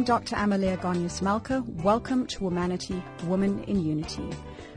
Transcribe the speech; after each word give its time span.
I'm 0.00 0.06
Dr. 0.06 0.34
Amalia 0.36 0.78
Gonyas 0.78 1.20
Malka. 1.20 1.62
Welcome 1.84 2.26
to 2.28 2.38
Womanity, 2.38 3.02
Women 3.24 3.62
in 3.64 3.84
Unity, 3.84 4.30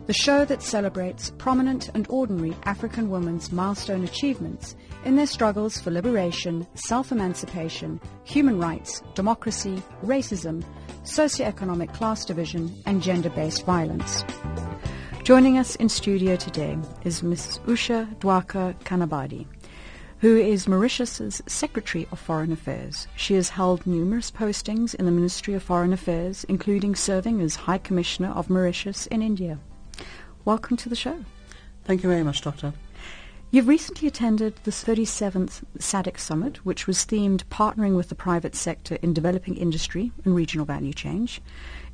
the 0.05 0.11
show 0.11 0.43
that 0.43 0.61
celebrates 0.61 1.31
prominent 1.37 1.89
and 1.93 2.05
ordinary 2.09 2.53
African 2.63 3.09
women's 3.09 3.49
milestone 3.49 4.03
achievements 4.03 4.75
in 5.05 5.15
their 5.15 5.25
struggles 5.25 5.79
for 5.79 5.91
liberation, 5.91 6.67
self-emancipation, 6.73 8.01
human 8.25 8.59
rights, 8.59 9.01
democracy, 9.15 9.81
racism, 10.03 10.61
socioeconomic 11.03 11.93
class 11.93 12.25
division, 12.25 12.75
and 12.85 13.01
gender-based 13.01 13.65
violence. 13.65 14.25
Joining 15.23 15.57
us 15.57 15.77
in 15.77 15.87
studio 15.87 16.35
today 16.35 16.77
is 17.05 17.23
Ms. 17.23 17.61
Usha 17.65 18.13
Dwarka-Canabady 18.17 19.47
who 20.23 20.37
is 20.37 20.69
Mauritius's 20.69 21.41
Secretary 21.47 22.07
of 22.09 22.17
Foreign 22.17 22.53
Affairs. 22.53 23.09
She 23.17 23.33
has 23.33 23.49
held 23.49 23.85
numerous 23.85 24.31
postings 24.31 24.95
in 24.95 25.03
the 25.03 25.11
Ministry 25.11 25.53
of 25.53 25.63
Foreign 25.63 25.91
Affairs, 25.91 26.45
including 26.45 26.95
serving 26.95 27.41
as 27.41 27.57
High 27.57 27.77
Commissioner 27.77 28.29
of 28.29 28.49
Mauritius 28.49 29.05
in 29.07 29.21
India. 29.21 29.59
Welcome 30.45 30.77
to 30.77 30.87
the 30.87 30.95
show. 30.95 31.25
Thank 31.83 32.03
you 32.03 32.09
very 32.09 32.23
much, 32.23 32.41
Doctor. 32.41 32.71
You've 33.51 33.67
recently 33.67 34.07
attended 34.07 34.55
the 34.63 34.71
37th 34.71 35.61
SADC 35.79 36.17
Summit, 36.17 36.65
which 36.65 36.87
was 36.87 36.99
themed 36.99 37.43
Partnering 37.51 37.97
with 37.97 38.07
the 38.07 38.15
Private 38.15 38.55
Sector 38.55 38.99
in 39.01 39.13
Developing 39.13 39.57
Industry 39.57 40.13
and 40.23 40.33
Regional 40.33 40.65
Value 40.65 40.93
Chains. 40.93 41.41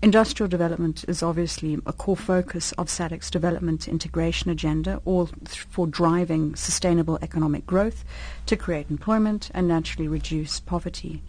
Industrial 0.02 0.48
development 0.48 1.04
is 1.10 1.22
obviously 1.22 1.78
a 1.86 1.92
core 1.92 2.16
focus 2.16 2.72
of 2.74 2.88
SADC's 2.88 3.30
development 3.30 3.86
integration 3.86 4.50
agenda, 4.50 5.02
all 5.04 5.30
for 5.46 5.88
driving 5.88 6.56
sustainable 6.56 7.20
economic 7.22 7.66
growth 7.66 8.06
to 8.46 8.56
create 8.56 8.90
employment 8.90 9.52
and 9.54 9.68
naturally 9.68 10.08
reduce 10.08 10.62
poverty. 10.62 11.22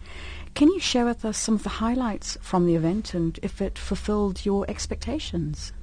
Can 0.55 0.69
you 0.69 0.79
share 0.79 1.03
with 1.03 1.25
us 1.25 1.37
some 1.37 1.55
of 1.55 1.63
the 1.63 1.69
highlights 1.81 2.37
from 2.39 2.65
the 2.65 2.75
event 2.75 3.13
and 3.13 3.37
if 3.43 3.61
it 3.61 3.77
fulfilled 3.77 4.45
your 4.45 4.65
expectations? 4.69 5.73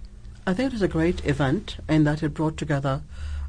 I 0.46 0.54
think 0.54 0.68
it 0.68 0.72
was 0.72 0.82
a 0.82 0.88
great 0.88 1.22
event 1.26 1.76
in 1.90 2.04
that 2.04 2.22
it 2.22 2.32
brought 2.32 2.56
together 2.56 3.02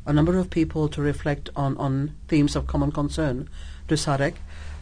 a 0.06 0.11
number 0.11 0.38
of 0.38 0.50
people 0.50 0.89
to 0.89 1.02
reflect 1.02 1.50
on, 1.56 1.78
on 1.78 2.13
themes 2.28 2.58
of 2.58 2.67
common 2.67 2.91
concern 2.91 3.47
to 3.88 3.95
SADC. 3.95 4.33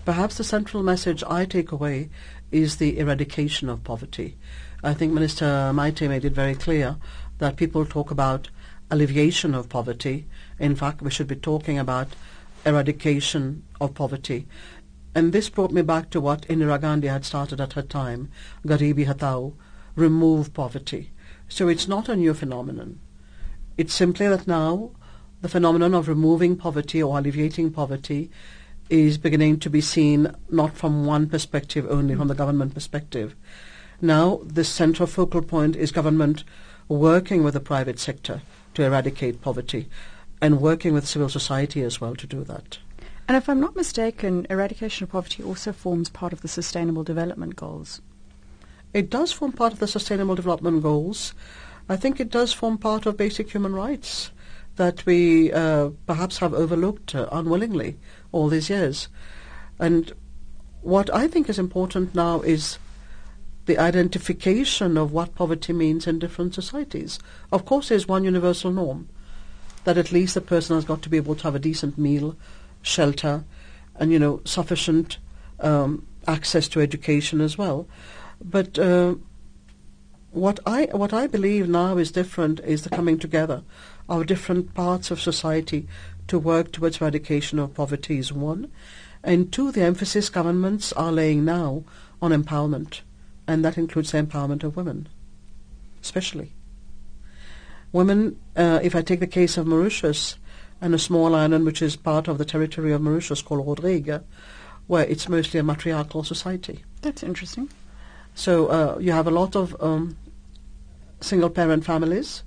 Perhaps 0.04 0.38
the 0.38 0.44
central 0.46 0.84
message 0.84 1.22
I 1.28 1.44
take 1.44 1.72
away 1.74 2.10
is 2.52 2.78
the 2.78 2.98
eradication 3.00 3.70
of 3.70 3.84
poverty. 3.84 4.38
I 4.84 4.94
think 4.94 5.14
Minister 5.14 5.72
Maite 5.74 6.08
made 6.08 6.26
it 6.26 6.34
very 6.34 6.56
clear 6.56 6.98
that 7.40 7.58
people 7.58 7.86
talk 7.86 8.12
about 8.12 8.50
alleviation 8.90 9.54
of 9.54 9.70
poverty. 9.70 10.26
In 10.60 10.76
fact, 10.76 11.02
we 11.02 11.12
should 11.12 11.28
be 11.28 11.36
talking 11.36 11.78
about 11.78 12.08
eradication 12.66 13.64
of 13.82 13.94
poverty. 13.94 14.48
And 15.14 15.34
this 15.34 15.50
brought 15.50 15.72
me 15.72 15.82
back 15.82 16.10
to 16.12 16.22
what 16.22 16.48
Indira 16.48 16.80
Gandhi 16.80 17.08
had 17.08 17.26
started 17.26 17.60
at 17.60 17.74
her 17.74 17.82
time, 17.82 18.30
Garibi 18.66 19.08
Hatao, 19.08 19.54
remove 19.96 20.54
poverty. 20.54 21.12
So 21.50 21.68
it's 21.68 21.88
not 21.88 22.08
a 22.08 22.16
new 22.16 22.34
phenomenon. 22.34 23.00
It's 23.78 23.94
simply 23.94 24.28
that 24.28 24.48
now 24.48 24.92
the 25.42 25.50
phenomenon 25.50 25.94
of 25.94 26.08
removing 26.08 26.56
poverty 26.56 27.02
or 27.02 27.18
alleviating 27.18 27.72
poverty 27.72 28.30
is 28.90 29.18
beginning 29.18 29.60
to 29.60 29.70
be 29.70 29.82
seen 29.82 30.34
not 30.50 30.76
from 30.76 31.06
one 31.06 31.28
perspective 31.28 31.86
only, 31.90 32.16
from 32.16 32.28
the 32.28 32.36
government 32.36 32.74
perspective. 32.74 33.36
Now, 34.02 34.42
the 34.44 34.64
central 34.64 35.08
focal 35.08 35.42
point 35.42 35.76
is 35.76 35.92
government 35.92 36.44
working 36.88 37.44
with 37.44 37.54
the 37.54 37.60
private 37.60 38.00
sector 38.00 38.42
to 38.76 38.84
eradicate 38.84 39.42
poverty 39.42 39.90
and 40.42 40.62
working 40.62 40.94
with 40.94 41.08
civil 41.08 41.30
society 41.30 41.82
as 41.82 42.00
well 42.00 42.16
to 42.16 42.28
do 42.28 42.44
that. 42.44 42.78
And 43.28 43.36
if 43.36 43.50
I'm 43.50 43.60
not 43.60 43.76
mistaken, 43.76 44.48
eradication 44.50 45.04
of 45.04 45.12
poverty 45.12 45.44
also 45.44 45.74
forms 45.74 46.10
part 46.10 46.32
of 46.32 46.42
the 46.42 46.48
Sustainable 46.48 47.04
Development 47.04 47.56
Goals. 47.56 48.02
It 48.94 49.10
does 49.10 49.34
form 49.34 49.52
part 49.52 49.74
of 49.74 49.80
the 49.80 49.88
Sustainable 49.88 50.36
Development 50.36 50.82
Goals. 50.82 51.34
I 51.90 51.98
think 51.98 52.20
it 52.20 52.30
does 52.30 52.54
form 52.54 52.78
part 52.78 53.06
of 53.06 53.18
basic 53.18 53.52
human 53.52 53.74
rights 53.74 54.32
that 54.78 55.06
we 55.06 55.52
uh, 55.52 55.90
perhaps 56.06 56.38
have 56.38 56.54
overlooked 56.54 57.16
uh, 57.16 57.28
unwillingly 57.32 57.98
all 58.32 58.48
these 58.50 58.70
years. 58.70 59.08
And 59.80 60.14
what 60.82 61.14
I 61.14 61.28
think 61.28 61.50
is 61.50 61.60
important 61.60 62.16
now 62.16 62.42
is 62.42 62.78
the 63.66 63.78
identification 63.78 64.98
of 64.98 65.12
what 65.12 65.36
poverty 65.36 65.74
means 65.74 66.08
in 66.08 66.20
different 66.20 66.56
societies. 66.56 67.20
Of 67.52 67.66
course, 67.66 67.90
there's 67.90 68.08
one 68.08 68.24
universal 68.24 68.72
norm 68.72 69.10
that 69.84 69.98
at 69.98 70.12
least 70.12 70.34
the 70.34 70.42
person 70.42 70.76
has 70.76 70.86
got 70.86 71.02
to 71.02 71.10
be 71.10 71.18
able 71.18 71.36
to 71.36 71.44
have 71.44 71.56
a 71.56 71.60
decent 71.60 71.98
meal, 71.98 72.36
shelter, 72.82 73.44
and 73.96 74.12
you 74.12 74.20
know 74.20 74.42
sufficient 74.46 75.18
um, 75.60 76.06
access 76.28 76.68
to 76.70 76.82
education 76.82 77.42
as 77.42 77.58
well. 77.58 77.88
But 78.44 78.78
uh, 78.78 79.16
what 80.32 80.60
I 80.66 80.86
what 80.92 81.14
I 81.14 81.28
believe 81.28 81.68
now 81.68 81.98
is 81.98 82.12
different 82.12 82.60
is 82.62 82.84
the 82.84 82.90
coming 82.90 83.18
together 83.18 83.64
of 84.10 84.28
different 84.28 84.74
parts 84.74 85.12
of 85.12 85.20
society 85.20 85.88
to 86.28 86.40
work 86.40 86.72
towards 86.72 87.02
eradication 87.02 87.60
of 87.60 87.74
poverty 87.74 88.18
is 88.18 88.34
one. 88.34 88.72
And 89.24 89.52
two, 89.52 89.72
the 89.72 89.82
emphasis 89.82 90.30
governments 90.30 90.94
are 90.94 91.12
laying 91.12 91.44
now 91.44 91.84
on 92.22 92.32
empowerment, 92.32 93.02
and 93.48 93.64
that 93.66 93.78
includes 93.78 94.12
the 94.12 94.22
empowerment 94.22 94.64
of 94.64 94.76
women, 94.76 95.10
especially. 96.02 96.54
Women, 97.92 98.40
uh, 98.56 98.80
if 98.84 98.96
I 98.96 99.02
take 99.02 99.20
the 99.20 99.28
case 99.28 99.58
of 99.58 99.68
Mauritius 99.68 100.38
and 100.82 100.94
a 100.94 101.00
small 101.00 101.34
island 101.34 101.66
which 101.66 101.82
is 101.82 101.96
part 101.96 102.28
of 102.28 102.38
the 102.38 102.46
territory 102.46 102.92
of 102.92 103.02
Mauritius 103.02 103.42
called 103.42 103.66
Rodrigue, 103.66 104.22
where 104.86 105.06
it's 105.06 105.28
mostly 105.28 105.60
a 105.60 105.64
matriarchal 105.64 106.24
society. 106.24 106.84
That's 107.02 107.24
interesting. 107.24 107.70
So 108.36 108.68
uh, 108.68 108.98
you 109.00 109.12
have 109.12 109.28
a 109.28 109.32
lot 109.32 109.56
of 109.56 109.76
um, 109.82 110.18
single 111.20 111.50
parent 111.50 111.84
families 111.84 112.44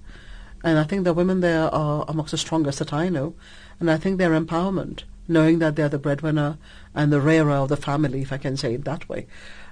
and 0.62 0.78
I 0.78 0.84
think 0.84 1.04
the 1.04 1.14
women 1.14 1.40
there 1.40 1.72
are 1.74 2.04
amongst 2.08 2.32
the 2.32 2.38
strongest 2.38 2.78
that 2.80 2.92
I 2.92 3.08
know. 3.08 3.34
And 3.80 3.90
I 3.90 3.96
think 3.96 4.18
their 4.18 4.38
empowerment, 4.38 5.04
knowing 5.26 5.58
that 5.58 5.74
they're 5.74 5.88
the 5.88 5.98
breadwinner 5.98 6.58
and 6.94 7.10
the 7.10 7.20
rearer 7.20 7.52
of 7.52 7.70
the 7.70 7.76
family, 7.76 8.20
if 8.22 8.32
I 8.32 8.36
can 8.36 8.56
say 8.56 8.74
it 8.74 8.84
that 8.84 9.08
way, 9.08 9.26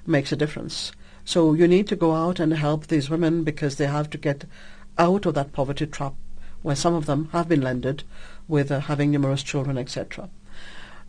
makes 0.07 0.33
a 0.33 0.37
difference. 0.37 0.93
So 1.25 1.53
you 1.53 1.69
need 1.69 1.87
to 1.89 1.97
go 1.97 2.15
out 2.15 2.41
and 2.41 2.55
help 2.55 2.87
these 2.87 3.11
women 3.11 3.45
because 3.45 3.77
they 3.77 3.87
have 3.87 4.09
to 4.11 4.19
get 4.19 4.47
out 4.97 5.27
of 5.27 5.35
that 5.35 5.53
poverty 5.53 5.87
trap 5.87 6.15
where 6.63 6.75
some 6.75 6.95
of 6.95 7.07
them 7.07 7.29
have 7.33 7.49
been 7.49 7.61
landed 7.61 8.03
with 8.49 8.73
uh, 8.73 8.81
having 8.81 9.11
numerous 9.11 9.43
children, 9.43 9.77
etc. 9.79 10.29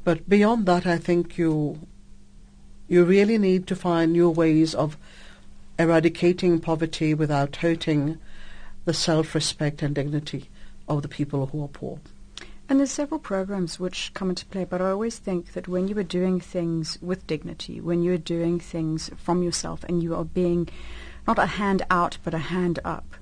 But 0.03 0.29
beyond 0.29 0.65
that, 0.65 0.85
I 0.85 0.97
think 0.97 1.37
you 1.37 1.87
you 2.87 3.03
really 3.03 3.37
need 3.37 3.67
to 3.67 3.75
find 3.75 4.11
new 4.11 4.29
ways 4.29 4.73
of 4.73 4.97
eradicating 5.77 6.59
poverty 6.59 7.13
without 7.13 7.57
hurting 7.57 8.17
the 8.85 8.93
self-respect 8.93 9.81
and 9.83 9.93
dignity 9.93 10.49
of 10.87 11.03
the 11.03 11.07
people 11.07 11.45
who 11.47 11.63
are 11.63 11.67
poor. 11.67 11.99
And 12.69 12.79
there's 12.79 12.91
several 12.91 13.19
programs 13.19 13.79
which 13.79 14.13
come 14.13 14.29
into 14.29 14.45
play, 14.45 14.63
but 14.63 14.79
I 14.79 14.91
always 14.91 15.17
think 15.17 15.53
that 15.53 15.67
when 15.67 15.87
you 15.87 15.97
are 15.97 16.03
doing 16.03 16.39
things 16.39 16.99
with 17.01 17.25
dignity, 17.25 17.81
when 17.81 18.03
you 18.03 18.13
are 18.13 18.17
doing 18.17 18.59
things 18.59 19.09
from 19.17 19.41
yourself 19.41 19.83
and 19.85 20.03
you 20.03 20.13
are 20.13 20.23
being 20.23 20.69
not 21.27 21.39
a 21.39 21.47
hand 21.47 21.81
out 21.89 22.19
but 22.23 22.35
a 22.35 22.37
hand 22.37 22.77
up, 22.85 23.15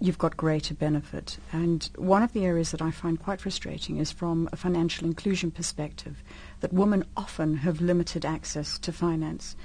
you've 0.00 0.18
got 0.18 0.36
greater 0.36 0.74
benefit. 0.74 1.38
And 1.50 1.88
one 1.96 2.22
of 2.22 2.34
the 2.34 2.44
areas 2.44 2.72
that 2.72 2.82
I 2.82 2.90
find 2.90 3.18
quite 3.18 3.40
frustrating 3.40 3.96
is 3.96 4.12
from 4.12 4.50
a 4.52 4.56
financial 4.56 5.06
inclusion 5.06 5.50
perspective, 5.50 6.22
that 6.60 6.74
women 6.74 7.06
often 7.16 7.56
have 7.56 7.80
limited 7.80 8.26
access 8.26 8.78
to 8.80 8.92
finance. 8.92 9.56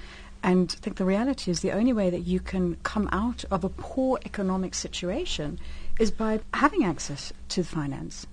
And 0.41 0.73
I 0.77 0.79
think 0.79 0.95
the 0.95 1.03
reality 1.03 1.51
is 1.51 1.59
the 1.59 1.73
only 1.73 1.91
way 1.91 2.09
that 2.09 2.21
you 2.21 2.39
can 2.39 2.77
come 2.83 3.09
out 3.11 3.43
of 3.51 3.65
a 3.65 3.69
poor 3.69 4.17
economic 4.23 4.73
situation 4.73 5.59
is 5.99 6.09
by 6.09 6.39
having 6.53 6.85
access 6.85 7.33
to 7.49 7.65
finance. 7.65 8.25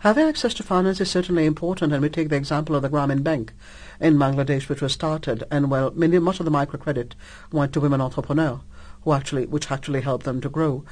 Having 0.00 0.26
access 0.26 0.52
to 0.54 0.62
finance 0.62 1.00
is 1.00 1.10
certainly 1.10 1.46
important, 1.46 1.92
and 1.92 2.02
we 2.02 2.10
take 2.10 2.28
the 2.28 2.36
example 2.36 2.76
of 2.76 2.82
the 2.82 2.90
Grameen 2.90 3.22
Bank 3.22 3.52
in 3.98 4.18
Bangladesh, 4.18 4.68
which 4.68 4.82
was 4.82 4.92
started, 4.92 5.42
and 5.50 5.70
well, 5.70 5.90
many, 5.94 6.18
much 6.18 6.38
of 6.38 6.44
the 6.44 6.52
microcredit 6.52 7.12
went 7.50 7.72
to 7.72 7.80
women 7.80 8.00
entrepreneurs, 8.00 8.60
who 9.02 9.12
actually, 9.12 9.46
which 9.46 9.70
actually 9.70 10.02
helped 10.02 10.24
them 10.24 10.40
to 10.42 10.50
grow. 10.50 10.84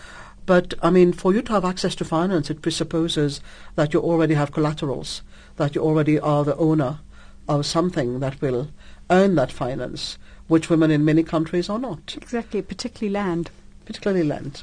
But 0.47 0.75
I 0.83 0.91
mean, 0.91 1.13
for 1.13 1.35
you 1.35 1.43
to 1.43 1.53
have 1.53 1.65
access 1.65 1.95
to 1.97 2.05
finance, 2.05 2.51
it 2.51 2.63
presupposes 2.63 3.41
that 3.77 3.93
you 3.93 4.01
already 4.01 4.35
have 4.35 4.53
collaterals, 4.53 5.23
that 5.57 5.75
you 5.75 5.83
already 5.83 6.19
are 6.19 6.45
the 6.45 6.57
owner 6.57 7.01
of 7.47 7.67
something 7.67 8.21
that 8.21 8.41
will 8.41 8.71
earn 9.11 9.35
that 9.35 9.53
finance, 9.53 10.19
which 10.49 10.71
women 10.71 10.91
in 10.91 11.05
many 11.05 11.23
countries 11.23 11.69
are 11.69 11.79
not. 11.79 12.15
Exactly, 12.17 12.63
particularly 12.63 13.13
land. 13.13 13.51
Particularly 13.85 14.25
land. 14.27 14.63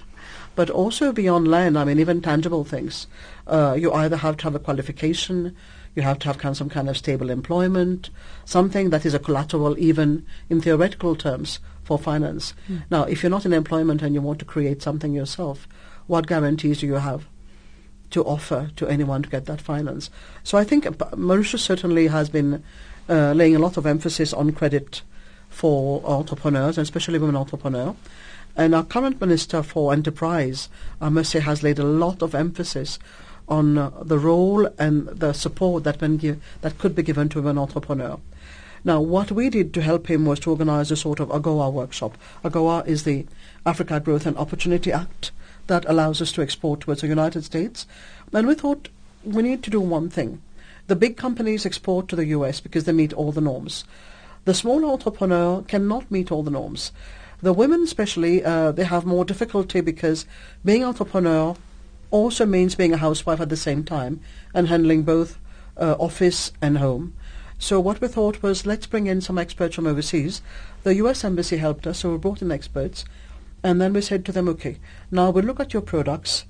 But 0.56 0.69
also 0.69 1.12
beyond 1.12 1.48
land, 1.48 1.77
I 1.77 1.86
mean, 1.86 2.00
even 2.00 2.21
tangible 2.21 2.63
things. 2.63 3.07
Uh, 3.48 3.75
you 3.77 3.92
either 3.94 4.18
have 4.18 4.38
to 4.38 4.44
have 4.44 4.56
a 4.56 4.59
qualification, 4.59 5.56
you 5.95 6.01
have 6.03 6.19
to 6.19 6.27
have 6.27 6.38
kind 6.38 6.53
of 6.53 6.57
some 6.57 6.69
kind 6.69 6.89
of 6.89 6.98
stable 6.98 7.30
employment, 7.30 8.09
something 8.45 8.89
that 8.89 9.06
is 9.06 9.13
a 9.13 9.19
collateral 9.19 9.77
even 9.80 10.25
in 10.50 10.62
theoretical 10.62 11.15
terms 11.15 11.59
for 11.83 11.98
finance. 11.98 12.53
Mm. 12.69 12.83
Now, 12.89 13.03
if 13.03 13.24
you're 13.24 13.30
not 13.30 13.45
in 13.45 13.53
employment 13.53 14.01
and 14.01 14.13
you 14.13 14.21
want 14.21 14.39
to 14.39 14.45
create 14.45 14.81
something 14.81 15.13
yourself, 15.13 15.68
what 16.07 16.27
guarantees 16.27 16.80
do 16.80 16.88
you 16.88 16.95
have 16.95 17.25
to 18.12 18.24
offer 18.24 18.69
to 18.75 18.88
anyone 18.88 19.24
to 19.24 19.30
get 19.30 19.45
that 19.45 19.62
finance? 19.62 20.09
So 20.44 20.57
I 20.57 20.63
think 20.63 20.88
Mauritius 21.18 21.63
certainly 21.63 22.07
has 22.07 22.30
been 22.30 22.63
uh, 23.09 23.33
laying 23.33 23.56
a 23.56 23.59
lot 23.59 23.77
of 23.77 23.86
emphasis 23.86 24.33
on 24.33 24.51
credit 24.51 25.01
for 25.50 26.01
entrepreneurs, 26.06 26.77
and 26.77 26.83
especially 26.83 27.19
women 27.19 27.36
entrepreneurs. 27.36 27.95
And 28.56 28.75
our 28.75 28.83
current 28.83 29.21
Minister 29.21 29.63
for 29.63 29.94
Enterprise, 29.94 30.69
I 31.00 31.09
must 31.09 31.31
say, 31.31 31.39
has 31.39 31.63
laid 31.63 31.80
a 31.80 31.83
lot 31.83 32.21
of 32.21 32.36
emphasis 32.36 33.00
on 33.48 33.77
uh, 33.77 33.92
the 34.01 34.19
role 34.19 34.65
and 34.80 35.07
the 35.07 35.33
support 35.33 35.83
that, 35.83 36.00
give, 36.19 36.42
that 36.62 36.77
could 36.77 36.95
be 36.95 37.03
given 37.03 37.30
to 37.30 37.48
an 37.48 37.57
entrepreneur. 37.57 38.19
Now, 38.83 39.00
what 39.00 39.31
we 39.31 39.50
did 39.50 39.74
to 39.75 39.81
help 39.81 40.07
him 40.07 40.25
was 40.25 40.39
to 40.42 40.51
organize 40.51 40.89
a 40.89 40.95
sort 40.95 41.19
of 41.19 41.30
AGOA 41.30 41.71
workshop. 41.71 42.18
AGOA 42.44 42.88
is 42.88 43.03
the 43.03 43.25
Africa 43.65 44.00
Growth 44.00 44.25
and 44.25 44.38
Opportunity 44.38 44.92
Act 44.92 45.31
that 45.68 45.86
allows 45.88 46.21
us 46.21 46.31
to 46.33 46.42
export 46.42 46.81
towards 46.81 47.01
the 47.01 47.07
United 47.07 47.44
States. 47.44 47.86
And 48.33 48.48
we 48.48 48.56
thought 48.56 48.89
we 49.24 49.44
need 49.44 49.62
to 49.63 49.69
do 49.69 49.80
one 49.80 50.09
thing. 50.09 50.42
The 50.88 50.95
big 50.95 51.15
companies 51.15 51.65
export 51.65 52.07
to 52.07 52.15
the 52.15 52.25
US 52.27 52.59
because 52.59 52.86
they 52.86 52.92
meet 52.92 53.13
all 53.13 53.31
the 53.31 53.39
norms. 53.39 53.83
The 54.45 54.56
small 54.56 54.83
entrepreneur 54.83 55.62
cannot 55.62 56.09
meet 56.09 56.31
all 56.31 56.42
the 56.42 56.50
norms. 56.50 56.92
The 57.41 57.53
women 57.53 57.83
especially, 57.83 58.43
uh, 58.43 58.71
they 58.71 58.83
have 58.83 59.05
more 59.05 59.25
difficulty 59.25 59.81
because 59.81 60.25
being 60.63 60.83
entrepreneur 60.83 61.55
also 62.11 62.45
means 62.45 62.75
being 62.75 62.93
a 62.93 62.97
housewife 62.97 63.41
at 63.41 63.49
the 63.49 63.57
same 63.57 63.83
time 63.83 64.19
and 64.53 64.67
handling 64.67 65.03
both 65.03 65.39
uh, 65.77 65.95
office 65.99 66.51
and 66.61 66.77
home. 66.77 67.13
So 67.57 67.79
what 67.79 68.01
we 68.01 68.07
thought 68.07 68.43
was 68.43 68.65
let's 68.65 68.88
bring 68.88 69.07
in 69.07 69.21
some 69.21 69.38
experts 69.38 69.75
from 69.75 69.88
overseas. 69.88 70.41
The 70.83 70.95
US 70.95 71.23
Embassy 71.23 71.57
helped 71.57 71.88
us, 71.88 71.99
so 71.99 72.11
we 72.11 72.17
brought 72.17 72.41
in 72.41 72.51
experts. 72.51 73.05
And 73.63 73.79
then 73.79 73.93
we 73.93 74.01
said 74.01 74.25
to 74.25 74.31
them, 74.31 74.49
okay, 74.49 74.77
now 75.11 75.29
we'll 75.29 75.45
look 75.45 75.59
at 75.59 75.73
your 75.73 75.83
products. 75.83 76.45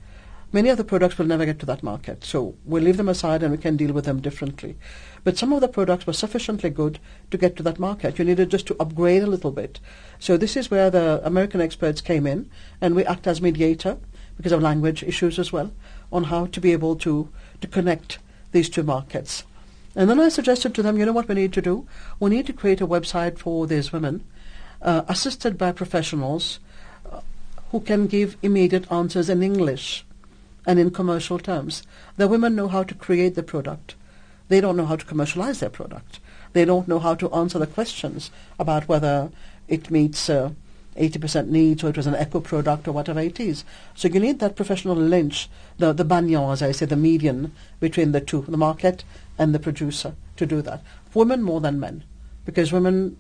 Many 0.54 0.68
of 0.68 0.78
the 0.78 0.84
products 0.84 1.18
will 1.18 1.28
never 1.28 1.46
get 1.46 1.60
to 1.60 1.66
that 1.68 1.82
market, 1.82 2.26
so 2.26 2.56
we'll 2.66 2.84
leave 2.84 2.98
them 2.98 3.08
aside 3.08 3.42
and 3.42 3.54
we 3.54 3.58
can 3.58 3.78
deal 3.78 3.94
with 3.94 4.04
them 4.04 4.20
differently. 4.20 4.76
But 5.24 5.38
some 5.38 5.54
of 5.54 5.62
the 5.62 5.70
products 5.70 6.06
were 6.06 6.12
sufficiently 6.12 6.70
good 6.70 7.00
to 7.30 7.38
get 7.38 7.56
to 7.56 7.64
that 7.64 7.80
market. 7.80 8.20
You 8.20 8.26
needed 8.26 8.52
just 8.52 8.68
to 8.68 8.76
upgrade 8.78 9.24
a 9.24 9.28
little 9.28 9.52
bit. 9.52 9.80
So 10.20 10.36
this 10.36 10.58
is 10.58 10.70
where 10.70 10.90
the 10.90 11.22
American 11.24 11.62
experts 11.62 12.02
came 12.02 12.28
in, 12.28 12.50
and 12.82 12.96
we 12.96 13.06
act 13.06 13.28
as 13.28 13.42
mediator 13.42 13.98
because 14.36 14.52
of 14.52 14.62
language 14.62 15.04
issues 15.04 15.40
as 15.40 15.54
well, 15.54 15.72
on 16.12 16.26
how 16.26 16.48
to 16.48 16.60
be 16.60 16.74
able 16.74 16.98
to, 16.98 17.30
to 17.62 17.68
connect 17.68 18.20
these 18.52 18.68
two 18.68 18.84
markets. 18.84 19.46
And 19.96 20.10
then 20.10 20.20
I 20.20 20.28
suggested 20.28 20.76
to 20.76 20.84
them, 20.84 20.98
you 20.98 21.06
know 21.06 21.14
what 21.14 21.30
we 21.30 21.36
need 21.36 21.54
to 21.54 21.62
do? 21.62 21.88
We 22.20 22.30
need 22.30 22.48
to 22.48 22.54
create 22.54 22.82
a 22.82 22.88
website 22.88 23.38
for 23.38 23.68
these 23.68 23.94
women, 23.94 24.26
uh, 24.82 25.04
assisted 25.08 25.58
by 25.58 25.72
professionals 25.72 26.60
uh, 27.10 27.22
who 27.72 27.80
can 27.80 28.08
give 28.08 28.36
immediate 28.42 28.92
answers 28.92 29.30
in 29.30 29.44
English 29.44 30.04
and 30.66 30.80
in 30.80 30.92
commercial 30.92 31.40
terms. 31.40 31.84
The 32.18 32.28
women 32.28 32.56
know 32.56 32.68
how 32.68 32.84
to 32.84 32.94
create 32.94 33.36
the 33.36 33.44
product. 33.44 33.96
They 34.48 34.62
don't 34.62 34.78
know 34.78 34.86
how 34.86 34.96
to 34.96 35.06
commercialize 35.06 35.60
their 35.60 35.70
product. 35.70 36.20
They 36.54 36.66
don't 36.66 36.88
know 36.88 37.00
how 37.00 37.16
to 37.16 37.32
answer 37.32 37.58
the 37.60 37.68
questions 37.68 38.32
about 38.60 38.88
whether 38.88 39.32
it 39.68 39.90
meets 39.90 40.30
uh, 40.30 40.52
80% 40.98 41.48
needs, 41.48 41.84
or 41.84 41.90
it 41.90 41.98
was 41.98 42.08
an 42.08 42.16
eco 42.16 42.42
product, 42.42 42.88
or 42.88 42.92
whatever 42.92 43.22
it 43.22 43.40
is. 43.40 43.64
So 43.96 44.10
you 44.10 44.20
need 44.20 44.40
that 44.40 44.58
professional 44.58 44.96
lynch, 44.96 45.50
the, 45.78 45.94
the 45.94 46.04
banyan, 46.04 46.52
as 46.52 46.62
I 46.62 46.74
say, 46.74 46.86
the 46.86 46.98
median 46.98 47.54
between 47.80 48.12
the 48.12 48.20
two, 48.20 48.42
the 48.48 48.58
market 48.58 49.04
and 49.38 49.56
the 49.56 49.60
producer, 49.60 50.16
to 50.36 50.46
do 50.46 50.62
that. 50.64 50.84
Women 51.14 51.44
more 51.44 51.62
than 51.62 51.80
men, 51.80 52.04
because 52.46 52.74
women 52.74 53.18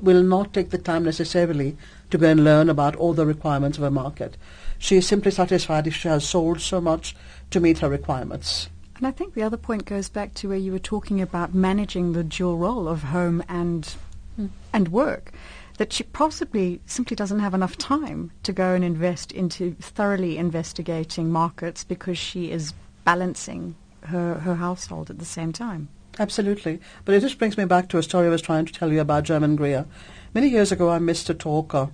will 0.00 0.22
not 0.22 0.52
take 0.52 0.70
the 0.70 0.78
time 0.78 1.04
necessarily 1.04 1.76
to 2.10 2.18
go 2.18 2.28
and 2.28 2.44
learn 2.44 2.68
about 2.68 2.96
all 2.96 3.14
the 3.14 3.26
requirements 3.26 3.78
of 3.78 3.84
a 3.84 3.90
market. 3.90 4.36
She 4.82 4.96
is 4.96 5.06
simply 5.06 5.30
satisfied 5.30 5.86
if 5.86 5.94
she 5.94 6.08
has 6.08 6.28
sold 6.28 6.60
so 6.60 6.80
much 6.80 7.14
to 7.50 7.60
meet 7.60 7.78
her 7.78 7.88
requirements. 7.88 8.68
And 8.96 9.06
I 9.06 9.12
think 9.12 9.32
the 9.32 9.44
other 9.44 9.56
point 9.56 9.84
goes 9.84 10.08
back 10.08 10.34
to 10.34 10.48
where 10.48 10.58
you 10.58 10.72
were 10.72 10.80
talking 10.80 11.20
about 11.20 11.54
managing 11.54 12.14
the 12.14 12.24
dual 12.24 12.56
role 12.58 12.88
of 12.88 13.04
home 13.04 13.44
and 13.48 13.94
mm. 14.36 14.50
and 14.72 14.88
work 14.88 15.30
that 15.78 15.92
she 15.92 16.02
possibly 16.02 16.80
simply 16.84 17.14
doesn't 17.14 17.38
have 17.38 17.54
enough 17.54 17.78
time 17.78 18.32
to 18.42 18.52
go 18.52 18.74
and 18.74 18.82
invest 18.82 19.30
into 19.30 19.76
thoroughly 19.80 20.36
investigating 20.36 21.30
markets 21.30 21.84
because 21.84 22.18
she 22.18 22.50
is 22.50 22.74
balancing 23.04 23.76
her, 24.06 24.40
her 24.40 24.56
household 24.56 25.10
at 25.10 25.20
the 25.20 25.24
same 25.24 25.52
time. 25.52 25.88
Absolutely. 26.18 26.80
But 27.04 27.14
it 27.14 27.20
just 27.20 27.38
brings 27.38 27.56
me 27.56 27.66
back 27.66 27.88
to 27.90 27.98
a 27.98 28.02
story 28.02 28.26
I 28.26 28.30
was 28.30 28.42
trying 28.42 28.66
to 28.66 28.72
tell 28.72 28.92
you 28.92 29.00
about 29.00 29.24
Germaine 29.24 29.54
Greer. 29.54 29.86
Many 30.34 30.48
years 30.48 30.72
ago, 30.72 30.90
I 30.90 30.98
missed 30.98 31.30
a 31.30 31.34
talk 31.34 31.72
uh, 31.72 31.86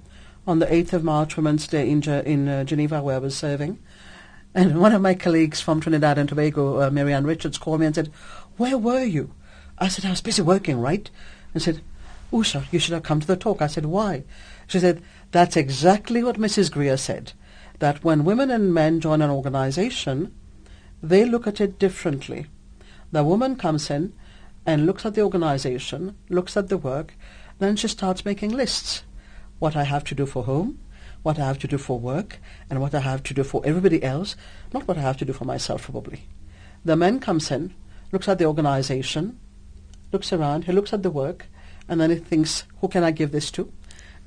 on 0.48 0.58
the 0.60 0.66
8th 0.66 0.94
of 0.94 1.04
March, 1.04 1.36
Women's 1.36 1.68
Day 1.68 1.90
in, 1.90 2.02
in 2.02 2.48
uh, 2.48 2.64
Geneva, 2.64 3.02
where 3.02 3.16
I 3.16 3.18
was 3.18 3.36
serving. 3.36 3.78
And 4.54 4.80
one 4.80 4.94
of 4.94 5.02
my 5.02 5.14
colleagues 5.14 5.60
from 5.60 5.80
Trinidad 5.80 6.16
and 6.16 6.26
Tobago, 6.26 6.80
uh, 6.80 6.90
Marianne 6.90 7.26
Richards, 7.26 7.58
called 7.58 7.80
me 7.80 7.86
and 7.86 7.94
said, 7.94 8.10
Where 8.56 8.78
were 8.78 9.04
you? 9.04 9.34
I 9.76 9.88
said, 9.88 10.06
I 10.06 10.10
was 10.10 10.22
busy 10.22 10.40
working, 10.40 10.80
right? 10.80 11.08
And 11.52 11.62
said, 11.62 11.82
Usha, 12.32 12.64
you 12.72 12.78
should 12.78 12.94
have 12.94 13.02
come 13.02 13.20
to 13.20 13.26
the 13.26 13.36
talk. 13.36 13.60
I 13.60 13.66
said, 13.66 13.86
why? 13.86 14.24
She 14.66 14.80
said, 14.80 15.02
that's 15.32 15.56
exactly 15.56 16.22
what 16.22 16.36
Mrs. 16.36 16.72
Greer 16.72 16.96
said, 16.96 17.32
that 17.78 18.02
when 18.02 18.24
women 18.24 18.50
and 18.50 18.72
men 18.72 19.00
join 19.00 19.22
an 19.22 19.30
organization, 19.30 20.34
they 21.02 21.24
look 21.24 21.46
at 21.46 21.60
it 21.60 21.78
differently. 21.78 22.46
The 23.12 23.24
woman 23.24 23.56
comes 23.56 23.90
in 23.90 24.12
and 24.66 24.84
looks 24.84 25.06
at 25.06 25.14
the 25.14 25.22
organization, 25.22 26.16
looks 26.28 26.56
at 26.56 26.68
the 26.68 26.76
work, 26.76 27.14
then 27.58 27.76
she 27.76 27.88
starts 27.88 28.24
making 28.24 28.50
lists. 28.50 29.02
What 29.58 29.76
I 29.76 29.84
have 29.84 30.04
to 30.04 30.14
do 30.14 30.26
for 30.26 30.44
home, 30.44 30.78
what 31.22 31.38
I 31.38 31.46
have 31.46 31.58
to 31.60 31.68
do 31.68 31.78
for 31.78 31.98
work, 31.98 32.38
and 32.70 32.80
what 32.80 32.94
I 32.94 33.00
have 33.00 33.22
to 33.24 33.34
do 33.34 33.42
for 33.42 33.62
everybody 33.64 34.02
else, 34.02 34.36
not 34.72 34.86
what 34.86 34.98
I 34.98 35.02
have 35.02 35.16
to 35.18 35.24
do 35.24 35.32
for 35.32 35.44
myself 35.44 35.82
probably. 35.84 36.22
The 36.84 36.96
man 36.96 37.20
comes 37.20 37.50
in, 37.50 37.74
looks 38.12 38.28
at 38.28 38.38
the 38.38 38.46
organization, 38.46 39.38
looks 40.12 40.32
around, 40.32 40.64
he 40.64 40.72
looks 40.72 40.92
at 40.92 41.02
the 41.02 41.10
work, 41.10 41.46
and 41.88 42.00
then 42.00 42.10
he 42.10 42.16
thinks, 42.16 42.64
who 42.80 42.88
can 42.88 43.02
I 43.02 43.10
give 43.10 43.32
this 43.32 43.50
to? 43.52 43.72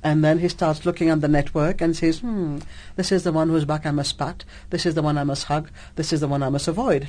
And 0.04 0.24
then 0.24 0.38
he 0.40 0.48
starts 0.48 0.84
looking 0.84 1.10
at 1.10 1.20
the 1.20 1.28
network 1.28 1.80
and 1.80 1.96
says, 1.96 2.18
hmm, 2.18 2.58
this 2.96 3.12
is 3.12 3.22
the 3.22 3.32
one 3.32 3.48
whose 3.48 3.64
back 3.64 3.86
I 3.86 3.92
must 3.92 4.18
pat. 4.18 4.44
This 4.70 4.84
is 4.84 4.94
the 4.94 5.02
one 5.02 5.16
I 5.16 5.24
must 5.24 5.44
hug. 5.44 5.70
This 5.94 6.12
is 6.12 6.20
the 6.20 6.28
one 6.28 6.42
I 6.42 6.48
must 6.48 6.66
avoid. 6.66 7.08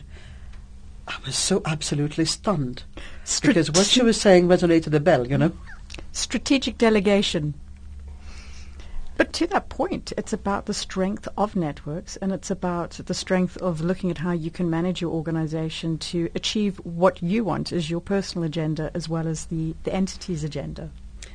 I 1.07 1.15
was 1.25 1.35
so 1.35 1.61
absolutely 1.65 2.25
stunned. 2.25 2.83
Because 3.41 3.71
what 3.71 3.87
she 3.87 4.03
was 4.03 4.21
saying 4.21 4.47
resonated 4.47 4.93
a 4.93 4.99
bell, 4.99 5.27
you 5.27 5.37
know. 5.37 5.51
Strategic 6.11 6.77
delegation. 6.77 7.55
But 9.23 9.31
to 9.31 9.47
that 9.47 9.69
point, 9.69 10.11
it's 10.17 10.33
about 10.33 10.65
the 10.65 10.73
strength 10.73 11.29
of 11.37 11.55
networks 11.55 12.17
and 12.17 12.33
it's 12.33 12.51
about 12.51 12.99
the 13.05 13.13
strength 13.13 13.55
of 13.59 13.79
looking 13.79 14.11
at 14.11 14.17
how 14.17 14.33
you 14.33 14.51
can 14.51 14.69
manage 14.69 14.99
your 14.99 15.11
organization 15.11 15.97
to 15.99 16.29
achieve 16.35 16.75
what 16.83 17.23
you 17.23 17.45
want 17.45 17.71
as 17.71 17.89
your 17.89 18.01
personal 18.01 18.43
agenda 18.43 18.91
as 18.93 19.07
well 19.07 19.25
as 19.25 19.45
the, 19.45 19.75
the 19.85 19.93
entity's 19.93 20.43
agenda. 20.43 20.89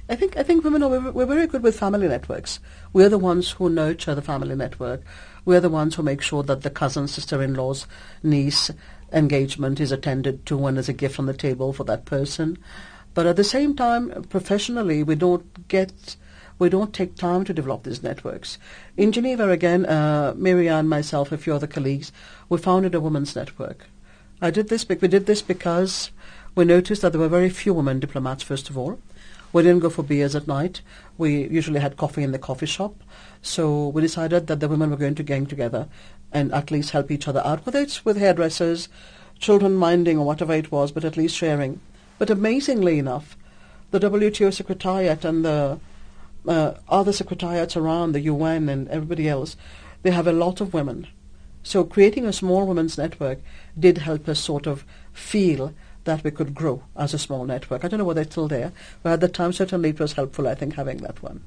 I 0.07 0.17
think 0.17 0.37
I 0.37 0.43
think 0.43 0.65
women 0.65 0.83
are 0.83 1.11
we're, 1.13 1.25
very 1.25 1.47
good 1.47 1.63
with 1.63 1.79
family 1.79 2.07
networks. 2.09 2.61
We're 2.93 3.09
the 3.09 3.17
ones 3.17 3.53
who 3.53 3.71
nurture 3.71 4.15
the 4.15 4.21
family 4.21 4.55
network. 4.55 5.01
We're 5.47 5.61
the 5.61 5.71
ones 5.71 5.95
who 5.95 6.03
make 6.03 6.21
sure 6.21 6.43
that 6.43 6.61
the 6.61 6.69
cousin, 6.69 7.09
sister-in-law's 7.09 7.87
niece 8.23 8.71
engagement 9.15 9.81
is 9.81 9.93
attended 9.93 10.45
to 10.45 10.59
when 10.59 10.75
there's 10.75 10.91
a 10.91 10.93
gift 10.93 11.19
on 11.19 11.25
the 11.25 11.33
table 11.33 11.73
for 11.73 11.85
that 11.85 12.05
person. 12.05 12.59
But 13.15 13.25
at 13.25 13.37
the 13.37 13.45
same 13.45 13.75
time, 13.75 14.25
professionally, 14.25 15.03
we 15.03 15.15
don't 15.15 15.67
get 15.69 16.17
we 16.59 16.69
don't 16.69 16.93
take 16.93 17.15
time 17.15 17.45
to 17.45 17.55
develop 17.55 17.85
these 17.85 18.03
networks. 18.03 18.59
In 18.97 19.13
Geneva, 19.13 19.49
again, 19.51 19.87
uh, 19.87 20.35
Marianne, 20.37 20.89
myself, 20.89 21.31
a 21.31 21.39
few 21.39 21.55
other 21.55 21.67
colleagues, 21.67 22.13
we 22.49 22.59
founded 22.59 22.95
a 22.95 23.01
women's 23.01 23.37
network. 23.37 23.87
I 24.41 24.51
did 24.51 24.69
this. 24.69 24.89
We 24.89 24.97
did 24.97 25.27
this 25.27 25.43
because 25.43 26.11
we 26.55 26.65
noticed 26.65 27.03
that 27.03 27.13
there 27.13 27.21
were 27.21 27.29
very 27.29 27.51
few 27.51 27.75
women 27.75 28.01
diplomats. 28.01 28.43
First 28.43 28.71
of 28.71 28.79
all, 28.79 29.01
we 29.53 29.63
didn't 29.63 29.81
go 29.81 29.91
for 29.91 30.03
beers 30.03 30.37
at 30.37 30.47
night. 30.47 30.81
We 31.17 31.49
usually 31.49 31.81
had 31.81 31.97
coffee 31.97 32.23
in 32.23 32.33
the 32.33 32.39
coffee 32.39 32.67
shop. 32.67 32.95
So 33.43 33.89
we 33.89 34.03
decided 34.03 34.47
that 34.47 34.61
the 34.61 34.69
women 34.69 34.91
were 34.91 34.97
going 34.97 35.15
to 35.17 35.23
gang 35.23 35.47
together 35.47 35.89
and 36.33 36.53
at 36.53 36.71
least 36.71 36.91
help 36.91 37.11
each 37.11 37.27
other 37.27 37.43
out, 37.45 37.65
whether 37.65 37.79
it's 37.79 38.05
with 38.05 38.19
hairdressers, 38.19 38.89
children 39.39 39.75
minding, 39.75 40.19
or 40.19 40.27
whatever 40.27 40.53
it 40.53 40.71
was, 40.71 40.93
but 40.93 41.05
at 41.05 41.17
least 41.17 41.37
sharing. 41.37 41.81
But 42.19 42.31
amazingly 42.31 42.99
enough, 42.99 43.37
the 43.91 44.01
WTO 44.01 44.53
Secretariat 44.53 45.25
and 45.25 45.45
the 45.45 45.81
uh, 46.47 46.75
other 46.89 47.13
secretariats 47.13 47.77
around 47.77 48.13
the 48.13 48.21
UN 48.21 48.69
and 48.69 48.89
everybody 48.89 49.29
else, 49.29 49.57
they 50.03 50.11
have 50.11 50.27
a 50.27 50.33
lot 50.33 50.61
of 50.61 50.75
women. 50.75 51.07
So 51.63 51.85
creating 51.85 52.25
a 52.25 52.33
small 52.33 52.67
women's 52.67 52.97
network 52.97 53.41
did 53.79 53.99
help 53.99 54.29
us 54.29 54.41
sort 54.41 54.67
of 54.67 54.85
feel 55.13 55.75
that 56.05 56.25
we 56.25 56.31
could 56.31 56.55
grow 56.55 56.83
as 56.97 57.13
a 57.13 57.19
small 57.19 57.45
network. 57.45 57.85
I 57.85 57.89
don't 57.89 57.99
know 57.99 58.05
whether 58.05 58.23
it's 58.23 58.33
still 58.33 58.49
there, 58.49 58.73
but 59.03 59.13
at 59.13 59.21
the 59.21 59.29
time 59.29 59.53
certainly 59.53 59.91
it 59.91 60.01
was 60.01 60.15
helpful, 60.15 60.49
I 60.49 60.55
think, 60.55 60.75
having 60.75 60.99
that 60.99 61.23
one. 61.23 61.43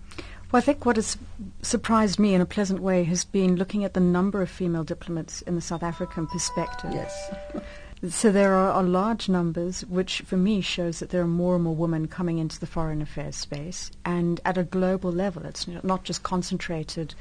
Well, 0.52 0.62
I 0.62 0.62
think 0.62 0.86
what 0.86 0.98
has 0.98 1.18
surprised 1.62 2.20
me 2.20 2.34
in 2.34 2.42
a 2.42 2.46
pleasant 2.46 2.82
way 2.82 3.04
has 3.06 3.24
been 3.24 3.56
looking 3.56 3.86
at 3.86 3.94
the 3.94 4.02
number 4.02 4.42
of 4.42 4.50
female 4.50 4.84
diplomats 4.84 5.42
in 5.44 5.56
the 5.56 5.62
South 5.62 5.82
African 5.82 6.28
perspective. 6.28 6.92
Yes. 6.94 7.34
So 8.10 8.32
there 8.32 8.56
are, 8.56 8.82
large 8.82 9.30
numbers, 9.30 9.86
which 9.86 10.22
for 10.22 10.36
me 10.36 10.62
shows 10.62 11.00
that 11.00 11.12
there 11.12 11.22
are 11.22 11.28
more 11.28 11.54
and 11.54 11.64
more 11.64 11.76
women 11.76 12.08
coming 12.08 12.40
into 12.40 12.60
the 12.60 12.66
foreign 12.66 13.00
affairs 13.00 13.36
space, 13.36 13.92
and 14.04 14.42
at 14.44 14.58
a 14.58 14.64
global 14.64 15.12
level, 15.12 15.46
it's 15.46 15.68
not 15.68 16.04
just 16.04 16.24
concentrated 16.24 17.14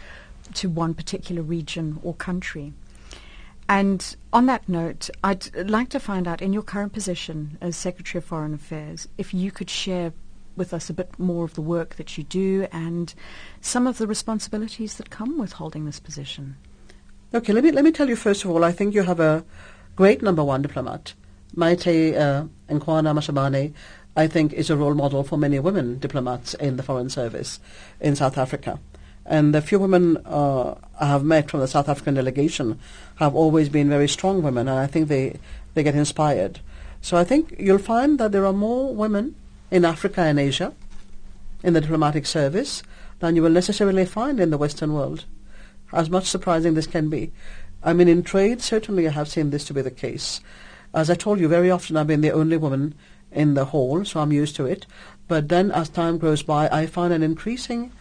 to 0.54 0.70
one 0.70 0.94
particular 0.94 1.42
region 1.42 1.98
or 2.02 2.14
country. 2.14 2.72
And 3.68 4.16
on 4.32 4.46
that 4.46 4.68
note, 4.70 5.10
I'd 5.22 5.54
like 5.68 5.90
to 5.90 6.00
find 6.00 6.26
out, 6.26 6.40
in 6.40 6.54
your 6.54 6.62
current 6.62 6.94
position 6.94 7.58
as 7.60 7.76
Secretary 7.76 8.18
of 8.18 8.24
Foreign 8.24 8.54
Affairs, 8.54 9.06
if 9.18 9.34
you 9.34 9.50
could 9.50 9.68
share 9.68 10.14
with 10.56 10.72
us 10.72 10.88
a 10.88 10.94
bit 10.94 11.18
more 11.18 11.44
of 11.44 11.54
the 11.54 11.60
work 11.60 11.96
that 11.96 12.16
you 12.16 12.24
do 12.24 12.66
and 12.72 13.14
some 13.60 13.86
of 13.86 13.98
the 13.98 14.06
responsibilities 14.06 14.96
that 14.96 15.10
come 15.10 15.38
with 15.38 15.52
holding 15.52 15.84
this 15.84 16.00
position? 16.00 16.56
Okay, 17.32 17.52
let 17.52 17.62
me 17.62 17.70
let 17.70 17.84
me 17.84 17.92
tell 17.92 18.08
you 18.08 18.16
first 18.16 18.44
of 18.44 18.50
all. 18.50 18.64
I 18.64 18.72
think 18.72 18.92
you 18.92 19.02
have 19.02 19.20
a 19.20 19.44
great 20.00 20.22
number 20.22 20.42
one 20.42 20.62
diplomat, 20.62 21.12
Maite 21.54 22.16
uh, 22.16 22.46
Nkoana 22.70 23.12
Mashabane. 23.12 23.74
I 24.16 24.26
think 24.28 24.54
is 24.54 24.70
a 24.70 24.76
role 24.76 24.94
model 24.94 25.22
for 25.22 25.36
many 25.36 25.58
women 25.58 25.98
diplomats 25.98 26.54
in 26.54 26.78
the 26.78 26.82
Foreign 26.82 27.10
Service 27.10 27.60
in 28.00 28.16
South 28.16 28.38
Africa. 28.38 28.80
And 29.26 29.54
the 29.54 29.60
few 29.60 29.78
women 29.78 30.16
uh, 30.24 30.76
I 30.98 31.04
have 31.04 31.22
met 31.22 31.50
from 31.50 31.60
the 31.60 31.68
South 31.68 31.86
African 31.86 32.14
delegation 32.14 32.78
have 33.16 33.34
always 33.34 33.68
been 33.68 33.90
very 33.90 34.08
strong 34.08 34.42
women, 34.42 34.68
and 34.68 34.78
I 34.78 34.86
think 34.86 35.08
they, 35.08 35.38
they 35.74 35.82
get 35.82 35.94
inspired. 35.94 36.60
So 37.02 37.18
I 37.18 37.24
think 37.24 37.54
you'll 37.58 37.76
find 37.76 38.18
that 38.20 38.32
there 38.32 38.46
are 38.46 38.54
more 38.54 38.94
women 38.94 39.34
in 39.70 39.84
Africa 39.84 40.22
and 40.22 40.40
Asia 40.40 40.72
in 41.62 41.74
the 41.74 41.80
diplomatic 41.82 42.24
service 42.24 42.82
than 43.18 43.36
you 43.36 43.42
will 43.42 43.50
necessarily 43.50 44.06
find 44.06 44.40
in 44.40 44.48
the 44.48 44.56
Western 44.56 44.94
world 44.94 45.26
as 45.92 46.10
much 46.10 46.26
surprising 46.26 46.74
this 46.74 46.86
can 46.86 47.08
be. 47.08 47.32
I 47.82 47.92
mean, 47.92 48.08
in 48.08 48.22
trade, 48.22 48.60
certainly 48.60 49.08
I 49.08 49.12
have 49.12 49.28
seen 49.28 49.50
this 49.50 49.64
to 49.66 49.74
be 49.74 49.82
the 49.82 49.90
case. 49.90 50.40
As 50.92 51.08
I 51.08 51.14
told 51.14 51.40
you, 51.40 51.48
very 51.48 51.70
often 51.70 51.96
I've 51.96 52.06
been 52.06 52.20
the 52.20 52.32
only 52.32 52.56
woman 52.56 52.94
in 53.32 53.54
the 53.54 53.66
hall, 53.66 54.04
so 54.04 54.20
I'm 54.20 54.32
used 54.32 54.56
to 54.56 54.66
it. 54.66 54.86
But 55.28 55.48
then 55.48 55.70
as 55.70 55.88
time 55.88 56.18
goes 56.18 56.42
by, 56.42 56.68
I 56.68 56.86
find 56.86 57.12
an 57.12 57.22
increasing 57.22 57.92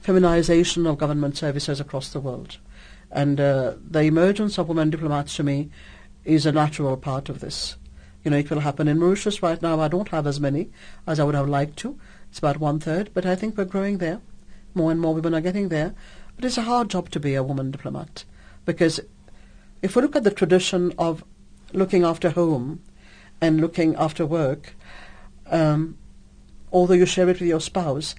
feminization 0.00 0.86
of 0.86 0.98
government 0.98 1.36
services 1.36 1.80
across 1.80 2.10
the 2.10 2.20
world. 2.20 2.58
And 3.10 3.40
uh, 3.40 3.74
the 3.88 4.00
emergence 4.00 4.58
of 4.58 4.68
women 4.68 4.90
diplomats 4.90 5.36
to 5.36 5.42
me 5.42 5.70
is 6.24 6.46
a 6.46 6.52
natural 6.52 6.96
part 6.96 7.28
of 7.28 7.40
this. 7.40 7.76
You 8.24 8.30
know, 8.30 8.38
it 8.38 8.50
will 8.50 8.60
happen 8.60 8.88
in 8.88 8.98
Mauritius 8.98 9.42
right 9.42 9.60
now. 9.62 9.80
I 9.80 9.88
don't 9.88 10.08
have 10.08 10.26
as 10.26 10.40
many 10.40 10.70
as 11.06 11.20
I 11.20 11.24
would 11.24 11.34
have 11.34 11.48
liked 11.48 11.76
to. 11.78 11.98
It's 12.28 12.38
about 12.38 12.58
one 12.58 12.80
third, 12.80 13.10
but 13.14 13.24
I 13.24 13.36
think 13.36 13.56
we're 13.56 13.64
growing 13.64 13.98
there. 13.98 14.20
More 14.74 14.90
and 14.90 15.00
more 15.00 15.14
women 15.14 15.34
are 15.34 15.40
getting 15.40 15.68
there. 15.68 15.94
But 16.36 16.44
it's 16.44 16.58
a 16.58 16.62
hard 16.62 16.90
job 16.90 17.10
to 17.10 17.20
be 17.20 17.34
a 17.34 17.42
woman 17.42 17.70
diplomat 17.70 18.24
because 18.64 19.00
if 19.82 19.94
we 19.94 20.02
look 20.02 20.16
at 20.16 20.24
the 20.24 20.30
tradition 20.30 20.92
of 20.98 21.24
looking 21.72 22.04
after 22.04 22.30
home 22.30 22.82
and 23.40 23.60
looking 23.60 23.94
after 23.96 24.26
work, 24.26 24.74
um, 25.50 25.96
although 26.72 26.94
you 26.94 27.06
share 27.06 27.28
it 27.28 27.40
with 27.40 27.48
your 27.48 27.60
spouse, 27.60 28.14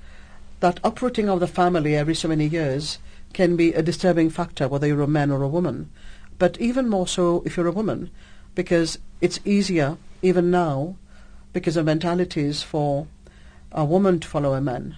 that 0.60 0.80
uprooting 0.84 1.30
of 1.30 1.40
the 1.40 1.48
family 1.48 1.96
every 1.96 2.16
so 2.16 2.28
many 2.28 2.46
years 2.46 3.00
can 3.34 3.56
be 3.56 3.74
a 3.74 3.82
disturbing 3.82 4.30
factor, 4.30 4.68
whether 4.68 4.88
you're 4.88 5.02
a 5.02 5.08
man 5.08 5.32
or 5.32 5.44
a 5.44 5.48
woman. 5.48 5.90
But 6.38 6.60
even 6.60 6.90
more 6.90 7.08
so 7.08 7.44
if 7.46 7.58
you're 7.58 7.68
a 7.68 7.72
woman, 7.72 8.10
because 8.56 8.98
it's 9.22 9.40
easier, 9.46 9.98
even 10.22 10.52
now, 10.52 10.96
because 11.54 11.78
of 11.78 11.86
mentalities 11.86 12.64
for 12.64 13.08
a 13.72 13.86
woman 13.86 14.20
to 14.20 14.28
follow 14.28 14.54
a 14.54 14.62
man 14.62 14.98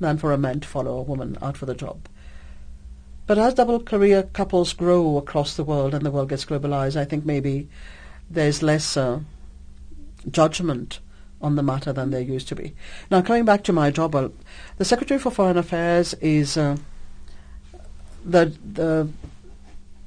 than 0.00 0.16
for 0.18 0.32
a 0.32 0.38
man 0.38 0.60
to 0.60 0.68
follow 0.68 0.98
a 0.98 1.02
woman 1.02 1.36
out 1.42 1.56
for 1.56 1.66
the 1.66 1.74
job. 1.74 2.08
But 3.30 3.38
as 3.38 3.54
double 3.54 3.78
career 3.78 4.24
couples 4.24 4.72
grow 4.72 5.16
across 5.16 5.54
the 5.54 5.62
world 5.62 5.94
and 5.94 6.04
the 6.04 6.10
world 6.10 6.30
gets 6.30 6.44
globalized, 6.44 6.96
I 6.96 7.04
think 7.04 7.24
maybe 7.24 7.68
there's 8.28 8.60
less 8.60 8.96
uh, 8.96 9.20
judgment 10.28 10.98
on 11.40 11.54
the 11.54 11.62
matter 11.62 11.92
than 11.92 12.10
there 12.10 12.20
used 12.20 12.48
to 12.48 12.56
be. 12.56 12.74
Now, 13.08 13.22
coming 13.22 13.44
back 13.44 13.62
to 13.62 13.72
my 13.72 13.92
job, 13.92 14.14
well, 14.14 14.32
the 14.78 14.84
Secretary 14.84 15.20
for 15.20 15.30
Foreign 15.30 15.58
Affairs 15.58 16.12
is 16.14 16.56
uh, 16.56 16.76
the 18.24 18.52
the 18.72 19.08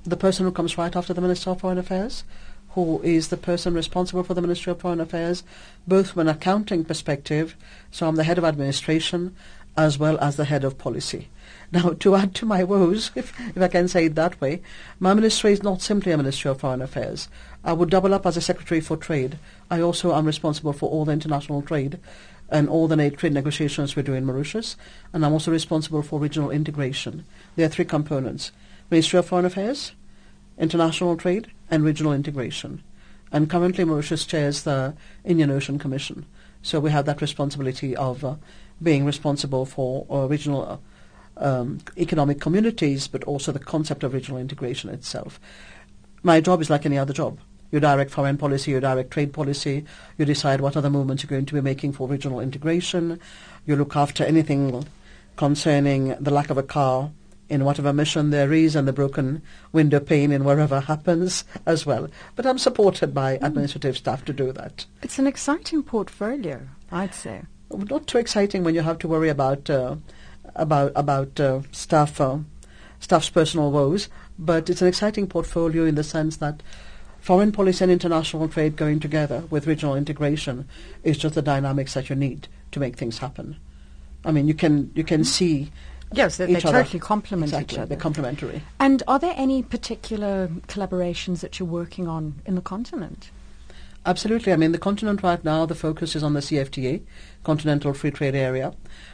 the 0.04 0.18
person 0.18 0.46
who 0.46 0.52
comes 0.52 0.78
right 0.78 0.94
after 0.94 1.14
the 1.14 1.22
Minister 1.22 1.52
of 1.52 1.62
Foreign 1.62 1.78
Affairs, 1.78 2.26
who 2.72 3.02
is 3.04 3.30
the 3.30 3.38
person 3.38 3.74
responsible 3.74 4.24
for 4.24 4.34
the 4.34 4.42
Ministry 4.42 4.72
of 4.72 4.82
Foreign 4.82 5.00
Affairs, 5.00 5.46
both 5.88 6.12
from 6.12 6.24
an 6.24 6.28
accounting 6.28 6.84
perspective. 6.84 7.56
So 7.90 8.06
I'm 8.06 8.18
the 8.18 8.26
head 8.26 8.38
of 8.38 8.44
administration 8.44 9.34
as 9.76 9.98
well 9.98 10.18
as 10.20 10.36
the 10.36 10.46
head 10.46 10.64
of 10.64 10.78
policy. 10.78 11.30
Now, 11.72 11.94
to 12.02 12.16
add 12.16 12.36
to 12.36 12.46
my 12.46 12.64
woes, 12.64 13.10
if, 13.16 13.34
if 13.56 13.62
I 13.62 13.68
can 13.68 13.88
say 13.88 14.06
it 14.06 14.16
that 14.16 14.40
way, 14.40 14.62
my 15.00 15.16
ministry 15.16 15.54
is 15.54 15.64
not 15.64 15.82
simply 15.82 16.12
a 16.12 16.18
Ministry 16.18 16.52
of 16.52 16.60
Foreign 16.60 16.84
Affairs. 16.84 17.30
I 17.64 17.74
would 17.74 17.90
double 17.90 18.14
up 18.14 18.28
as 18.28 18.38
a 18.38 18.42
Secretary 18.42 18.80
for 18.80 18.96
Trade. 18.96 19.40
I 19.72 19.82
also 19.82 20.14
am 20.14 20.28
responsible 20.28 20.74
for 20.74 20.88
all 20.90 21.06
the 21.06 21.14
international 21.14 21.64
trade 21.64 22.00
and 22.50 22.70
all 22.70 22.88
the 22.88 23.10
trade 23.10 23.34
negotiations 23.34 23.96
we 23.96 24.04
do 24.04 24.14
in 24.14 24.26
Mauritius, 24.26 24.78
and 25.12 25.26
I'm 25.26 25.34
also 25.34 25.52
responsible 25.52 26.04
for 26.04 26.20
regional 26.20 26.52
integration. 26.52 27.26
There 27.56 27.66
are 27.66 27.70
three 27.70 27.86
components. 27.86 28.52
Ministry 28.92 29.18
of 29.18 29.26
Foreign 29.26 29.46
Affairs, 29.46 29.94
international 30.60 31.18
trade, 31.18 31.48
and 31.72 31.84
regional 31.84 32.14
integration. 32.14 32.84
And 33.32 33.50
currently 33.50 33.84
Mauritius 33.84 34.26
chairs 34.26 34.62
the 34.62 34.94
Indian 35.26 35.50
Ocean 35.50 35.80
Commission. 35.80 36.28
So 36.62 36.80
we 36.80 36.92
have 36.92 37.06
that 37.06 37.22
responsibility 37.22 37.96
of 37.96 38.24
uh, 38.24 38.36
being 38.84 39.06
responsible 39.06 39.66
for 39.66 40.06
regional 40.28 40.82
um, 41.38 41.80
economic 41.98 42.40
communities, 42.40 43.08
but 43.08 43.24
also 43.24 43.52
the 43.52 43.60
concept 43.60 44.04
of 44.04 44.14
regional 44.14 44.40
integration 44.40 44.90
itself. 44.90 45.40
My 46.22 46.42
job 46.42 46.62
is 46.62 46.70
like 46.70 46.86
any 46.86 46.98
other 46.98 47.14
job. 47.14 47.40
You 47.72 47.80
direct 47.80 48.12
foreign 48.12 48.38
policy, 48.38 48.72
you 48.72 48.80
direct 48.80 49.12
trade 49.12 49.34
policy, 49.34 49.84
you 50.18 50.26
decide 50.26 50.62
what 50.62 50.78
other 50.78 50.92
movements 50.92 51.24
you're 51.24 51.30
going 51.30 51.48
to 51.48 51.56
be 51.56 51.62
making 51.62 51.94
for 51.94 52.08
regional 52.08 52.40
integration, 52.40 53.20
you 53.66 53.76
look 53.76 53.96
after 53.96 54.24
anything 54.24 54.86
concerning 55.38 56.16
the 56.20 56.32
lack 56.32 56.52
of 56.52 56.58
a 56.58 56.64
car 56.64 57.10
in 57.50 57.66
whatever 57.66 57.92
mission 57.92 58.30
there 58.30 58.54
is 58.54 58.76
and 58.76 58.88
the 58.88 58.94
broken 58.94 59.42
window 59.72 60.00
pane 60.00 60.32
in 60.32 60.44
wherever 60.44 60.80
happens 60.92 61.44
as 61.66 61.86
well. 61.86 62.08
But 62.36 62.46
I'm 62.46 62.58
supported 62.58 63.14
by 63.14 63.38
mm. 63.38 63.44
administrative 63.44 63.98
staff 63.98 64.24
to 64.26 64.34
do 64.34 64.52
that. 64.54 64.86
It's 65.02 65.20
an 65.20 65.28
exciting 65.28 65.84
portfolio, 65.84 66.62
I'd 66.92 67.14
say. 67.14 67.44
Not 67.72 68.08
too 68.08 68.18
exciting 68.18 68.64
when 68.64 68.76
you 68.76 68.82
have 68.82 69.00
to 69.00 69.08
worry 69.08 69.30
about 69.30 69.70
uh, 69.70 69.96
about 70.56 70.92
about 70.96 71.40
uh, 71.40 71.62
staff 71.72 72.20
uh, 72.22 72.40
staff's 73.00 73.30
personal 73.30 73.72
woes, 73.72 74.10
but 74.38 74.70
it's 74.70 74.82
an 74.82 74.88
exciting 74.88 75.28
portfolio 75.28 75.86
in 75.86 75.96
the 75.96 76.04
sense 76.04 76.38
that 76.38 76.62
foreign 77.20 77.52
policy 77.52 77.84
and 77.84 77.92
international 77.92 78.48
trade 78.48 78.76
going 78.76 79.00
together 79.00 79.44
with 79.50 79.66
regional 79.66 79.96
integration 79.96 80.68
is 81.04 81.18
just 81.18 81.36
the 81.36 81.42
dynamics 81.42 81.94
that 81.94 82.10
you 82.10 82.16
need 82.16 82.48
to 82.72 82.80
make 82.80 82.98
things 82.98 83.20
happen. 83.20 83.58
I 84.26 84.32
mean, 84.32 84.48
you 84.48 84.54
can 84.54 84.92
you 84.94 85.04
can 85.04 85.22
mm-hmm. 85.22 85.26
see. 85.26 85.72
Yes, 86.12 86.38
they, 86.38 86.46
they 86.46 86.60
totally 86.60 87.00
complement 87.00 87.50
exactly, 87.50 87.76
each 87.76 87.80
other. 87.80 87.90
They're 87.90 87.98
complementary. 87.98 88.62
And 88.80 89.02
are 89.08 89.18
there 89.18 89.34
any 89.36 89.64
particular 89.64 90.48
collaborations 90.68 91.40
that 91.40 91.58
you're 91.58 91.68
working 91.68 92.08
on 92.08 92.42
in 92.46 92.54
the 92.54 92.62
continent? 92.62 93.32
Absolutely. 94.06 94.52
I 94.52 94.58
mean, 94.58 94.74
the 94.74 94.78
continent 94.78 95.24
right 95.24 95.44
now, 95.44 95.66
the 95.66 95.76
focus 95.76 96.16
is 96.16 96.24
on 96.24 96.34
the 96.34 96.42
CFTA, 96.42 97.04
Continental 97.44 97.94
Free 97.94 98.12
Trade 98.12 98.36
Area 98.36 98.74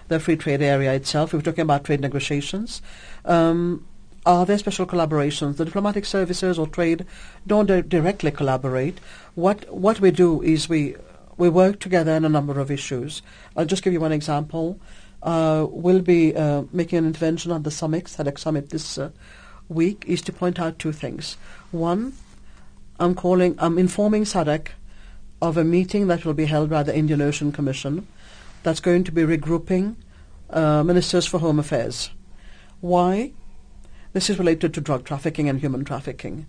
the 0.10 0.20
free 0.20 0.36
trade 0.36 0.62
area 0.62 0.94
itself. 0.94 1.34
We're 1.34 1.42
talking 1.42 1.62
about 1.62 1.86
trade 1.86 2.02
negotiations. 2.02 2.82
Um, 3.24 3.86
are 4.26 4.46
there 4.46 4.58
special 4.58 4.86
collaborations? 4.86 5.58
The 5.58 5.66
diplomatic 5.66 6.06
services 6.06 6.60
or 6.60 6.68
trade 6.68 7.06
don't 7.48 7.68
di- 7.68 7.82
directly 7.82 8.32
collaborate. 8.32 9.00
What 9.36 9.72
what 9.74 10.02
we 10.02 10.12
do 10.12 10.42
is 10.42 10.68
we 10.68 10.96
we 11.38 11.48
work 11.48 11.80
together 11.80 12.12
on 12.12 12.26
a 12.26 12.30
number 12.30 12.60
of 12.60 12.70
issues. 12.70 13.22
I'll 13.56 13.66
just 13.66 13.84
give 13.84 13.94
you 13.94 14.02
one 14.02 14.12
example. 14.12 14.80
Uh, 15.24 15.68
we'll 15.70 16.02
be 16.02 16.36
uh, 16.36 16.64
making 16.74 17.00
an 17.00 17.06
intervention 17.06 17.52
at 17.52 17.64
the 17.64 17.72
summit, 17.72 18.06
SADC 18.06 18.40
summit 18.40 18.70
this 18.70 18.98
uh, 18.98 19.12
week, 19.68 20.04
is 20.08 20.22
to 20.24 20.34
point 20.34 20.60
out 20.60 20.80
two 20.80 20.94
things. 20.94 21.38
One, 21.72 22.14
I'm 23.00 23.16
calling, 23.16 23.56
I'm 23.60 23.78
informing 23.78 24.24
SADC 24.24 24.70
of 25.42 25.58
a 25.58 25.64
meeting 25.64 26.08
that 26.08 26.26
will 26.26 26.34
be 26.34 26.46
held 26.46 26.70
by 26.70 26.84
the 26.84 26.96
Indian 26.96 27.22
Ocean 27.22 27.52
Commission 27.52 28.08
that's 28.64 28.80
going 28.80 29.04
to 29.06 29.12
be 29.12 29.22
regrouping 29.22 29.96
uh, 30.50 30.84
ministers 30.84 31.26
for 31.26 31.40
home 31.40 31.60
affairs. 31.60 32.10
Why? 32.82 33.32
This 34.14 34.30
is 34.30 34.40
related 34.40 34.74
to 34.74 34.82
drug 34.82 35.06
trafficking 35.06 35.48
and 35.48 35.60
human 35.60 35.86
trafficking. 35.86 36.48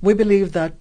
We 0.00 0.14
believe 0.14 0.52
that 0.52 0.74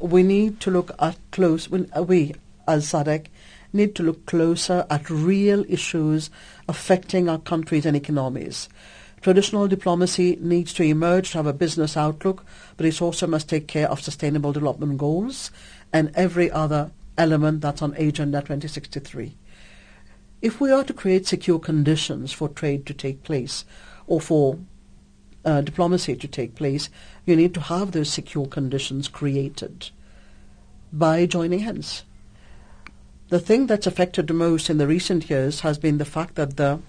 we 0.00 0.22
need 0.22 0.60
to 0.60 0.70
look 0.70 0.90
at 0.98 1.16
close, 1.30 1.72
uh, 1.72 2.02
we 2.02 2.34
as 2.68 2.86
SADC 2.86 3.26
need 3.72 3.94
to 3.94 4.02
look 4.02 4.26
closer 4.26 4.86
at 4.90 5.08
real 5.10 5.64
issues 5.68 6.30
affecting 6.68 7.28
our 7.28 7.38
countries 7.38 7.86
and 7.86 7.96
economies. 7.96 8.68
Traditional 9.20 9.66
diplomacy 9.66 10.38
needs 10.40 10.72
to 10.74 10.82
emerge 10.82 11.32
to 11.32 11.38
have 11.38 11.46
a 11.46 11.52
business 11.52 11.96
outlook, 11.96 12.44
but 12.76 12.86
it 12.86 13.00
also 13.00 13.26
must 13.26 13.48
take 13.48 13.66
care 13.66 13.90
of 13.90 14.00
sustainable 14.00 14.52
development 14.52 14.98
goals 14.98 15.50
and 15.92 16.12
every 16.14 16.50
other 16.50 16.90
element 17.18 17.60
that's 17.60 17.82
on 17.82 17.94
Agenda 17.94 18.40
2063 18.40 19.36
if 20.42 20.60
we 20.60 20.70
are 20.70 20.84
to 20.84 20.92
create 20.92 21.26
secure 21.26 21.58
conditions 21.58 22.32
for 22.32 22.48
trade 22.48 22.86
to 22.86 22.94
take 22.94 23.22
place 23.22 23.64
or 24.06 24.20
for 24.20 24.58
uh, 25.44 25.60
diplomacy 25.60 26.14
to 26.16 26.28
take 26.28 26.54
place, 26.54 26.90
you 27.24 27.36
need 27.36 27.54
to 27.54 27.60
have 27.60 27.92
those 27.92 28.12
secure 28.12 28.46
conditions 28.46 29.08
created 29.08 29.90
by 30.92 31.26
joining 31.26 31.60
hands. 31.60 32.04
The 33.28 33.40
thing 33.40 33.66
that's 33.66 33.86
affected 33.86 34.26
the 34.28 34.34
most 34.34 34.70
in 34.70 34.78
the 34.78 34.86
recent 34.86 35.28
years 35.30 35.60
has 35.60 35.78
been 35.78 35.98
the 35.98 36.04
fact 36.04 36.36
that 36.36 36.56
the 36.56 36.80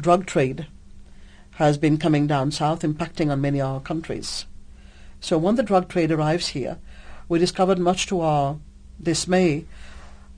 drug 0.00 0.26
trade 0.26 0.66
has 1.52 1.78
been 1.78 1.98
coming 1.98 2.26
down 2.26 2.50
south, 2.50 2.80
impacting 2.82 3.30
on 3.30 3.40
many 3.40 3.60
of 3.60 3.68
our 3.68 3.80
countries. 3.80 4.46
So 5.20 5.38
when 5.38 5.54
the 5.54 5.62
drug 5.62 5.88
trade 5.88 6.10
arrives 6.10 6.48
here, 6.48 6.78
we 7.28 7.38
discovered 7.38 7.78
much 7.78 8.06
to 8.06 8.20
our 8.20 8.58
dismay 9.02 9.64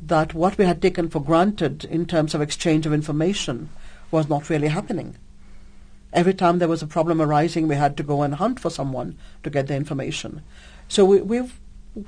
that 0.02 0.34
what 0.34 0.58
we 0.58 0.64
had 0.64 0.82
taken 0.82 1.08
for 1.08 1.22
granted 1.22 1.84
in 1.84 2.06
terms 2.06 2.34
of 2.34 2.40
exchange 2.40 2.86
of 2.86 2.92
information 2.92 3.68
was 4.10 4.28
not 4.28 4.50
really 4.50 4.68
happening. 4.68 5.16
Every 6.12 6.34
time 6.34 6.58
there 6.58 6.68
was 6.68 6.82
a 6.82 6.86
problem 6.86 7.20
arising, 7.20 7.68
we 7.68 7.74
had 7.74 7.96
to 7.96 8.02
go 8.02 8.22
and 8.22 8.34
hunt 8.34 8.60
for 8.60 8.70
someone 8.70 9.18
to 9.42 9.50
get 9.50 9.66
the 9.66 9.74
information. 9.74 10.42
So 10.88 11.04
we, 11.04 11.20
we've 11.20 11.58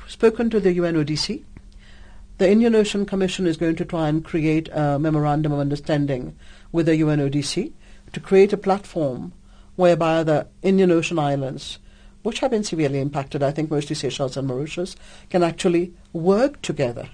spoken 0.07 0.51
to 0.51 0.61
the 0.61 0.77
UNODC. 0.77 1.45
The 2.39 2.51
Indian 2.51 2.75
Ocean 2.75 3.05
Commission 3.05 3.47
is 3.47 3.57
going 3.57 3.77
to 3.77 3.85
try 3.85 4.09
and 4.09 4.25
create 4.25 4.69
a 4.73 4.99
memorandum 4.99 5.53
of 5.53 5.59
understanding 5.59 6.37
with 6.71 6.87
the 6.87 7.01
UNODC 7.01 7.73
to 8.13 8.21
create 8.21 8.53
a 8.53 8.57
platform 8.57 9.33
whereby 9.77 10.23
the 10.23 10.47
Indian 10.63 10.91
Ocean 10.91 11.19
islands, 11.19 11.79
which 12.23 12.41
have 12.41 12.51
been 12.51 12.65
severely 12.65 13.01
impacted, 13.01 13.43
I 13.43 13.51
think 13.51 13.71
mostly 13.71 13.95
Seychelles 13.95 14.37
and 14.37 14.47
Mauritius, 14.47 14.97
can 15.31 15.43
actually 15.43 15.93
work 16.13 16.61
together 16.63 17.09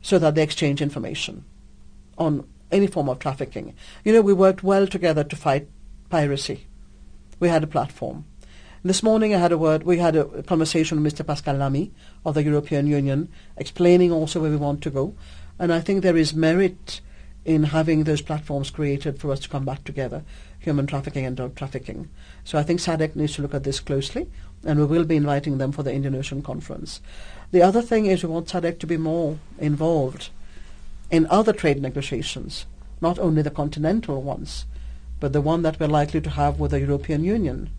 so 0.00 0.18
that 0.18 0.34
they 0.34 0.42
exchange 0.42 0.82
information 0.82 1.44
on 2.18 2.46
any 2.70 2.86
form 2.86 3.08
of 3.08 3.18
trafficking. 3.18 3.74
You 4.04 4.12
know, 4.12 4.22
we 4.22 4.32
worked 4.32 4.62
well 4.62 4.86
together 4.86 5.24
to 5.24 5.36
fight 5.36 5.68
piracy. 6.10 6.66
We 7.38 7.48
had 7.48 7.64
a 7.64 7.68
platform. 7.68 8.24
This 8.84 9.02
morning 9.02 9.32
I 9.32 9.38
had 9.38 9.52
a 9.52 9.58
word, 9.58 9.84
we 9.84 9.98
had 9.98 10.16
a 10.16 10.42
conversation 10.42 11.00
with 11.00 11.14
Mr. 11.14 11.24
Pascal 11.24 11.54
Lamy 11.54 11.92
of 12.26 12.34
the 12.34 12.42
European 12.42 12.88
Union 12.88 13.28
explaining 13.56 14.10
also 14.10 14.40
where 14.40 14.50
we 14.50 14.56
want 14.56 14.82
to 14.82 14.90
go. 14.90 15.14
And 15.58 15.72
I 15.72 15.80
think 15.80 16.02
there 16.02 16.16
is 16.16 16.34
merit 16.34 17.00
in 17.44 17.64
having 17.64 18.04
those 18.04 18.22
platforms 18.22 18.70
created 18.70 19.18
for 19.18 19.32
us 19.32 19.40
to 19.40 19.48
come 19.48 19.64
back 19.64 19.82
together, 19.84 20.22
human 20.58 20.86
trafficking 20.86 21.26
and 21.26 21.36
drug 21.36 21.54
trafficking. 21.56 22.08
So 22.44 22.58
I 22.58 22.62
think 22.62 22.80
SADC 22.80 23.16
needs 23.16 23.34
to 23.34 23.42
look 23.42 23.54
at 23.54 23.64
this 23.64 23.80
closely, 23.80 24.28
and 24.64 24.78
we 24.78 24.86
will 24.86 25.04
be 25.04 25.16
inviting 25.16 25.58
them 25.58 25.72
for 25.72 25.82
the 25.82 25.92
Indian 25.92 26.14
Ocean 26.14 26.42
Conference. 26.42 27.00
The 27.50 27.62
other 27.62 27.82
thing 27.82 28.06
is 28.06 28.22
we 28.22 28.28
want 28.28 28.48
SADC 28.48 28.78
to 28.78 28.86
be 28.86 28.96
more 28.96 29.38
involved 29.58 30.30
in 31.10 31.26
other 31.26 31.52
trade 31.52 31.82
negotiations, 31.82 32.66
not 33.00 33.18
only 33.18 33.42
the 33.42 33.50
continental 33.50 34.22
ones, 34.22 34.64
but 35.18 35.32
the 35.32 35.40
one 35.40 35.62
that 35.62 35.78
we're 35.78 35.88
likely 35.88 36.20
to 36.20 36.30
have 36.30 36.58
with 36.58 36.70
the 36.70 36.80
European 36.80 37.24
Union 37.24 37.70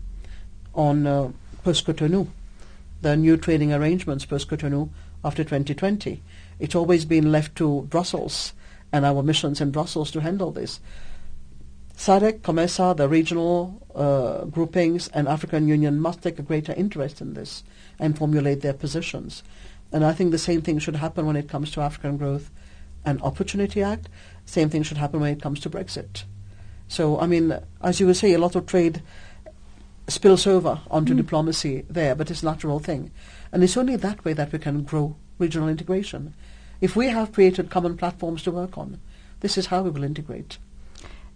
on 0.74 1.06
uh, 1.06 1.30
post-Cotonou, 1.62 2.28
the 3.00 3.16
new 3.16 3.36
trading 3.36 3.72
arrangements 3.72 4.24
post-Cotonou 4.24 4.90
after 5.24 5.42
2020. 5.42 6.22
It's 6.58 6.74
always 6.74 7.04
been 7.04 7.32
left 7.32 7.56
to 7.56 7.82
Brussels 7.82 8.52
and 8.94 9.04
our 9.04 9.24
missions 9.24 9.60
in 9.60 9.72
Brussels 9.72 10.12
to 10.12 10.20
handle 10.20 10.52
this. 10.52 10.78
SADC, 11.96 12.42
COMESA, 12.42 12.96
the 12.96 13.08
regional 13.08 13.82
uh, 13.92 14.44
groupings, 14.44 15.08
and 15.08 15.26
African 15.26 15.66
Union 15.66 15.98
must 15.98 16.22
take 16.22 16.38
a 16.38 16.42
greater 16.42 16.72
interest 16.74 17.20
in 17.20 17.34
this 17.34 17.64
and 17.98 18.16
formulate 18.16 18.60
their 18.60 18.72
positions. 18.72 19.42
And 19.90 20.04
I 20.04 20.12
think 20.12 20.30
the 20.30 20.38
same 20.38 20.62
thing 20.62 20.78
should 20.78 20.94
happen 20.94 21.26
when 21.26 21.34
it 21.34 21.48
comes 21.48 21.72
to 21.72 21.80
African 21.80 22.16
Growth 22.16 22.52
and 23.04 23.20
Opportunity 23.22 23.82
Act. 23.82 24.08
Same 24.46 24.70
thing 24.70 24.84
should 24.84 24.98
happen 24.98 25.18
when 25.18 25.32
it 25.32 25.42
comes 25.42 25.58
to 25.60 25.70
Brexit. 25.70 26.22
So, 26.86 27.18
I 27.18 27.26
mean, 27.26 27.58
as 27.82 27.98
you 27.98 28.06
would 28.06 28.16
say, 28.16 28.32
a 28.32 28.38
lot 28.38 28.54
of 28.54 28.66
trade 28.66 29.02
spills 30.06 30.46
over 30.46 30.82
onto 30.88 31.14
mm. 31.14 31.16
diplomacy 31.16 31.84
there, 31.90 32.14
but 32.14 32.30
it's 32.30 32.44
a 32.44 32.46
natural 32.46 32.78
thing. 32.78 33.10
And 33.50 33.64
it's 33.64 33.76
only 33.76 33.96
that 33.96 34.24
way 34.24 34.34
that 34.34 34.52
we 34.52 34.60
can 34.60 34.84
grow 34.84 35.16
regional 35.40 35.68
integration. 35.68 36.34
If 36.80 36.96
we 36.96 37.08
have 37.08 37.32
created 37.32 37.70
common 37.70 37.96
platforms 37.96 38.42
to 38.42 38.50
work 38.50 38.76
on, 38.76 39.00
this 39.40 39.56
is 39.56 39.66
how 39.66 39.82
we 39.82 39.90
will 39.90 40.04
integrate. 40.04 40.58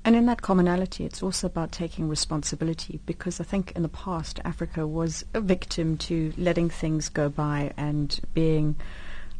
And 0.04 0.16
in 0.16 0.26
that 0.26 0.42
commonality, 0.42 1.04
it's 1.04 1.22
also 1.22 1.46
about 1.46 1.72
taking 1.72 2.08
responsibility 2.08 3.00
because 3.04 3.40
I 3.40 3.44
think 3.44 3.72
in 3.72 3.82
the 3.82 3.88
past 3.88 4.40
Africa 4.44 4.86
was 4.86 5.24
a 5.34 5.40
victim 5.40 5.98
to 5.98 6.32
letting 6.38 6.70
things 6.70 7.08
go 7.08 7.28
by 7.28 7.72
and 7.76 8.18
being 8.32 8.76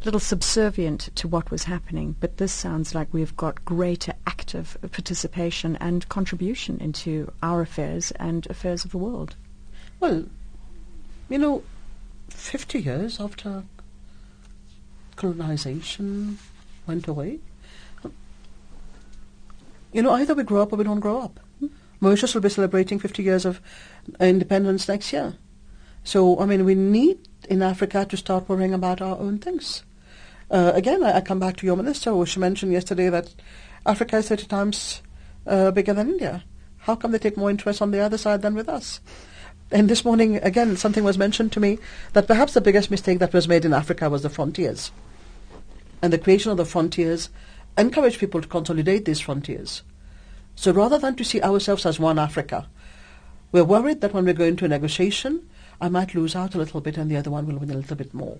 a 0.00 0.04
little 0.04 0.20
subservient 0.20 1.08
to 1.16 1.28
what 1.28 1.50
was 1.50 1.64
happening. 1.64 2.16
But 2.20 2.36
this 2.36 2.52
sounds 2.52 2.94
like 2.94 3.08
we've 3.12 3.36
got 3.36 3.64
greater 3.64 4.12
active 4.26 4.76
participation 4.92 5.76
and 5.76 6.08
contribution 6.08 6.78
into 6.80 7.32
our 7.42 7.62
affairs 7.62 8.10
and 8.12 8.46
affairs 8.50 8.84
of 8.84 8.90
the 8.90 8.98
world. 8.98 9.36
Well, 10.00 10.26
you 11.28 11.38
know, 11.38 11.62
50 12.30 12.80
years 12.80 13.20
after 13.20 13.64
colonization 15.18 16.38
went 16.86 17.06
away. 17.06 17.40
You 19.92 20.02
know, 20.02 20.12
either 20.12 20.34
we 20.34 20.44
grow 20.44 20.62
up 20.62 20.72
or 20.72 20.76
we 20.76 20.84
don't 20.84 21.00
grow 21.00 21.20
up. 21.20 21.40
Mauritius 22.00 22.34
will 22.34 22.42
be 22.42 22.48
celebrating 22.48 22.98
50 22.98 23.22
years 23.22 23.44
of 23.44 23.60
independence 24.20 24.88
next 24.88 25.12
year. 25.12 25.34
So, 26.04 26.38
I 26.38 26.46
mean, 26.46 26.64
we 26.64 26.74
need 26.74 27.18
in 27.50 27.62
Africa 27.62 28.06
to 28.08 28.16
start 28.16 28.48
worrying 28.48 28.72
about 28.72 29.02
our 29.02 29.18
own 29.18 29.38
things. 29.38 29.82
Uh, 30.50 30.72
again, 30.74 31.02
I, 31.02 31.16
I, 31.16 31.20
come 31.20 31.40
back 31.40 31.56
to 31.56 31.66
your 31.66 31.76
minister, 31.76 32.10
who 32.10 32.24
she 32.24 32.40
mentioned 32.40 32.72
yesterday 32.72 33.10
that 33.10 33.34
Africa 33.84 34.18
is 34.18 34.28
30 34.28 34.46
times 34.46 35.02
uh, 35.46 35.70
bigger 35.72 35.92
than 35.92 36.08
India. 36.08 36.44
How 36.78 36.94
come 36.94 37.10
they 37.10 37.18
take 37.18 37.36
more 37.36 37.50
interest 37.50 37.82
on 37.82 37.90
the 37.90 38.00
other 38.00 38.16
side 38.16 38.40
than 38.40 38.54
with 38.54 38.68
us? 38.68 39.00
And 39.70 39.90
this 39.90 40.04
morning, 40.04 40.36
again, 40.36 40.76
something 40.76 41.04
was 41.04 41.18
mentioned 41.18 41.52
to 41.52 41.60
me 41.60 41.78
that 42.14 42.26
perhaps 42.26 42.54
the 42.54 42.62
biggest 42.62 42.90
mistake 42.90 43.18
that 43.18 43.34
was 43.34 43.48
made 43.48 43.66
in 43.66 43.74
Africa 43.74 44.08
was 44.08 44.22
the 44.22 44.30
frontiers 44.30 44.90
and 46.02 46.12
the 46.12 46.18
creation 46.18 46.50
of 46.50 46.56
the 46.56 46.64
frontiers 46.64 47.30
encourage 47.76 48.18
people 48.18 48.40
to 48.40 48.48
consolidate 48.48 49.04
these 49.04 49.20
frontiers. 49.20 49.82
So 50.56 50.72
rather 50.72 50.98
than 50.98 51.14
to 51.16 51.24
see 51.24 51.40
ourselves 51.40 51.86
as 51.86 52.00
one 52.00 52.18
Africa, 52.18 52.68
we're 53.52 53.64
worried 53.64 54.00
that 54.00 54.12
when 54.12 54.24
we 54.24 54.32
go 54.32 54.44
into 54.44 54.64
a 54.64 54.68
negotiation, 54.68 55.48
I 55.80 55.88
might 55.88 56.14
lose 56.14 56.34
out 56.34 56.54
a 56.54 56.58
little 56.58 56.80
bit 56.80 56.96
and 56.96 57.10
the 57.10 57.16
other 57.16 57.30
one 57.30 57.46
will 57.46 57.58
win 57.58 57.70
a 57.70 57.76
little 57.76 57.96
bit 57.96 58.12
more. 58.12 58.38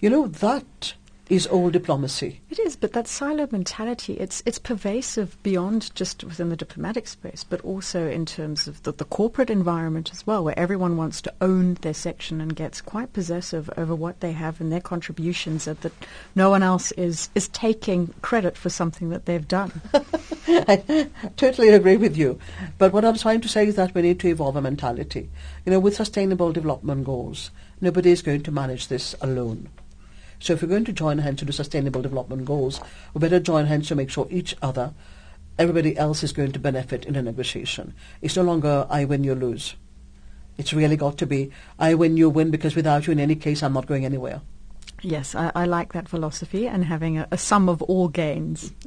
You 0.00 0.10
know, 0.10 0.26
that 0.26 0.94
is 1.28 1.46
all 1.46 1.70
diplomacy. 1.70 2.40
It 2.50 2.58
is, 2.58 2.76
but 2.76 2.92
that 2.92 3.08
silo 3.08 3.48
mentality, 3.50 4.14
it's 4.14 4.42
it's 4.44 4.58
pervasive 4.58 5.42
beyond 5.42 5.94
just 5.94 6.22
within 6.22 6.50
the 6.50 6.56
diplomatic 6.56 7.06
space, 7.06 7.44
but 7.44 7.60
also 7.62 8.08
in 8.08 8.26
terms 8.26 8.68
of 8.68 8.82
the, 8.82 8.92
the 8.92 9.04
corporate 9.06 9.50
environment 9.50 10.10
as 10.12 10.26
well, 10.26 10.44
where 10.44 10.58
everyone 10.58 10.96
wants 10.96 11.22
to 11.22 11.34
own 11.40 11.74
their 11.74 11.94
section 11.94 12.40
and 12.40 12.54
gets 12.54 12.80
quite 12.80 13.12
possessive 13.12 13.70
over 13.76 13.94
what 13.94 14.20
they 14.20 14.32
have 14.32 14.60
and 14.60 14.70
their 14.70 14.80
contributions 14.80 15.64
that, 15.64 15.80
that 15.80 15.92
no 16.34 16.50
one 16.50 16.62
else 16.62 16.92
is, 16.92 17.30
is 17.34 17.48
taking 17.48 18.12
credit 18.20 18.56
for 18.56 18.68
something 18.68 19.08
that 19.10 19.24
they've 19.24 19.48
done. 19.48 19.80
I 20.46 21.08
totally 21.36 21.70
agree 21.70 21.96
with 21.96 22.16
you. 22.16 22.38
But 22.76 22.92
what 22.92 23.04
I'm 23.04 23.16
trying 23.16 23.40
to 23.42 23.48
say 23.48 23.66
is 23.66 23.76
that 23.76 23.94
we 23.94 24.02
need 24.02 24.20
to 24.20 24.28
evolve 24.28 24.56
a 24.56 24.62
mentality. 24.62 25.30
You 25.64 25.72
know, 25.72 25.80
with 25.80 25.96
sustainable 25.96 26.52
development 26.52 27.04
goals, 27.04 27.50
nobody 27.80 28.10
is 28.10 28.22
going 28.22 28.42
to 28.42 28.52
manage 28.52 28.88
this 28.88 29.14
alone. 29.20 29.68
So 30.38 30.52
if 30.52 30.62
we're 30.62 30.68
going 30.68 30.84
to 30.84 30.92
join 30.92 31.18
hands 31.18 31.38
to 31.40 31.44
do 31.44 31.52
sustainable 31.52 32.02
development 32.02 32.44
goals, 32.44 32.80
we 33.12 33.20
better 33.20 33.40
join 33.40 33.66
hands 33.66 33.88
to 33.88 33.94
make 33.94 34.10
sure 34.10 34.26
each 34.30 34.54
other, 34.62 34.92
everybody 35.58 35.96
else 35.96 36.22
is 36.22 36.32
going 36.32 36.52
to 36.52 36.58
benefit 36.58 37.04
in 37.04 37.16
a 37.16 37.22
negotiation. 37.22 37.94
It's 38.20 38.36
no 38.36 38.42
longer 38.42 38.86
I 38.90 39.04
win, 39.04 39.24
you 39.24 39.34
lose. 39.34 39.74
It's 40.58 40.72
really 40.72 40.96
got 40.96 41.18
to 41.18 41.26
be 41.26 41.50
I 41.78 41.94
win, 41.94 42.16
you 42.16 42.30
win, 42.30 42.50
because 42.50 42.76
without 42.76 43.06
you, 43.06 43.12
in 43.12 43.20
any 43.20 43.36
case, 43.36 43.62
I'm 43.62 43.72
not 43.72 43.86
going 43.86 44.04
anywhere. 44.04 44.40
Yes, 45.02 45.34
I, 45.34 45.50
I 45.54 45.64
like 45.66 45.92
that 45.92 46.08
philosophy 46.08 46.66
and 46.66 46.84
having 46.84 47.18
a, 47.18 47.28
a 47.30 47.38
sum 47.38 47.68
of 47.68 47.82
all 47.82 48.08
gains. 48.08 48.72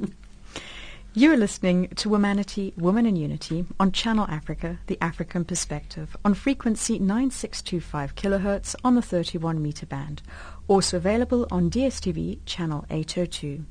You 1.14 1.32
are 1.32 1.36
listening 1.36 1.88
to 1.96 2.10
Womanity, 2.10 2.76
Woman 2.76 3.04
in 3.04 3.16
Unity 3.16 3.64
on 3.80 3.90
Channel 3.90 4.26
Africa, 4.28 4.78
the 4.86 4.98
African 5.00 5.44
Perspective, 5.44 6.16
on 6.24 6.34
frequency 6.34 7.00
9625 7.00 8.14
kilohertz 8.14 8.76
on 8.84 8.94
the 8.94 9.02
31 9.02 9.60
meter 9.60 9.84
band, 9.84 10.22
also 10.68 10.98
available 10.98 11.46
on 11.50 11.70
DSTV 11.70 12.40
channel 12.44 12.84
802. 12.90 13.64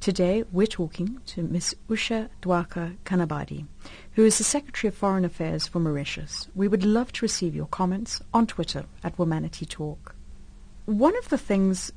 Today 0.00 0.44
we're 0.50 0.66
talking 0.66 1.20
to 1.26 1.42
Ms. 1.44 1.76
Usha 1.88 2.28
Dwarka-Canabady, 2.42 3.66
who 4.12 4.24
is 4.24 4.38
the 4.38 4.44
Secretary 4.44 4.88
of 4.88 4.94
Foreign 4.94 5.24
Affairs 5.24 5.68
for 5.68 5.78
Mauritius. 5.78 6.48
We 6.54 6.66
would 6.66 6.84
love 6.84 7.12
to 7.12 7.24
receive 7.24 7.54
your 7.54 7.66
comments 7.66 8.20
on 8.34 8.48
Twitter 8.48 8.84
at 9.04 9.16
Womanity 9.16 9.66
Talk. 9.66 10.16
One 10.86 11.16
of 11.18 11.28
the 11.28 11.38
things 11.38 11.92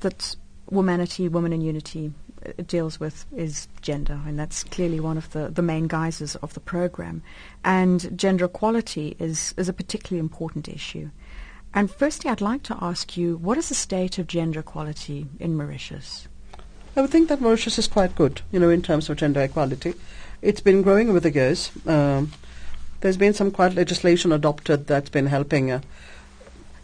that 0.00 0.34
Womanity, 0.70 1.30
Women 1.30 1.52
in 1.52 1.60
Unity 1.60 2.12
uh, 2.44 2.62
deals 2.66 2.98
with 2.98 3.24
is 3.36 3.68
gender, 3.82 4.20
and 4.26 4.38
that's 4.38 4.64
clearly 4.64 4.98
one 4.98 5.16
of 5.16 5.30
the, 5.30 5.48
the 5.48 5.62
main 5.62 5.86
guises 5.86 6.34
of 6.36 6.54
the 6.54 6.60
program. 6.60 7.22
And 7.64 8.18
gender 8.18 8.46
equality 8.46 9.16
is, 9.20 9.54
is 9.56 9.68
a 9.68 9.72
particularly 9.72 10.18
important 10.18 10.68
issue. 10.68 11.10
And 11.74 11.90
firstly, 11.90 12.30
I'd 12.30 12.40
like 12.40 12.62
to 12.64 12.76
ask 12.80 13.16
you, 13.16 13.36
what 13.36 13.56
is 13.56 13.68
the 13.68 13.74
state 13.74 14.18
of 14.18 14.26
gender 14.26 14.60
equality 14.60 15.26
in 15.40 15.56
Mauritius? 15.56 16.28
I 16.94 17.00
would 17.00 17.10
think 17.10 17.28
that 17.28 17.40
Mauritius 17.40 17.78
is 17.78 17.88
quite 17.88 18.14
good, 18.14 18.42
you 18.50 18.60
know, 18.60 18.68
in 18.68 18.82
terms 18.82 19.08
of 19.08 19.16
gender 19.16 19.40
equality. 19.40 19.94
It's 20.42 20.60
been 20.60 20.82
growing 20.82 21.08
over 21.08 21.20
the 21.20 21.32
years. 21.32 21.70
Um, 21.86 22.32
there's 23.00 23.16
been 23.16 23.32
some 23.32 23.50
quite 23.50 23.74
legislation 23.74 24.32
adopted 24.32 24.86
that's 24.86 25.08
been 25.08 25.26
helping. 25.26 25.70
Uh, 25.70 25.80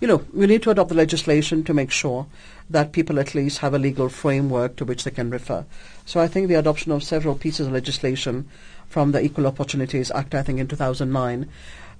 you 0.01 0.09
know, 0.09 0.24
we 0.33 0.46
need 0.46 0.62
to 0.62 0.70
adopt 0.70 0.88
the 0.88 0.94
legislation 0.94 1.64
to 1.64 1.74
make 1.74 1.90
sure 1.90 2.27
that 2.70 2.92
people 2.92 3.18
at 3.18 3.35
least 3.35 3.59
have 3.59 3.74
a 3.74 3.79
legal 3.79 4.09
framework 4.09 4.77
to 4.77 4.85
which 4.85 5.05
they 5.05 5.11
can 5.11 5.29
refer. 5.29 5.66
So 6.07 6.20
I 6.20 6.29
think 6.29 6.48
the 6.48 6.55
adoption 6.55 6.92
of 6.92 7.03
several 7.03 7.35
pieces 7.35 7.66
of 7.66 7.72
legislation 7.72 8.48
from 8.88 9.12
the 9.12 9.20
Equal 9.20 9.46
Opportunities 9.46 10.11
Act, 10.12 10.35
I 10.35 10.42
think 10.42 10.59
in 10.61 10.68
2009, 10.68 11.48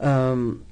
um, 0.01 0.64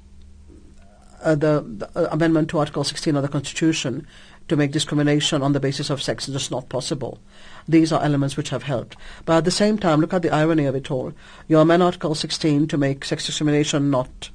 uh, 1.21 1.35
the, 1.35 1.63
the 1.65 1.89
uh, 1.95 2.07
amendment 2.11 2.49
to 2.49 2.59
Article 2.59 2.83
16 2.83 3.15
of 3.15 3.21
the 3.21 3.27
Constitution 3.27 4.07
to 4.47 4.55
make 4.55 4.71
discrimination 4.71 5.41
on 5.41 5.53
the 5.53 5.59
basis 5.59 5.89
of 5.89 6.01
sex 6.01 6.27
just 6.27 6.51
not 6.51 6.69
possible. 6.69 7.19
These 7.67 7.91
are 7.91 8.03
elements 8.03 8.37
which 8.37 8.49
have 8.49 8.63
helped. 8.63 8.95
But 9.25 9.37
at 9.37 9.45
the 9.45 9.51
same 9.51 9.77
time, 9.77 9.99
look 9.99 10.13
at 10.13 10.21
the 10.21 10.29
irony 10.29 10.65
of 10.65 10.75
it 10.75 10.89
all. 10.89 11.13
You 11.47 11.59
amend 11.59 11.83
Article 11.83 12.15
16 12.15 12.67
to 12.67 12.77
make 12.77 13.03
sex 13.03 13.25
discrimination 13.25 13.89
not 13.91 14.29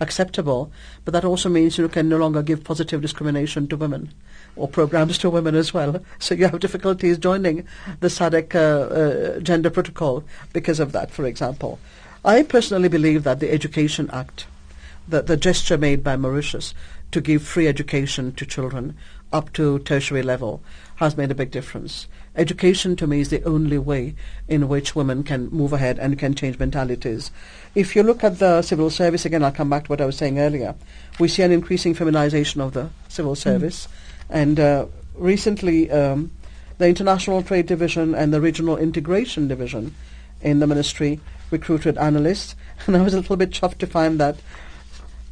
acceptable, 0.00 0.72
but 1.04 1.12
that 1.12 1.24
also 1.24 1.48
means 1.48 1.78
you 1.78 1.88
can 1.88 2.08
no 2.08 2.16
longer 2.16 2.42
give 2.42 2.64
positive 2.64 3.00
discrimination 3.00 3.68
to 3.68 3.76
women 3.76 4.12
or 4.56 4.66
programs 4.68 5.18
to 5.18 5.30
women 5.30 5.54
as 5.54 5.72
well. 5.72 6.02
So 6.18 6.34
you 6.34 6.46
have 6.48 6.60
difficulties 6.60 7.18
joining 7.18 7.66
the 8.00 8.08
SADC 8.08 8.54
uh, 8.54 8.58
uh, 8.58 9.40
gender 9.40 9.70
protocol 9.70 10.24
because 10.52 10.80
of 10.80 10.92
that, 10.92 11.10
for 11.10 11.24
example. 11.24 11.78
I 12.24 12.42
personally 12.42 12.88
believe 12.88 13.24
that 13.24 13.40
the 13.40 13.50
Education 13.50 14.10
Act, 14.12 14.46
the, 15.10 15.22
the 15.22 15.36
gesture 15.36 15.78
made 15.78 16.02
by 16.02 16.16
Mauritius 16.16 16.74
to 17.12 17.20
give 17.20 17.42
free 17.42 17.66
education 17.66 18.32
to 18.34 18.46
children 18.46 18.96
up 19.32 19.52
to 19.52 19.78
tertiary 19.80 20.22
level 20.22 20.60
has 20.96 21.16
made 21.16 21.30
a 21.30 21.34
big 21.34 21.50
difference. 21.50 22.06
Education 22.36 22.94
to 22.96 23.06
me 23.06 23.20
is 23.20 23.30
the 23.30 23.42
only 23.44 23.78
way 23.78 24.14
in 24.48 24.68
which 24.68 24.94
women 24.94 25.22
can 25.22 25.48
move 25.48 25.72
ahead 25.72 25.98
and 25.98 26.18
can 26.18 26.34
change 26.34 26.58
mentalities. 26.58 27.30
If 27.74 27.96
you 27.96 28.02
look 28.02 28.22
at 28.22 28.38
the 28.38 28.62
civil 28.62 28.90
service, 28.90 29.24
again, 29.24 29.42
I'll 29.42 29.52
come 29.52 29.70
back 29.70 29.84
to 29.84 29.88
what 29.90 30.00
I 30.00 30.06
was 30.06 30.16
saying 30.16 30.38
earlier, 30.38 30.74
we 31.18 31.28
see 31.28 31.42
an 31.42 31.52
increasing 31.52 31.94
feminization 31.94 32.60
of 32.60 32.72
the 32.72 32.90
civil 33.08 33.34
service. 33.34 33.86
Mm. 33.86 33.90
And 34.30 34.60
uh, 34.60 34.86
recently, 35.14 35.90
um, 35.90 36.30
the 36.78 36.88
International 36.88 37.42
Trade 37.42 37.66
Division 37.66 38.14
and 38.14 38.32
the 38.32 38.40
Regional 38.40 38.76
Integration 38.76 39.48
Division 39.48 39.94
in 40.40 40.60
the 40.60 40.66
ministry 40.66 41.20
recruited 41.50 41.98
analysts, 41.98 42.54
and 42.86 42.96
I 42.96 43.02
was 43.02 43.14
a 43.14 43.18
little 43.18 43.36
bit 43.36 43.50
chuffed 43.50 43.78
to 43.78 43.86
find 43.86 44.20
that 44.20 44.36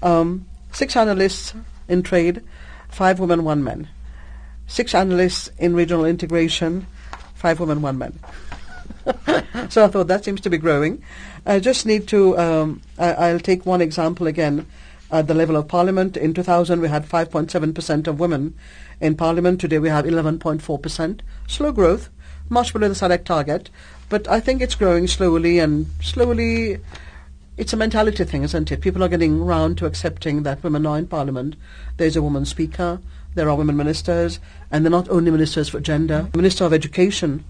um, 0.03 0.47
six 0.73 0.97
analysts 0.97 1.55
in 1.89 2.03
trade, 2.03 2.43
five 2.89 3.21
women, 3.21 3.45
one 3.45 3.65
man. 3.65 3.89
Six 4.67 4.95
analysts 4.95 5.51
in 5.59 5.75
regional 5.75 6.05
integration, 6.05 6.87
five 7.35 7.61
women, 7.61 7.81
one 7.81 7.99
man. 7.99 8.19
so 9.71 9.85
I 9.85 9.89
thought 9.89 10.09
that 10.09 10.25
seems 10.25 10.41
to 10.43 10.51
be 10.51 10.59
growing. 10.59 11.03
I 11.47 11.61
just 11.61 11.87
need 11.87 12.09
to, 12.09 12.37
um, 12.39 12.83
I, 12.99 13.33
will 13.33 13.41
take 13.41 13.65
one 13.65 13.81
example 13.81 14.27
again. 14.27 14.67
At 15.11 15.27
the 15.27 15.33
level 15.33 15.57
of 15.57 15.69
Parliament, 15.69 16.19
in 16.19 16.35
2000 16.35 16.83
we 16.83 16.89
had 16.89 17.09
5.7% 17.09 18.07
of 18.07 18.21
women 18.21 18.55
in 19.01 19.15
Parliament. 19.15 19.59
Today 19.59 19.79
we 19.79 19.89
have 19.89 20.05
11.4%. 20.05 21.21
Slow 21.47 21.73
growth, 21.73 22.11
much 22.51 22.75
below 22.75 22.89
the 22.89 22.95
SADC 22.95 23.25
target, 23.25 23.71
but 24.11 24.29
I 24.29 24.41
think 24.41 24.61
it's 24.61 24.75
growing 24.75 25.07
slowly 25.07 25.61
and 25.61 25.87
slowly. 26.03 26.81
It's 27.59 27.73
a 27.73 27.77
mentality 27.77 28.23
thing, 28.23 28.45
isn't 28.45 28.71
it? 28.71 28.81
People 28.81 29.03
are 29.03 29.09
getting 29.09 29.45
round 29.45 29.79
to 29.79 29.87
accepting 29.87 30.45
that 30.45 30.63
women 30.63 30.87
are 30.87 30.97
in 30.97 31.09
Parliament. 31.09 31.57
There's 31.97 32.15
a 32.15 32.23
woman 32.23 32.45
speaker, 32.45 33.01
there 33.35 33.51
are 33.51 33.57
women 33.57 33.77
ministers, 33.77 34.39
and 34.71 34.85
they're 34.85 34.93
not 34.93 35.09
only 35.09 35.33
ministers 35.33 35.69
for 35.69 35.81
gender. 35.81 36.29
Minister 36.37 36.65
of 36.65 36.73
Education, 36.73 37.45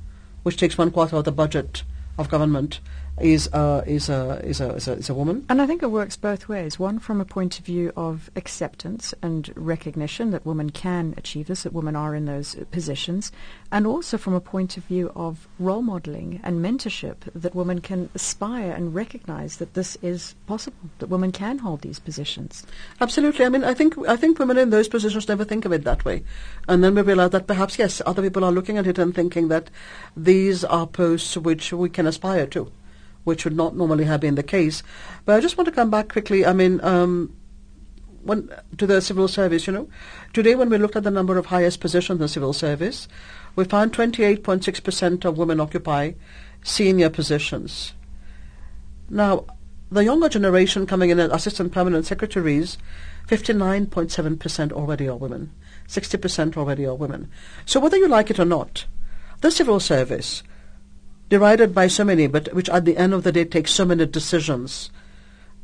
which 0.44 0.56
takes 0.56 0.78
one 0.78 0.90
quarter 0.90 1.16
of 1.16 1.24
the 1.24 1.30
budget 1.30 1.82
of 2.16 2.30
government, 2.30 2.80
is 3.20 3.48
uh, 3.52 3.82
is 3.86 4.08
a 4.08 4.40
is 4.44 4.60
a, 4.60 4.74
is 4.74 4.88
a 4.88 4.92
is 4.92 5.08
a 5.08 5.14
woman. 5.14 5.44
And 5.48 5.60
I 5.60 5.66
think 5.66 5.82
it 5.82 5.90
works 5.90 6.16
both 6.16 6.48
ways. 6.48 6.78
One 6.78 6.98
from 6.98 7.20
a 7.20 7.24
point 7.24 7.58
of 7.58 7.66
view 7.66 7.92
of 7.96 8.30
acceptance 8.36 9.14
and 9.22 9.52
recognition 9.56 10.30
that 10.30 10.46
women 10.46 10.70
can 10.70 11.14
achieve 11.16 11.46
this, 11.46 11.62
that 11.62 11.72
women 11.72 11.96
are 11.96 12.14
in 12.14 12.26
those 12.26 12.56
positions, 12.70 13.32
and 13.70 13.86
also 13.86 14.18
from 14.18 14.34
a 14.34 14.40
point 14.40 14.76
of 14.76 14.84
view 14.84 15.10
of 15.14 15.48
role 15.58 15.82
modeling 15.82 16.40
and 16.42 16.64
mentorship 16.64 17.16
that 17.34 17.54
women 17.54 17.80
can 17.80 18.08
aspire 18.14 18.72
and 18.72 18.94
recognize 18.94 19.56
that 19.56 19.74
this 19.74 19.96
is 20.02 20.34
possible, 20.46 20.78
that 20.98 21.08
women 21.08 21.32
can 21.32 21.58
hold 21.58 21.82
these 21.82 21.98
positions. 21.98 22.66
Absolutely. 23.00 23.44
I 23.44 23.48
mean, 23.48 23.64
I 23.64 23.74
think 23.74 23.96
I 24.08 24.16
think 24.16 24.38
women 24.38 24.58
in 24.58 24.70
those 24.70 24.88
positions 24.88 25.28
never 25.28 25.44
think 25.44 25.64
of 25.64 25.72
it 25.72 25.84
that 25.84 26.04
way, 26.04 26.22
and 26.68 26.82
then 26.82 26.94
we 26.94 27.02
realize 27.02 27.30
that 27.30 27.46
perhaps 27.46 27.78
yes, 27.78 28.02
other 28.06 28.22
people 28.22 28.44
are 28.44 28.52
looking 28.52 28.78
at 28.78 28.86
it 28.86 28.98
and 28.98 29.14
thinking 29.14 29.48
that 29.48 29.70
these 30.16 30.64
are 30.64 30.86
posts 30.86 31.36
which 31.36 31.72
we 31.72 31.88
can 31.88 32.06
aspire 32.06 32.46
to 32.46 32.70
which 33.28 33.44
would 33.44 33.54
not 33.54 33.76
normally 33.76 34.04
have 34.04 34.20
been 34.20 34.34
the 34.34 34.42
case. 34.42 34.82
But 35.24 35.36
I 35.36 35.40
just 35.40 35.56
want 35.56 35.66
to 35.66 35.72
come 35.72 35.90
back 35.90 36.08
quickly. 36.08 36.44
I 36.46 36.54
mean, 36.54 36.80
um, 36.82 37.36
when, 38.22 38.50
to 38.78 38.86
the 38.86 39.00
civil 39.00 39.28
service, 39.28 39.66
you 39.66 39.72
know, 39.72 39.88
today 40.32 40.54
when 40.54 40.70
we 40.70 40.78
looked 40.78 40.96
at 40.96 41.04
the 41.04 41.10
number 41.10 41.36
of 41.36 41.46
highest 41.46 41.80
positions 41.80 42.16
in 42.16 42.22
the 42.22 42.28
civil 42.28 42.52
service, 42.52 43.06
we 43.54 43.64
found 43.64 43.92
28.6% 43.92 45.24
of 45.24 45.36
women 45.38 45.60
occupy 45.60 46.12
senior 46.62 47.10
positions. 47.10 47.92
Now, 49.10 49.44
the 49.90 50.04
younger 50.04 50.28
generation 50.28 50.86
coming 50.86 51.10
in 51.10 51.20
as 51.20 51.30
assistant 51.30 51.72
permanent 51.72 52.06
secretaries, 52.06 52.78
59.7% 53.26 54.72
already 54.72 55.08
are 55.08 55.16
women. 55.16 55.52
60% 55.86 56.56
already 56.56 56.86
are 56.86 56.94
women. 56.94 57.30
So 57.66 57.80
whether 57.80 57.96
you 57.96 58.08
like 58.08 58.30
it 58.30 58.38
or 58.38 58.44
not, 58.44 58.86
the 59.40 59.50
civil 59.50 59.80
service 59.80 60.42
derided 61.28 61.74
by 61.74 61.86
so 61.88 62.04
many, 62.04 62.26
but 62.26 62.52
which 62.54 62.68
at 62.70 62.84
the 62.84 62.96
end 62.96 63.14
of 63.14 63.22
the 63.22 63.32
day 63.32 63.44
takes 63.44 63.70
so 63.70 63.84
many 63.84 64.06
decisions, 64.06 64.90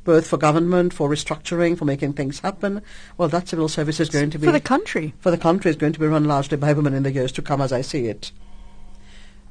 both 0.05 0.27
for 0.27 0.37
government, 0.37 0.93
for 0.93 1.09
restructuring, 1.09 1.77
for 1.77 1.85
making 1.85 2.13
things 2.13 2.41
happen. 2.41 2.83
Well, 3.17 3.29
that 3.29 3.49
civil 3.49 3.69
service 3.69 4.01
is 4.01 4.11
going 4.11 4.31
to 4.31 4.39
be... 4.39 4.47
For 4.47 4.53
the 4.53 4.61
country. 4.61 5.15
For 5.21 5.31
the 5.31 5.39
country 5.39 5.71
is 5.71 5.77
going 5.77 5.95
to 5.95 6.01
be 6.01 6.07
run 6.07 6.25
largely 6.25 6.57
by 6.57 6.73
women 6.73 6.95
in 6.95 7.03
the 7.03 7.13
years 7.13 7.33
to 7.33 7.43
come, 7.43 7.61
as 7.61 7.73
I 7.73 7.81
see 7.81 8.07
it. 8.07 8.31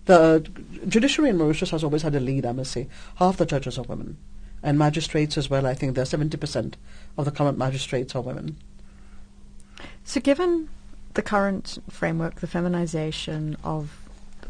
The 0.06 0.45
judiciary 0.88 1.30
in 1.30 1.38
Mauritius 1.38 1.71
has 1.71 1.84
always 1.84 2.02
had 2.02 2.13
a 2.13 2.19
lead, 2.19 2.45
I 2.45 2.52
must 2.52 2.71
say. 2.71 2.88
Half 3.15 3.38
the 3.38 3.45
judges 3.45 3.78
are 3.78 3.84
women. 3.84 4.17
And 4.62 4.78
magistrates 4.78 5.38
as 5.38 5.49
well, 5.49 5.65
I 5.65 5.73
think 5.73 5.95
there 5.95 6.04
are 6.04 6.06
70% 6.06 6.76
of 7.17 7.26
the 7.26 7.32
current 7.32 7.58
magistrates 7.58 8.15
are 8.15 8.21
women. 8.21 8.58
So 10.04 10.21
given 10.21 10.69
the 11.15 11.21
current 11.21 11.80
framework, 11.89 12.39
the 12.41 12.47
feminization 12.47 13.58
of, 13.63 13.97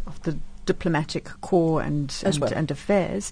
of 0.05 0.21
the 0.23 0.37
diplomatic 0.65 1.25
corps 1.41 1.81
and 1.81 2.15
and, 2.25 2.37
well. 2.39 2.53
and, 2.53 2.71
affairs. 2.71 3.31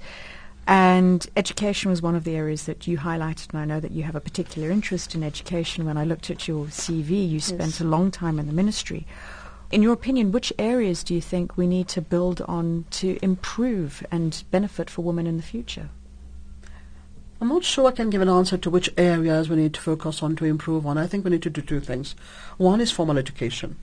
And 0.67 1.25
education 1.35 1.89
was 1.89 2.01
one 2.01 2.15
of 2.15 2.23
the 2.23 2.35
areas 2.35 2.65
that 2.65 2.87
you 2.87 2.99
highlighted, 2.99 3.49
and 3.51 3.59
I 3.59 3.65
know 3.65 3.79
that 3.79 3.91
you 3.91 4.03
have 4.03 4.15
a 4.15 4.21
particular 4.21 4.69
interest 4.69 5.15
in 5.15 5.23
education. 5.23 5.85
When 5.85 5.97
I 5.97 6.05
looked 6.05 6.29
at 6.29 6.47
your 6.47 6.65
CV, 6.67 7.27
you 7.27 7.39
spent 7.39 7.71
yes. 7.71 7.81
a 7.81 7.85
long 7.85 8.11
time 8.11 8.39
in 8.39 8.47
the 8.47 8.53
ministry. 8.53 9.07
In 9.71 9.81
your 9.81 9.93
opinion, 9.93 10.31
which 10.31 10.51
areas 10.59 11.03
do 11.03 11.15
you 11.15 11.21
think 11.21 11.57
we 11.57 11.65
need 11.65 11.87
to 11.89 12.01
build 12.01 12.41
on 12.41 12.85
to 12.91 13.17
improve 13.21 14.05
and 14.11 14.43
benefit 14.51 14.89
for 14.89 15.01
women 15.01 15.25
in 15.25 15.37
the 15.37 15.43
future? 15.43 15.89
I'm 17.39 17.47
not 17.47 17.63
sure 17.63 17.87
I 17.87 17.91
can 17.91 18.11
give 18.11 18.21
an 18.21 18.29
answer 18.29 18.57
to 18.57 18.69
which 18.69 18.89
areas 18.97 19.49
we 19.49 19.55
need 19.55 19.73
to 19.73 19.81
focus 19.81 20.21
on 20.21 20.35
to 20.35 20.45
improve 20.45 20.85
on. 20.85 20.97
I 20.97 21.07
think 21.07 21.25
we 21.25 21.31
need 21.31 21.41
to 21.41 21.49
do 21.49 21.61
two 21.61 21.79
things. 21.79 22.15
One 22.57 22.79
is 22.79 22.91
formal 22.91 23.17
education. 23.17 23.77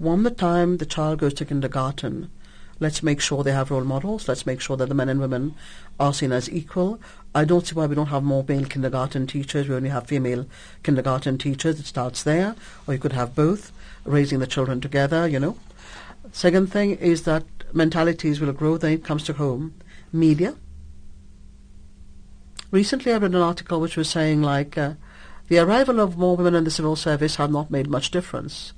One, 0.00 0.22
the 0.22 0.30
time 0.30 0.78
the 0.78 0.86
child 0.86 1.18
goes 1.18 1.34
to 1.34 1.44
kindergarten, 1.44 2.30
let's 2.78 3.02
make 3.02 3.20
sure 3.20 3.44
they 3.44 3.52
have 3.52 3.70
role 3.70 3.84
models. 3.84 4.28
Let's 4.28 4.46
make 4.46 4.62
sure 4.62 4.74
that 4.78 4.88
the 4.88 4.94
men 4.94 5.10
and 5.10 5.20
women 5.20 5.54
are 6.00 6.14
seen 6.14 6.32
as 6.32 6.48
equal. 6.48 6.98
I 7.34 7.44
don't 7.44 7.66
see 7.66 7.74
why 7.74 7.84
we 7.84 7.96
don't 7.96 8.06
have 8.06 8.22
more 8.22 8.42
male 8.48 8.64
kindergarten 8.64 9.26
teachers. 9.26 9.68
We 9.68 9.74
only 9.74 9.90
have 9.90 10.06
female 10.06 10.46
kindergarten 10.82 11.36
teachers. 11.36 11.78
It 11.78 11.84
starts 11.84 12.22
there. 12.22 12.54
Or 12.86 12.94
you 12.94 12.98
could 12.98 13.12
have 13.12 13.34
both, 13.34 13.72
raising 14.06 14.38
the 14.38 14.46
children 14.46 14.80
together, 14.80 15.28
you 15.28 15.38
know. 15.38 15.58
Second 16.32 16.72
thing 16.72 16.92
is 16.92 17.24
that 17.24 17.44
mentalities 17.74 18.40
will 18.40 18.54
grow 18.54 18.78
when 18.78 18.92
it 18.92 19.04
comes 19.04 19.24
to 19.24 19.34
home. 19.34 19.74
Media. 20.14 20.54
Recently 22.70 23.12
I 23.12 23.18
read 23.18 23.34
an 23.34 23.42
article 23.42 23.82
which 23.82 23.98
was 23.98 24.08
saying 24.08 24.40
like 24.40 24.78
uh, 24.78 24.94
the 25.48 25.58
arrival 25.58 26.00
of 26.00 26.16
more 26.16 26.38
women 26.38 26.54
in 26.54 26.64
the 26.64 26.70
civil 26.70 26.96
service 26.96 27.36
had 27.36 27.50
not 27.52 27.70
made 27.70 27.90
much 27.90 28.10
difference. 28.10 28.72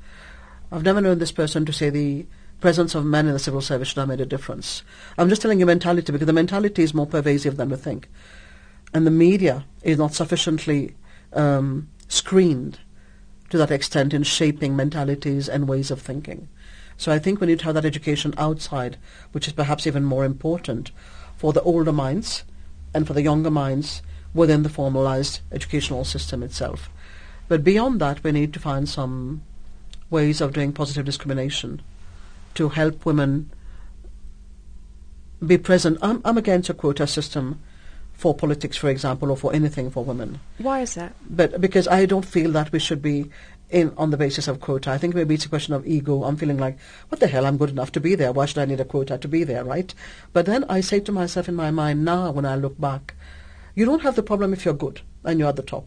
I've 0.72 0.84
never 0.84 1.02
known 1.02 1.18
this 1.18 1.32
person 1.32 1.66
to 1.66 1.72
say 1.72 1.90
the 1.90 2.24
presence 2.60 2.94
of 2.94 3.04
men 3.04 3.26
in 3.26 3.34
the 3.34 3.38
civil 3.38 3.60
service 3.60 3.88
should 3.88 3.98
have 3.98 4.08
made 4.08 4.22
a 4.22 4.26
difference. 4.26 4.82
I'm 5.18 5.28
just 5.28 5.42
telling 5.42 5.60
you 5.60 5.66
mentality 5.66 6.10
because 6.10 6.26
the 6.26 6.32
mentality 6.32 6.82
is 6.82 6.94
more 6.94 7.06
pervasive 7.06 7.58
than 7.58 7.68
we 7.68 7.76
think. 7.76 8.08
And 8.94 9.06
the 9.06 9.10
media 9.10 9.66
is 9.82 9.98
not 9.98 10.14
sufficiently 10.14 10.94
um, 11.34 11.90
screened 12.08 12.78
to 13.50 13.58
that 13.58 13.70
extent 13.70 14.14
in 14.14 14.22
shaping 14.22 14.74
mentalities 14.74 15.46
and 15.46 15.68
ways 15.68 15.90
of 15.90 16.00
thinking. 16.00 16.48
So 16.96 17.12
I 17.12 17.18
think 17.18 17.38
we 17.38 17.48
need 17.48 17.58
to 17.58 17.64
have 17.66 17.74
that 17.74 17.84
education 17.84 18.32
outside, 18.38 18.96
which 19.32 19.46
is 19.46 19.52
perhaps 19.52 19.86
even 19.86 20.04
more 20.04 20.24
important 20.24 20.90
for 21.36 21.52
the 21.52 21.62
older 21.62 21.92
minds 21.92 22.44
and 22.94 23.06
for 23.06 23.12
the 23.12 23.22
younger 23.22 23.50
minds 23.50 24.00
within 24.32 24.62
the 24.62 24.70
formalized 24.70 25.40
educational 25.52 26.06
system 26.06 26.42
itself. 26.42 26.88
But 27.46 27.62
beyond 27.62 28.00
that, 28.00 28.24
we 28.24 28.32
need 28.32 28.54
to 28.54 28.60
find 28.60 28.88
some 28.88 29.42
ways 30.12 30.40
of 30.40 30.52
doing 30.52 30.72
positive 30.72 31.04
discrimination 31.04 31.82
to 32.54 32.68
help 32.68 33.04
women 33.04 33.50
be 35.44 35.58
present. 35.58 35.98
I'm, 36.02 36.20
I'm 36.24 36.38
against 36.38 36.68
a 36.68 36.74
quota 36.74 37.06
system 37.06 37.60
for 38.12 38.34
politics, 38.34 38.76
for 38.76 38.88
example, 38.88 39.30
or 39.30 39.36
for 39.36 39.52
anything 39.52 39.90
for 39.90 40.04
women. 40.04 40.38
Why 40.58 40.82
is 40.82 40.94
that? 40.94 41.14
But 41.28 41.60
because 41.60 41.88
I 41.88 42.06
don't 42.06 42.24
feel 42.24 42.52
that 42.52 42.70
we 42.70 42.78
should 42.78 43.02
be 43.02 43.30
in 43.70 43.92
on 43.96 44.10
the 44.10 44.16
basis 44.16 44.46
of 44.46 44.60
quota. 44.60 44.90
I 44.90 44.98
think 44.98 45.14
maybe 45.14 45.34
it's 45.34 45.46
a 45.46 45.48
question 45.48 45.72
of 45.74 45.86
ego. 45.86 46.24
I'm 46.24 46.36
feeling 46.36 46.58
like, 46.58 46.78
what 47.08 47.20
the 47.20 47.26
hell? 47.26 47.46
I'm 47.46 47.56
good 47.56 47.70
enough 47.70 47.90
to 47.92 48.00
be 48.00 48.14
there. 48.14 48.30
Why 48.30 48.44
should 48.44 48.58
I 48.58 48.66
need 48.66 48.80
a 48.80 48.84
quota 48.84 49.16
to 49.16 49.28
be 49.28 49.44
there, 49.44 49.64
right? 49.64 49.92
But 50.32 50.46
then 50.46 50.64
I 50.68 50.82
say 50.82 51.00
to 51.00 51.10
myself 51.10 51.48
in 51.48 51.54
my 51.54 51.70
mind 51.70 52.04
now, 52.04 52.30
when 52.30 52.44
I 52.44 52.54
look 52.54 52.78
back, 52.78 53.14
you 53.74 53.86
don't 53.86 54.02
have 54.02 54.14
the 54.14 54.22
problem 54.22 54.52
if 54.52 54.64
you're 54.64 54.74
good 54.74 55.00
and 55.24 55.38
you're 55.38 55.48
at 55.48 55.56
the 55.56 55.62
top. 55.62 55.86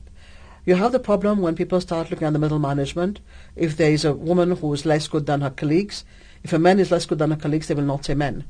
You 0.65 0.75
have 0.75 0.91
the 0.91 0.99
problem 0.99 1.41
when 1.41 1.55
people 1.55 1.79
start 1.79 2.09
looking 2.09 2.27
at 2.27 2.33
the 2.33 2.39
middle 2.39 2.59
management. 2.59 3.19
If 3.55 3.77
there 3.77 3.91
is 3.91 4.03
a 4.03 4.13
woman 4.13 4.51
who 4.51 4.73
is 4.73 4.85
less 4.85 5.07
good 5.07 5.27
than 5.27 5.41
her 5.41 5.51
colleagues, 5.51 6.03
if 6.43 6.53
a 6.53 6.59
man 6.59 6.79
is 6.79 6.91
less 6.91 7.05
good 7.05 7.19
than 7.19 7.31
her 7.31 7.37
colleagues, 7.37 7.67
they 7.67 7.75
will 7.75 7.83
not 7.83 8.05
say 8.05 8.15
men. 8.15 8.45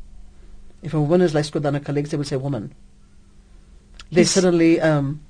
If 0.81 0.93
a 0.93 1.01
woman 1.01 1.21
is 1.21 1.33
less 1.33 1.49
good 1.49 1.63
than 1.63 1.73
her 1.73 1.79
colleagues, 1.79 2.11
they 2.11 2.17
will 2.17 2.23
say 2.23 2.37
woman. 2.37 2.73
They 4.11 4.21
Yes. 4.21 4.31
suddenly 4.31 4.79
um, 4.79 5.21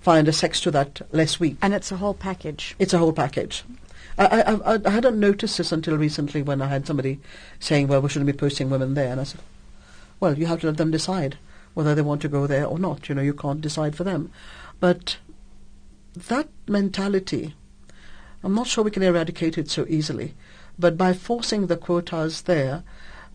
find 0.00 0.28
a 0.28 0.32
sex 0.32 0.60
to 0.60 0.70
that 0.70 1.00
less 1.12 1.40
weak. 1.40 1.56
And 1.60 1.74
it's 1.74 1.90
a 1.90 1.96
whole 1.96 2.14
package. 2.14 2.76
It's 2.78 2.92
a 2.92 2.98
whole 2.98 3.12
package. 3.12 3.64
I, 4.16 4.26
I, 4.26 4.74
I, 4.74 4.78
I 4.84 4.90
hadn't 4.90 5.18
noticed 5.18 5.58
this 5.58 5.72
until 5.72 5.96
recently 5.96 6.42
when 6.42 6.60
I 6.62 6.68
had 6.68 6.86
somebody 6.86 7.20
saying, 7.58 7.88
well, 7.88 8.02
we 8.02 8.08
shouldn't 8.08 8.26
be 8.26 8.36
posting 8.36 8.70
women 8.70 8.94
there. 8.94 9.10
And 9.10 9.20
I 9.20 9.24
said, 9.24 9.40
well, 10.20 10.38
you 10.38 10.46
have 10.46 10.60
to 10.60 10.66
let 10.66 10.76
them 10.76 10.90
decide 10.90 11.38
whether 11.74 11.94
they 11.94 12.02
want 12.02 12.20
to 12.22 12.28
go 12.28 12.46
there 12.46 12.66
or 12.66 12.78
not. 12.78 13.08
You 13.08 13.14
know, 13.14 13.22
you 13.22 13.34
can't 13.34 13.60
decide 13.60 13.96
for 13.96 14.04
them. 14.04 14.30
But 14.80 15.18
that 16.26 16.48
mentality, 16.66 17.54
I'm 18.42 18.54
not 18.54 18.66
sure 18.66 18.84
we 18.84 18.90
can 18.90 19.02
eradicate 19.02 19.58
it 19.58 19.70
so 19.70 19.86
easily. 19.88 20.34
But 20.78 20.96
by 20.96 21.12
forcing 21.12 21.66
the 21.66 21.76
quotas 21.76 22.42
there, 22.42 22.84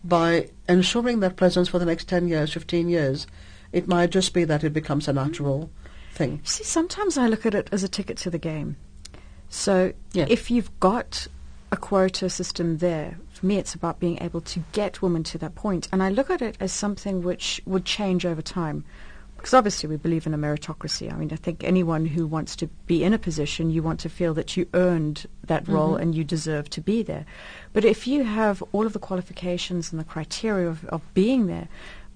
by 0.02 0.50
ensuring 0.68 1.20
that 1.20 1.36
presence 1.36 1.68
for 1.68 1.78
the 1.78 1.84
next 1.84 2.08
10 2.08 2.28
years, 2.28 2.52
15 2.52 2.88
years, 2.88 3.26
it 3.72 3.88
might 3.88 4.10
just 4.10 4.32
be 4.32 4.44
that 4.44 4.64
it 4.64 4.72
becomes 4.72 5.08
a 5.08 5.10
mm-hmm. 5.10 5.26
natural 5.26 5.70
thing. 6.12 6.40
See, 6.44 6.64
sometimes 6.64 7.18
I 7.18 7.26
look 7.26 7.44
at 7.44 7.54
it 7.54 7.68
as 7.72 7.82
a 7.82 7.88
ticket 7.88 8.16
to 8.18 8.30
the 8.30 8.38
game. 8.38 8.76
So 9.48 9.92
Yeah. 10.12 10.26
if 10.28 10.50
you've 10.50 10.70
got 10.80 11.26
a 11.70 11.76
quota 11.76 12.30
system 12.30 12.78
there, 12.78 13.18
for 13.32 13.46
me 13.46 13.58
it's 13.58 13.74
about 13.74 13.98
being 13.98 14.22
able 14.22 14.40
to 14.40 14.62
get 14.72 15.02
women 15.02 15.22
to 15.24 15.38
that 15.38 15.54
point. 15.54 15.88
And 15.92 16.02
I 16.02 16.08
look 16.08 16.30
at 16.30 16.40
it 16.40 16.56
as 16.60 16.72
something 16.72 17.22
which 17.22 17.60
would 17.66 17.84
change 17.84 18.24
over 18.24 18.42
time. 18.42 18.84
Because 19.44 19.52
obviously 19.52 19.90
we 19.90 19.98
believe 19.98 20.26
in 20.26 20.32
a 20.32 20.38
meritocracy. 20.38 21.12
I 21.12 21.16
mean, 21.16 21.30
I 21.30 21.36
think 21.36 21.62
anyone 21.64 22.06
who 22.06 22.26
wants 22.26 22.56
to 22.56 22.66
be 22.86 23.04
in 23.04 23.12
a 23.12 23.18
position, 23.18 23.68
you 23.68 23.82
want 23.82 24.00
to 24.00 24.08
feel 24.08 24.32
that 24.32 24.56
you 24.56 24.66
earned 24.72 25.26
that 25.42 25.68
role 25.68 25.96
and 25.96 26.14
you 26.14 26.24
deserve 26.24 26.70
to 26.70 26.80
be 26.80 27.02
there. 27.02 27.26
But 27.74 27.84
if 27.84 28.06
you 28.06 28.24
have 28.24 28.64
all 28.72 28.86
of 28.86 28.94
the 28.94 28.98
qualifications 28.98 29.92
and 29.92 30.00
the 30.00 30.04
criteria 30.04 30.66
of, 30.66 30.86
of 30.86 31.02
being 31.12 31.46
there, 31.46 31.68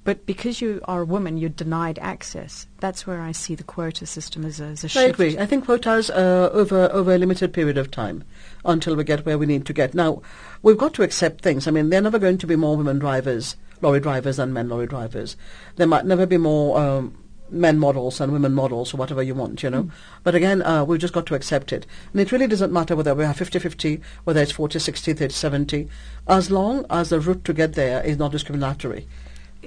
but 0.05 0.25
because 0.25 0.63
you 0.63 0.81
are 0.87 1.03
a 1.03 1.05
woman, 1.05 1.37
you're 1.37 1.51
denied 1.51 1.99
access. 1.99 2.67
That's 2.81 3.07
where 3.07 3.21
I 3.21 3.33
see 3.33 3.55
the 3.55 3.63
quota 3.63 4.07
system 4.07 4.47
as 4.47 4.59
a, 4.59 4.65
as 4.65 4.85
a 4.85 4.87
I 4.87 4.89
shift. 4.89 5.11
agree. 5.11 5.39
I 5.39 5.45
think 5.45 5.67
quotas 5.67 6.09
uh, 6.09 6.49
over 6.55 6.91
over 6.93 7.15
a 7.15 7.19
limited 7.19 7.53
period 7.53 7.77
of 7.77 7.91
time 7.91 8.25
until 8.65 8.97
we 8.97 9.05
get 9.05 9.27
where 9.27 9.37
we 9.37 9.45
need 9.45 9.67
to 9.67 9.75
get. 9.75 9.93
Now, 9.93 10.23
we've 10.63 10.79
got 10.79 10.95
to 10.95 11.03
accept 11.03 11.43
things. 11.43 11.69
I 11.69 11.73
mean, 11.73 11.91
there 11.91 11.99
are 11.99 12.09
never 12.09 12.19
going 12.19 12.39
to 12.39 12.47
be 12.47 12.57
more 12.57 12.75
women 12.75 12.99
drivers, 12.99 13.57
lorry 13.81 14.01
drivers, 14.01 14.37
than 14.37 14.53
men 14.53 14.69
lorry 14.69 14.87
drivers. 14.87 15.37
There 15.77 15.87
might 15.87 16.07
never 16.07 16.27
be 16.27 16.37
more 16.37 16.79
um, 16.79 17.17
men 17.51 17.79
models 17.79 18.21
and 18.21 18.33
women 18.33 18.55
models, 18.55 18.93
or 18.93 18.97
whatever 18.97 19.23
you 19.23 19.35
want, 19.35 19.63
you 19.63 19.71
know. 19.71 19.91
But 20.23 20.35
again, 20.35 20.63
uh, 20.63 20.85
we've 20.85 21.01
just 21.01 21.15
got 21.15 21.27
to 21.27 21.35
accept 21.35 21.73
it. 21.73 21.87
And 22.13 22.21
it 22.21 22.33
really 22.33 22.47
doesn't 22.47 22.73
matter 22.73 22.97
whether 22.97 23.15
we 23.15 23.25
have 23.25 23.37
50-50, 23.37 24.01
whether 24.25 24.41
it's 24.41 24.53
40-60, 24.53 25.15
30-70, 25.15 25.89
as 26.27 26.51
long 26.51 26.85
as 26.91 27.11
the 27.11 27.21
route 27.21 27.45
to 27.45 27.53
get 27.53 27.75
there 27.75 28.03
is 28.03 28.19
not 28.19 28.33
discriminatory 28.33 29.07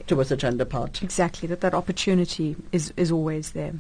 towards 0.08 0.30
the 0.30 0.38
gender 0.38 0.66
part. 0.66 1.02
Exactly, 1.04 1.48
that 1.48 1.62
that 1.62 1.74
opportunity 1.74 2.56
is, 2.72 2.94
is 2.98 3.12
always 3.12 3.52
there. 3.52 3.74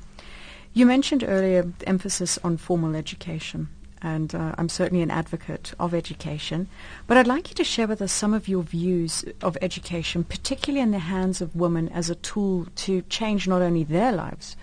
You 0.73 0.85
mentioned 0.85 1.23
earlier 1.27 1.63
the 1.63 1.87
emphasis 1.87 2.39
on 2.43 2.57
formal 2.57 2.95
education, 2.95 3.69
and 4.01 4.33
uh, 4.33 4.55
I'm 4.57 4.69
certainly 4.69 5.03
an 5.03 5.11
advocate 5.11 5.73
of 5.79 5.93
education. 5.93 6.67
But 7.07 7.17
I'd 7.17 7.27
like 7.27 7.49
you 7.49 7.55
to 7.55 7.63
share 7.63 7.87
with 7.87 8.01
us 8.01 8.11
some 8.11 8.33
of 8.33 8.47
your 8.47 8.63
views 8.63 9.23
of 9.41 9.57
education, 9.61 10.23
particularly 10.23 10.81
in 10.81 10.91
the 10.91 10.99
hands 10.99 11.41
of 11.41 11.55
women 11.55 11.89
as 11.89 12.09
a 12.09 12.15
tool 12.15 12.67
to 12.77 13.01
change 13.03 13.47
not 13.47 13.61
only 13.61 13.83
their 13.83 14.11
lives, 14.11 14.55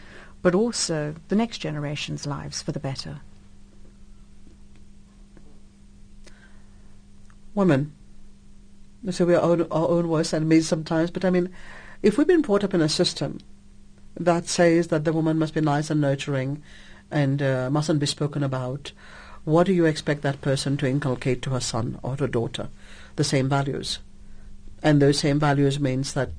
but 0.42 0.55
also 0.55 1.14
the 1.29 1.37
next 1.37 1.59
generation's 1.59 2.27
lives 2.27 2.62
for 2.62 2.72
the 2.72 2.81
better. 2.81 3.20
women. 7.59 7.92
So 9.11 9.27
we 9.27 9.35
are 9.35 9.40
our 9.40 9.51
own, 9.51 9.62
our 9.70 9.88
own 9.88 10.09
worst 10.09 10.33
enemies 10.33 10.68
sometimes. 10.68 11.11
But 11.11 11.24
I 11.24 11.31
mean, 11.31 11.51
if 12.03 12.16
we've 12.16 12.27
been 12.27 12.40
brought 12.42 12.64
up 12.64 12.72
in 12.72 12.81
a 12.81 12.88
system 12.88 13.40
that 14.18 14.46
says 14.46 14.88
that 14.88 15.05
the 15.05 15.12
woman 15.12 15.38
must 15.38 15.55
be 15.55 15.61
nice 15.61 15.90
and 15.90 16.01
nurturing 16.01 16.62
and 17.11 17.42
uh, 17.42 17.68
mustn't 17.70 18.01
be 18.01 18.07
spoken 18.07 18.42
about, 18.42 18.92
what 19.49 19.67
do 19.67 19.73
you 19.73 19.87
expect 19.87 20.21
that 20.21 20.43
person 20.43 20.77
to 20.77 20.87
inculcate 20.87 21.41
to 21.41 21.51
her 21.51 21.61
son 21.61 21.99
or 22.03 22.17
her 22.17 22.27
daughter? 22.27 22.69
The 23.17 23.25
same 23.25 23.49
values. 23.49 23.99
And 24.83 25.01
those 25.01 25.19
same 25.19 25.41
values 25.41 25.81
means 25.81 26.13
that 26.13 26.33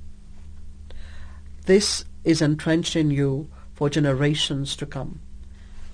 this 1.65 2.05
is 2.23 2.39
entrenched 2.39 2.95
in 2.95 3.09
you 3.09 3.49
for 3.73 3.89
generations 3.89 4.75
to 4.75 4.85
come. 4.85 5.21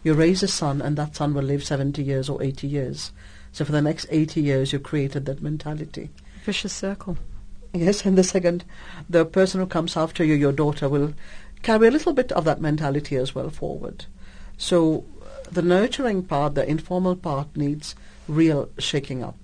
You 0.03 0.13
raise 0.13 0.43
a 0.43 0.47
son 0.49 0.81
and 0.81 0.97
that 0.97 1.15
son 1.15 1.33
will 1.33 1.43
live 1.43 1.63
70 1.63 2.03
years 2.03 2.27
or 2.27 2.43
80 2.43 2.67
years. 2.67 3.13
So 3.53 3.63
for 3.63 3.71
the 3.71 3.81
next 3.81 4.07
80 4.09 4.41
years 4.41 4.73
you 4.73 4.79
created 4.79 5.25
that 5.25 5.41
mentality. 5.41 6.09
Vicious 6.43 6.73
circle. 6.73 7.17
Yes, 7.71 8.05
and 8.05 8.17
the 8.17 8.23
second, 8.23 8.65
the 9.09 9.23
person 9.23 9.61
who 9.61 9.67
comes 9.67 9.95
after 9.95 10.25
you, 10.25 10.33
your 10.33 10.51
daughter, 10.51 10.89
will 10.89 11.13
carry 11.63 11.87
a 11.87 11.91
little 11.91 12.11
bit 12.13 12.33
of 12.33 12.43
that 12.43 12.59
mentality 12.59 13.15
as 13.15 13.33
well 13.33 13.49
forward. 13.49 14.05
So 14.57 15.05
the 15.51 15.61
nurturing 15.61 16.23
part, 16.23 16.55
the 16.55 16.67
informal 16.69 17.15
part, 17.15 17.55
needs 17.55 17.95
real 18.27 18.69
shaking 18.77 19.23
up. 19.23 19.35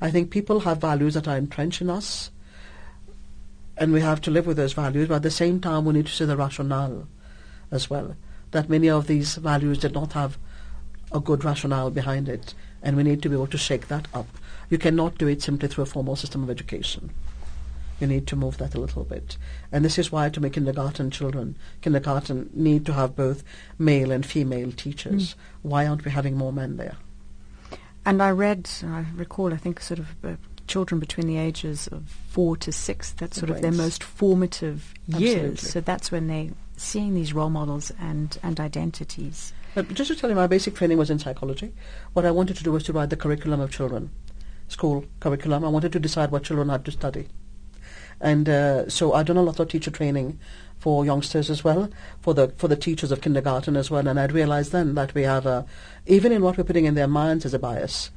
I 0.00 0.10
think 0.10 0.30
people 0.30 0.60
have 0.60 0.80
values 0.80 1.14
that 1.14 1.28
are 1.28 1.36
entrenched 1.36 1.82
in 1.82 1.90
us, 1.90 2.30
and 3.76 3.92
we 3.92 4.00
have 4.00 4.20
to 4.22 4.30
live 4.30 4.46
with 4.46 4.56
those 4.56 4.72
values, 4.72 5.08
but 5.08 5.16
at 5.16 5.22
the 5.22 5.30
same 5.30 5.60
time 5.60 5.84
we 5.84 5.94
need 5.94 6.06
to 6.06 6.12
see 6.12 6.24
the 6.24 6.36
rationale 6.36 7.06
as 7.70 7.88
well, 7.88 8.16
that 8.50 8.68
many 8.68 8.88
of 8.88 9.06
these 9.06 9.36
values 9.36 9.78
did 9.78 9.92
not 9.92 10.12
have 10.14 10.38
a 11.12 11.20
good 11.20 11.44
rationale 11.44 11.90
behind 11.90 12.28
it, 12.28 12.54
and 12.82 12.96
we 12.96 13.02
need 13.02 13.22
to 13.22 13.28
be 13.28 13.34
able 13.34 13.46
to 13.46 13.58
shake 13.58 13.88
that 13.88 14.08
up. 14.14 14.26
You 14.68 14.78
cannot 14.78 15.18
do 15.18 15.26
it 15.26 15.42
simply 15.42 15.68
through 15.68 15.82
a 15.82 15.86
formal 15.86 16.16
system 16.16 16.42
of 16.42 16.50
education. 16.50 17.10
You 18.00 18.06
need 18.06 18.26
to 18.28 18.36
move 18.36 18.56
that 18.58 18.74
a 18.74 18.80
little 18.80 19.04
bit. 19.04 19.36
And 19.70 19.84
this 19.84 19.98
is 19.98 20.10
why 20.10 20.30
to 20.30 20.40
make 20.40 20.54
kindergarten 20.54 21.10
children, 21.10 21.56
kindergarten 21.82 22.50
need 22.54 22.86
to 22.86 22.94
have 22.94 23.14
both 23.14 23.44
male 23.78 24.10
and 24.10 24.24
female 24.24 24.72
teachers. 24.72 25.36
Why 25.62 25.86
aren't 25.86 26.04
we 26.04 26.10
having 26.10 26.36
more 26.36 26.52
men 26.52 26.78
there? 26.78 26.96
And 28.06 28.22
I 28.22 28.30
read, 28.30 28.68
I 28.82 29.04
recall, 29.14 29.52
I 29.52 29.58
think, 29.58 29.80
sort 29.80 30.00
of 30.00 30.08
uh, 30.24 30.36
children 30.66 30.98
between 30.98 31.26
the 31.26 31.36
ages 31.36 31.88
of 31.88 32.08
four 32.08 32.56
to 32.56 32.72
six, 32.72 33.10
that's 33.12 33.38
sort 33.38 33.50
of 33.50 33.60
their 33.60 33.72
most 33.72 34.02
formative 34.02 34.94
years. 35.06 35.60
So 35.60 35.80
that's 35.80 36.10
when 36.10 36.28
they're 36.28 36.50
seeing 36.76 37.14
these 37.14 37.34
role 37.34 37.50
models 37.50 37.92
and, 38.00 38.38
and 38.42 38.58
identities. 38.58 39.52
But 39.74 39.92
just 39.92 40.08
to 40.08 40.16
tell 40.16 40.30
you, 40.30 40.36
my 40.36 40.46
basic 40.46 40.74
training 40.74 40.96
was 40.96 41.10
in 41.10 41.18
psychology. 41.18 41.74
What 42.14 42.24
I 42.24 42.30
wanted 42.30 42.56
to 42.56 42.64
do 42.64 42.72
was 42.72 42.84
to 42.84 42.92
write 42.92 43.10
the 43.10 43.16
curriculum 43.16 43.60
of 43.60 43.70
children, 43.70 44.10
school 44.68 45.04
curriculum. 45.20 45.64
I 45.64 45.68
wanted 45.68 45.92
to 45.92 46.00
decide 46.00 46.30
what 46.30 46.44
children 46.44 46.70
had 46.70 46.84
to 46.86 46.90
study. 46.90 47.28
And 48.20 48.48
uh, 48.48 48.88
so 48.88 49.12
I've 49.12 49.26
done 49.26 49.36
a 49.36 49.42
lot 49.42 49.60
of 49.60 49.68
teacher 49.68 49.90
training 49.90 50.38
for 50.78 51.04
youngsters 51.04 51.50
as 51.50 51.62
well, 51.62 51.90
for 52.20 52.34
the 52.34 52.48
for 52.56 52.68
the 52.68 52.76
teachers 52.76 53.12
of 53.12 53.20
kindergarten 53.20 53.76
as 53.76 53.90
well. 53.90 54.08
And 54.08 54.18
I'd 54.18 54.32
realized 54.32 54.72
then 54.72 54.94
that 54.94 55.14
we 55.14 55.22
have, 55.22 55.46
a, 55.46 55.66
even 56.06 56.32
in 56.32 56.42
what 56.42 56.56
we're 56.56 56.64
putting 56.64 56.86
in 56.86 56.94
their 56.94 57.06
minds, 57.06 57.44
is 57.44 57.54
a 57.54 57.58
bias. 57.58 58.10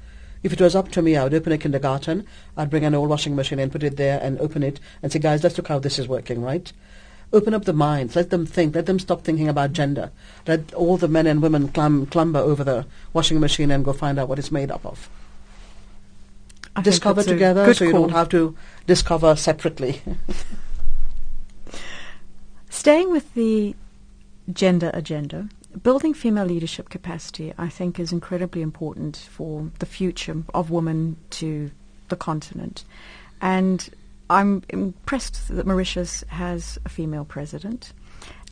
If 0.44 0.52
it 0.52 0.62
was 0.62 0.76
up 0.76 0.92
to 0.92 1.02
me, 1.02 1.16
I 1.16 1.24
would 1.24 1.34
open 1.34 1.54
a 1.54 1.58
kindergarten, 1.58 2.26
I'd 2.58 2.70
bring 2.70 2.84
an 2.84 2.94
old 2.94 3.10
washing 3.10 3.34
machine 3.34 3.60
and 3.60 3.72
put 3.72 3.84
it 3.84 3.96
there 3.96 4.20
and 4.22 4.40
open 4.40 4.62
it 4.62 4.80
and 5.02 5.10
say, 5.10 5.20
guys, 5.20 5.42
let's 5.42 5.58
look 5.58 5.70
how 5.70 5.80
this 5.80 5.98
is 5.98 6.08
working, 6.08 6.42
right? 6.42 6.72
Open 7.32 7.54
up 7.54 7.64
the 7.64 7.74
minds, 7.74 8.16
let 8.16 8.30
them 8.30 8.46
think, 8.46 8.76
let 8.76 8.86
them 8.86 9.00
stop 9.00 9.24
thinking 9.24 9.48
about 9.48 9.72
gender. 9.72 10.12
Let 10.46 10.74
all 10.74 10.98
the 10.98 11.08
men 11.08 11.28
and 11.28 11.42
women 11.42 11.70
clam, 11.70 12.06
clamber 12.08 12.40
over 12.40 12.64
the 12.64 12.86
washing 13.14 13.40
machine 13.40 13.72
and 13.72 13.86
go 13.86 13.94
find 13.94 14.20
out 14.20 14.28
what 14.28 14.38
it's 14.38 14.52
made 14.52 14.70
up 14.70 14.86
of. 14.86 15.10
I 16.76 16.82
discover 16.82 17.24
together 17.24 17.74
so 17.74 17.86
you 17.86 17.92
call. 17.92 18.02
don't 18.02 18.12
have 18.12 18.30
to 18.30 18.56
discover 18.88 19.36
separately. 19.36 20.02
Staying 22.70 23.12
with 23.12 23.34
the 23.36 23.76
gender 24.52 24.90
agenda, 24.94 25.50
building 25.84 26.14
female 26.14 26.46
leadership 26.46 26.90
capacity, 26.90 27.54
I 27.58 27.70
think, 27.70 28.00
is 28.00 28.12
incredibly 28.12 28.62
important 28.62 29.18
for 29.18 29.72
the 29.80 29.86
future 29.86 30.44
of 30.54 30.72
women 30.72 31.18
to 31.32 31.72
the 32.10 32.16
continent. 32.16 32.84
And 33.42 33.90
I'm 34.30 34.64
impressed 34.70 35.48
that 35.50 35.66
Mauritius 35.66 36.24
has 36.30 36.80
a 36.86 36.90
female 36.90 37.26
president. 37.26 37.94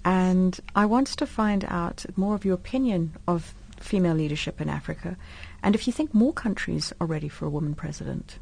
And 0.03 0.59
I 0.75 0.85
want 0.85 1.07
to 1.07 1.27
find 1.27 1.65
out 1.67 2.05
more 2.15 2.35
of 2.35 2.45
your 2.45 2.55
opinion 2.55 3.13
of 3.27 3.53
female 3.79 4.15
leadership 4.15 4.61
in 4.61 4.69
Africa 4.69 5.17
and 5.63 5.75
if 5.75 5.87
you 5.87 5.93
think 5.93 6.13
more 6.13 6.33
countries 6.33 6.93
are 6.99 7.07
ready 7.07 7.29
for 7.29 7.45
a 7.45 7.49
woman 7.49 7.75
president. 7.75 8.39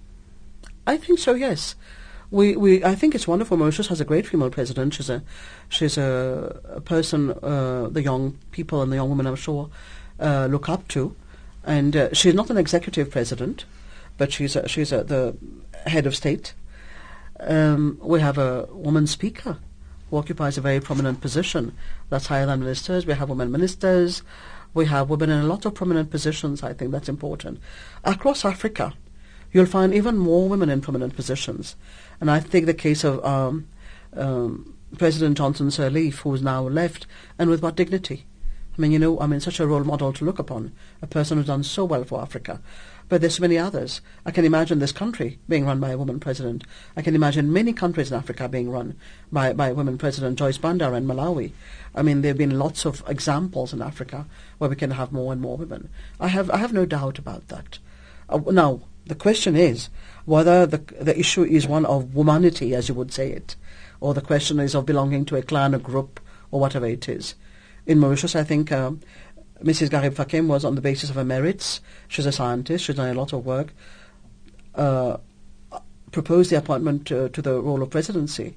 I 0.88 0.98
think 0.98 1.20
so. 1.20 1.34
Yes, 1.34 1.76
we, 2.32 2.56
we 2.56 2.84
I 2.84 2.96
think 2.96 3.16
it's 3.16 3.28
wonderful. 3.28 3.58
Mauritius 3.58 3.88
has 3.88 4.02
a 4.02 4.06
great 4.06 4.28
female 4.28 4.50
president. 4.50 4.94
She's 4.94 5.10
a 5.10 5.24
she's 5.68 5.98
a, 5.98 6.62
a 6.70 6.82
person 6.82 7.32
uh, 7.32 7.90
the 7.90 8.04
young 8.04 8.38
people 8.52 8.82
and 8.82 8.92
the 8.92 8.98
young 8.98 9.10
women 9.10 9.28
I'm 9.28 9.36
sure 9.36 9.70
uh, 10.20 10.48
look 10.50 10.70
up 10.70 10.88
to, 10.90 11.16
and 11.64 11.96
uh, 11.96 12.14
she's 12.14 12.34
not 12.34 12.50
an 12.50 12.58
executive 12.58 13.10
president, 13.10 13.66
but 14.18 14.32
she's 14.32 14.56
a, 14.56 14.68
she's 14.68 14.92
a, 14.92 15.04
the 15.04 15.36
head 15.86 16.06
of 16.06 16.16
state. 16.16 16.54
Um, 17.40 17.98
we 18.02 18.20
have 18.20 18.38
a 18.38 18.68
woman 18.72 19.08
speaker 19.08 19.58
who 20.10 20.18
occupies 20.18 20.58
a 20.58 20.62
very 20.62 20.80
prominent 20.80 21.22
position. 21.22 21.74
That's 22.10 22.28
higher 22.28 22.46
than 22.46 22.60
ministers. 22.60 23.06
We 23.06 23.14
have 23.14 23.30
women 23.30 23.52
ministers. 23.52 24.24
We 24.74 24.86
have 24.86 25.10
women 25.10 25.30
in 25.30 25.40
a 25.40 25.48
lot 25.48 25.66
of 25.66 25.74
prominent 25.74 26.12
positions. 26.12 26.64
I 26.64 26.74
think 26.74 26.92
that's 26.92 27.10
important. 27.10 27.60
Across 28.04 28.46
Africa, 28.46 28.94
you'll 29.52 29.66
find 29.66 29.94
even 29.94 30.18
more 30.18 30.48
women 30.48 30.70
in 30.70 30.82
prominent 30.82 31.16
positions. 31.16 31.76
And 32.22 32.30
I 32.30 32.40
think 32.40 32.66
the 32.66 32.74
case 32.74 33.04
of 33.04 33.24
um, 33.26 33.68
um, 34.14 34.76
President 34.98 35.38
Johnson 35.38 35.68
Sirleaf, 35.68 36.20
who 36.20 36.34
is 36.34 36.42
now 36.42 36.64
left, 36.64 37.08
and 37.38 37.50
with 37.50 37.62
what 37.62 37.76
dignity. 37.76 38.26
I 38.78 38.82
mean, 38.82 38.92
you 38.92 39.00
know, 39.00 39.20
I 39.20 39.28
mean, 39.28 39.40
such 39.40 39.60
a 39.60 39.68
role 39.68 39.84
model 39.84 40.14
to 40.14 40.26
look 40.26 40.40
upon, 40.40 40.72
a 41.02 41.08
person 41.08 41.38
who's 41.38 41.48
done 41.48 41.64
so 41.64 41.84
well 41.84 42.04
for 42.04 42.22
Africa. 42.22 42.62
But 43.10 43.22
there's 43.22 43.36
so 43.36 43.42
many 43.42 43.58
others. 43.58 44.02
I 44.24 44.32
can 44.32 44.46
imagine 44.46 44.78
this 44.78 44.92
country 44.92 45.40
being 45.50 45.66
run 45.66 45.80
by 45.80 45.90
a 45.90 45.98
woman 45.98 46.20
president. 46.20 46.64
I 46.96 47.02
can 47.02 47.16
imagine 47.16 47.52
many 47.52 47.74
countries 47.74 48.12
in 48.12 48.18
Africa 48.18 48.48
being 48.48 48.70
run 48.70 48.96
by, 49.32 49.52
by 49.54 49.70
a 49.70 49.74
woman 49.74 49.98
president, 49.98 50.38
Joyce 50.38 50.60
Banda 50.60 50.94
in 50.94 51.08
Malawi. 51.08 51.52
I 51.96 52.04
mean, 52.04 52.22
there 52.22 52.30
have 52.30 52.38
been 52.38 52.60
lots 52.60 52.86
of 52.86 53.04
examples 53.08 53.74
in 53.74 53.82
Africa 53.82 54.28
where 54.60 54.70
we 54.70 54.76
can 54.76 54.92
have 54.92 55.12
more 55.12 55.34
and 55.34 55.42
more 55.42 55.58
women. 55.58 55.90
I 56.20 56.28
have, 56.28 56.52
I 56.52 56.58
have 56.58 56.72
no 56.72 56.86
doubt 56.86 57.18
about 57.18 57.48
that. 57.48 57.80
Uh, 58.30 58.40
now, 58.52 58.82
the 59.08 59.16
question 59.16 59.56
is 59.56 59.90
whether 60.26 60.68
the, 60.68 60.78
the 61.02 61.20
issue 61.20 61.44
is 61.44 61.68
one 61.68 61.88
of 61.88 62.14
womanity, 62.14 62.74
as 62.74 62.90
you 62.90 62.94
would 62.96 63.12
say 63.12 63.32
it, 63.32 63.56
or 64.00 64.14
the 64.14 64.22
question 64.22 64.60
is 64.60 64.76
of 64.76 64.86
belonging 64.86 65.26
to 65.26 65.36
a 65.36 65.42
clan, 65.42 65.74
a 65.74 65.80
group, 65.80 66.20
or 66.52 66.60
whatever 66.60 66.86
it 66.86 67.10
is. 67.10 67.34
In 67.88 68.00
Mauritius, 68.00 68.36
I 68.36 68.44
think 68.44 68.72
um, 68.72 69.02
Mrs. 69.64 69.90
Gurib-Fakim 69.90 70.48
was 70.48 70.64
on 70.64 70.76
the 70.76 70.82
basis 70.82 71.10
of 71.10 71.16
her 71.16 71.26
merits. 71.26 71.82
She's 72.08 72.26
a 72.26 72.32
scientist. 72.32 72.86
She's 72.86 72.96
done 72.96 73.10
a 73.10 73.20
lot 73.20 73.34
of 73.34 73.46
work. 73.46 73.74
Uh, 74.76 75.18
proposed 76.12 76.50
the 76.50 76.58
appointment 76.58 77.06
to, 77.08 77.30
to 77.30 77.42
the 77.42 77.62
role 77.62 77.82
of 77.82 77.90
presidency. 77.90 78.56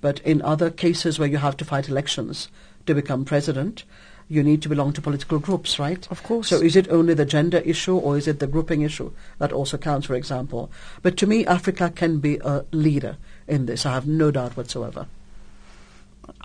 But 0.00 0.20
in 0.20 0.42
other 0.42 0.70
cases 0.70 1.18
where 1.18 1.28
you 1.28 1.38
have 1.38 1.56
to 1.58 1.64
fight 1.64 1.88
elections 1.88 2.48
to 2.86 2.94
become 2.94 3.24
president, 3.24 3.84
you 4.28 4.42
need 4.42 4.62
to 4.62 4.68
belong 4.68 4.92
to 4.92 5.00
political 5.00 5.38
groups, 5.38 5.78
right? 5.78 6.06
Of 6.10 6.22
course. 6.22 6.48
So 6.48 6.60
is 6.60 6.76
it 6.76 6.88
only 6.88 7.14
the 7.14 7.24
gender 7.24 7.58
issue 7.58 7.96
or 7.96 8.16
is 8.16 8.26
it 8.26 8.40
the 8.40 8.46
grouping 8.46 8.82
issue 8.82 9.12
that 9.38 9.52
also 9.52 9.78
counts, 9.78 10.06
for 10.06 10.14
example? 10.14 10.70
But 11.02 11.16
to 11.18 11.26
me, 11.26 11.46
Africa 11.46 11.92
can 11.94 12.18
be 12.18 12.38
a 12.44 12.64
leader 12.72 13.16
in 13.46 13.66
this. 13.66 13.86
I 13.86 13.92
have 13.92 14.06
no 14.06 14.30
doubt 14.30 14.56
whatsoever. 14.56 15.06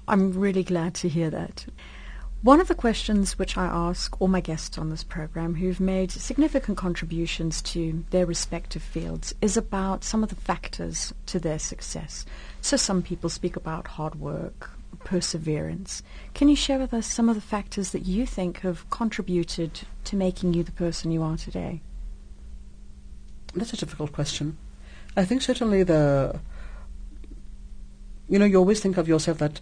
I'm 0.08 0.32
really 0.34 0.64
glad 0.64 0.94
to 0.96 1.10
hear 1.10 1.30
that. 1.32 1.66
One 2.44 2.60
of 2.60 2.68
the 2.68 2.74
questions 2.74 3.38
which 3.38 3.56
I 3.56 3.66
ask 3.68 4.20
all 4.20 4.28
my 4.28 4.42
guests 4.42 4.80
on 4.80 4.90
this 4.90 5.04
program 5.04 5.54
who've 5.54 5.80
made 5.80 6.10
significant 6.10 6.76
contributions 6.76 7.62
to 7.64 8.04
their 8.10 8.26
respective 8.26 8.82
fields 8.82 9.36
is 9.42 9.58
about 9.58 10.04
some 10.04 10.24
of 10.24 10.30
the 10.30 10.36
factors 10.36 11.14
to 11.28 11.40
their 11.40 11.60
success. 11.60 12.26
So 12.60 12.78
some 12.78 13.04
people 13.04 13.30
speak 13.30 13.56
about 13.56 13.90
hard 13.90 14.16
work, 14.16 14.72
perseverance. 15.04 16.02
Can 16.34 16.50
you 16.50 16.56
share 16.56 16.80
with 16.80 16.96
us 16.96 17.06
some 17.06 17.30
of 17.30 17.36
the 17.36 17.42
factors 17.42 17.92
that 17.92 18.08
you 18.08 18.26
think 18.26 18.62
have 18.62 18.90
contributed 18.90 19.82
to 20.06 20.16
making 20.16 20.56
you 20.56 20.64
the 20.64 20.72
person 20.72 21.12
you 21.12 21.22
are 21.22 21.38
today? 21.38 21.82
That's 23.54 23.74
a 23.74 23.78
difficult 23.78 24.14
question. 24.14 24.58
I 25.16 25.26
think 25.26 25.44
certainly 25.44 25.84
the, 25.84 26.40
you 28.28 28.40
know, 28.40 28.46
you 28.46 28.58
always 28.58 28.80
think 28.80 28.98
of 28.98 29.08
yourself 29.08 29.38
that 29.38 29.62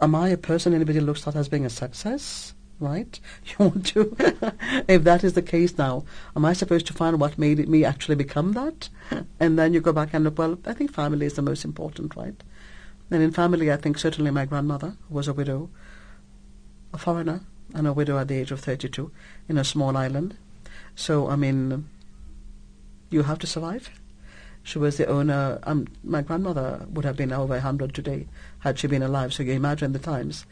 am 0.00 0.14
I 0.14 0.28
a 0.28 0.36
person 0.36 0.74
anybody 0.74 1.00
looks 1.00 1.26
at 1.26 1.36
as 1.36 1.48
being 1.48 1.66
a 1.66 1.70
success? 1.70 2.54
Right? 2.78 3.20
You 3.46 3.66
want 3.66 3.86
to, 3.88 4.16
if 4.88 5.04
that 5.04 5.22
is 5.22 5.34
the 5.34 5.42
case 5.42 5.76
now, 5.76 6.04
am 6.34 6.44
I 6.44 6.54
supposed 6.54 6.86
to 6.86 6.94
find 6.94 7.20
what 7.20 7.38
made 7.38 7.68
me 7.68 7.84
actually 7.84 8.16
become 8.16 8.52
that? 8.52 8.88
And 9.40 9.58
then 9.58 9.74
you 9.74 9.80
go 9.80 9.92
back 9.92 10.10
and 10.12 10.24
look, 10.24 10.38
well, 10.38 10.58
I 10.64 10.72
think 10.72 10.92
family 10.92 11.26
is 11.26 11.34
the 11.34 11.42
most 11.42 11.64
important, 11.64 12.16
right? 12.16 12.42
And 13.10 13.22
in 13.22 13.32
family, 13.32 13.70
I 13.70 13.76
think 13.76 13.98
certainly 13.98 14.30
my 14.30 14.46
grandmother 14.46 14.96
was 15.08 15.28
a 15.28 15.34
widow, 15.34 15.68
a 16.94 16.98
foreigner, 16.98 17.40
and 17.74 17.86
a 17.86 17.92
widow 17.92 18.18
at 18.18 18.28
the 18.28 18.36
age 18.36 18.50
of 18.50 18.60
32 18.60 19.10
in 19.48 19.58
a 19.58 19.64
small 19.64 19.96
island. 19.96 20.36
So, 20.94 21.28
I 21.28 21.36
mean, 21.36 21.88
you 23.10 23.24
have 23.24 23.38
to 23.40 23.46
survive. 23.46 23.90
She 24.62 24.78
was 24.78 24.96
the 24.96 25.06
owner. 25.06 25.58
Um, 25.62 25.86
my 26.04 26.22
grandmother 26.22 26.86
would 26.90 27.04
have 27.04 27.16
been 27.16 27.32
over 27.32 27.54
100 27.54 27.94
today 27.94 28.26
had 28.60 28.78
she 28.78 28.86
been 28.86 29.02
alive, 29.02 29.32
so 29.32 29.42
you 29.42 29.52
imagine 29.52 29.92
the 29.92 29.98
times. 29.98 30.46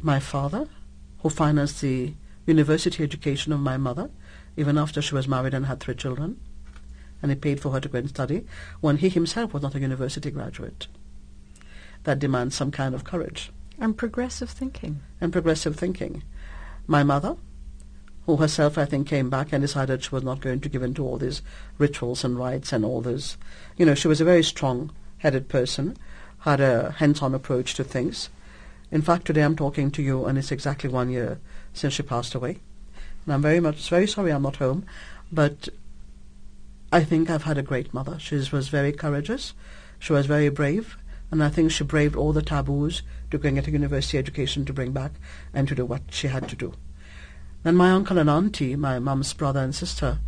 My 0.00 0.20
father, 0.20 0.68
who 1.20 1.30
financed 1.30 1.80
the 1.80 2.14
university 2.46 3.02
education 3.02 3.52
of 3.52 3.60
my 3.60 3.76
mother, 3.76 4.10
even 4.56 4.78
after 4.78 5.00
she 5.00 5.14
was 5.14 5.28
married 5.28 5.54
and 5.54 5.66
had 5.66 5.80
three 5.80 5.94
children, 5.94 6.40
and 7.22 7.30
he 7.30 7.36
paid 7.36 7.60
for 7.60 7.72
her 7.72 7.80
to 7.80 7.88
go 7.88 7.98
and 7.98 8.08
study, 8.08 8.44
when 8.80 8.98
he 8.98 9.08
himself 9.08 9.52
was 9.52 9.62
not 9.62 9.74
a 9.74 9.80
university 9.80 10.30
graduate. 10.30 10.86
That 12.04 12.18
demands 12.18 12.54
some 12.54 12.70
kind 12.70 12.94
of 12.94 13.04
courage. 13.04 13.50
And 13.78 13.96
progressive 13.96 14.50
thinking. 14.50 15.00
And 15.20 15.32
progressive 15.32 15.76
thinking. 15.76 16.22
My 16.86 17.02
mother, 17.02 17.36
who 18.28 18.36
herself, 18.36 18.76
I 18.76 18.84
think, 18.84 19.08
came 19.08 19.30
back 19.30 19.54
and 19.54 19.62
decided 19.62 20.04
she 20.04 20.10
was 20.10 20.22
not 20.22 20.42
going 20.42 20.60
to 20.60 20.68
give 20.68 20.82
in 20.82 20.92
to 20.94 21.02
all 21.02 21.16
these 21.16 21.40
rituals 21.78 22.24
and 22.24 22.38
rites 22.38 22.74
and 22.74 22.84
all 22.84 23.00
this. 23.00 23.38
You 23.78 23.86
know, 23.86 23.94
she 23.94 24.06
was 24.06 24.20
a 24.20 24.24
very 24.24 24.42
strong-headed 24.42 25.48
person 25.48 25.96
had 26.40 26.60
a 26.60 26.90
hands-on 26.98 27.34
approach 27.34 27.72
to 27.74 27.84
things. 27.84 28.28
In 28.90 29.00
fact, 29.00 29.26
today 29.26 29.40
I'm 29.40 29.56
talking 29.56 29.90
to 29.92 30.02
you, 30.02 30.26
and 30.26 30.36
it's 30.36 30.52
exactly 30.52 30.90
one 30.90 31.08
year 31.08 31.40
since 31.72 31.94
she 31.94 32.02
passed 32.02 32.34
away. 32.34 32.58
And 33.24 33.32
I'm 33.32 33.40
very 33.40 33.60
much 33.60 33.88
very 33.88 34.06
sorry 34.06 34.30
I'm 34.30 34.42
not 34.42 34.56
home, 34.56 34.84
but 35.32 35.70
I 36.92 37.04
think 37.04 37.30
I've 37.30 37.44
had 37.44 37.56
a 37.56 37.62
great 37.62 37.94
mother. 37.94 38.18
She 38.18 38.34
was 38.36 38.68
very 38.68 38.92
courageous. 38.92 39.54
She 39.98 40.12
was 40.12 40.26
very 40.26 40.50
brave, 40.50 40.98
and 41.30 41.42
I 41.42 41.48
think 41.48 41.70
she 41.70 41.82
braved 41.82 42.14
all 42.14 42.34
the 42.34 42.42
taboos 42.42 43.00
to 43.30 43.38
get 43.38 43.66
a 43.66 43.70
university 43.70 44.18
education 44.18 44.66
to 44.66 44.74
bring 44.74 44.92
back 44.92 45.12
and 45.54 45.66
to 45.68 45.74
do 45.74 45.86
what 45.86 46.02
she 46.10 46.28
had 46.28 46.46
to 46.50 46.56
do. 46.56 46.74
Then 47.62 47.76
my 47.76 47.90
uncle 47.90 48.18
and 48.18 48.30
auntie, 48.30 48.76
my 48.76 48.98
mum's 48.98 49.32
brother 49.32 49.60
and 49.60 49.74
sister, 49.74 50.18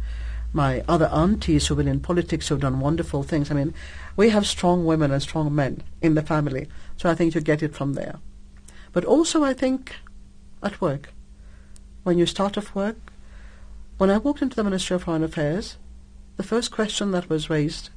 my 0.53 0.83
other 0.89 1.07
aunties 1.07 1.67
who've 1.67 1.79
been 1.79 1.89
in 1.89 2.01
politics 2.01 2.49
who've 2.49 2.61
done 2.61 2.81
wonderful 2.81 3.23
things. 3.23 3.51
I 3.51 3.55
mean, 3.55 3.73
we 4.17 4.31
have 4.31 4.47
strong 4.47 4.85
women 4.85 5.11
and 5.13 5.23
strong 5.23 5.55
men 5.55 5.83
in 6.03 6.15
the 6.15 6.23
family, 6.23 6.69
so 6.97 7.09
I 7.09 7.15
think 7.15 7.35
you 7.35 7.41
get 7.41 7.63
it 7.63 7.75
from 7.75 7.95
there. 7.95 8.19
But 8.93 9.05
also, 9.05 9.45
I 9.45 9.53
think 9.53 9.95
at 10.63 10.81
work, 10.81 11.13
when 12.03 12.19
you 12.19 12.27
start 12.27 12.59
off 12.59 12.75
work, 12.75 12.97
when 13.99 14.11
I 14.11 14.19
walked 14.19 14.43
into 14.43 14.57
the 14.57 14.65
Ministry 14.65 14.97
of 14.97 15.05
Foreign 15.05 15.23
Affairs, 15.23 15.77
the 16.37 16.43
first 16.43 16.71
question 16.71 17.13
that 17.13 17.29
was 17.29 17.51
raised 17.51 17.91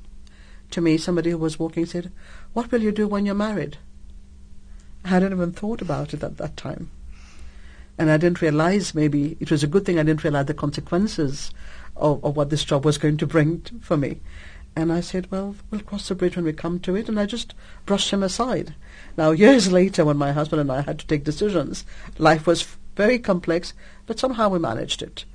to 0.72 0.82
me, 0.82 0.98
somebody 0.98 1.30
who 1.30 1.38
was 1.38 1.60
walking 1.60 1.86
said, 1.86 2.12
"What 2.54 2.72
will 2.72 2.82
you 2.82 2.91
do 2.91 3.08
when 3.08 3.26
you're 3.26 3.36
married?" 3.36 3.78
I 5.06 5.10
hadn't 5.10 5.34
even 5.34 5.52
thought 5.52 5.82
about 5.82 6.13
it 6.13 6.24
at 6.24 6.38
that 6.38 6.58
time. 6.58 6.89
And 7.98 8.10
I 8.10 8.18
didn't 8.18 8.42
realize 8.42 8.96
maybe 8.96 9.38
it 9.40 9.52
was 9.52 9.64
a 9.64 9.68
good 9.68 9.86
thing 9.86 10.00
I 10.00 10.04
didn't 10.04 10.24
realize 10.24 10.48
the 10.48 10.54
consequences 10.54 11.52
of, 11.96 12.24
of 12.24 12.36
what 12.36 12.50
this 12.50 12.64
job 12.64 12.86
was 12.86 12.98
going 12.98 13.18
to 13.18 13.28
bring 13.28 13.62
t- 13.62 13.76
for 13.82 13.98
me. 13.98 14.20
And 14.76 14.92
I 14.92 15.02
said, 15.02 15.30
well, 15.30 15.56
we'll 15.70 15.82
cross 15.82 16.08
the 16.08 16.16
bridge 16.16 16.36
when 16.36 16.46
we 16.46 16.54
come 16.54 16.80
to 16.80 16.96
it. 16.96 17.08
And 17.08 17.20
I 17.20 17.28
just 17.28 17.54
brushed 17.86 18.10
him 18.10 18.24
aside. 18.24 18.74
Now, 19.16 19.32
years 19.46 19.72
later, 19.72 20.06
when 20.06 20.18
my 20.18 20.32
husband 20.32 20.62
and 20.62 20.72
I 20.72 20.82
had 20.82 21.00
to 21.00 21.08
take 21.08 21.24
decisions, 21.24 21.86
life 22.18 22.48
was 22.48 22.64
f- 22.64 22.80
very 22.96 23.20
complex, 23.20 23.74
but 24.08 24.20
somehow 24.20 24.50
we 24.50 24.60
managed 24.60 25.04
it. 25.04 25.26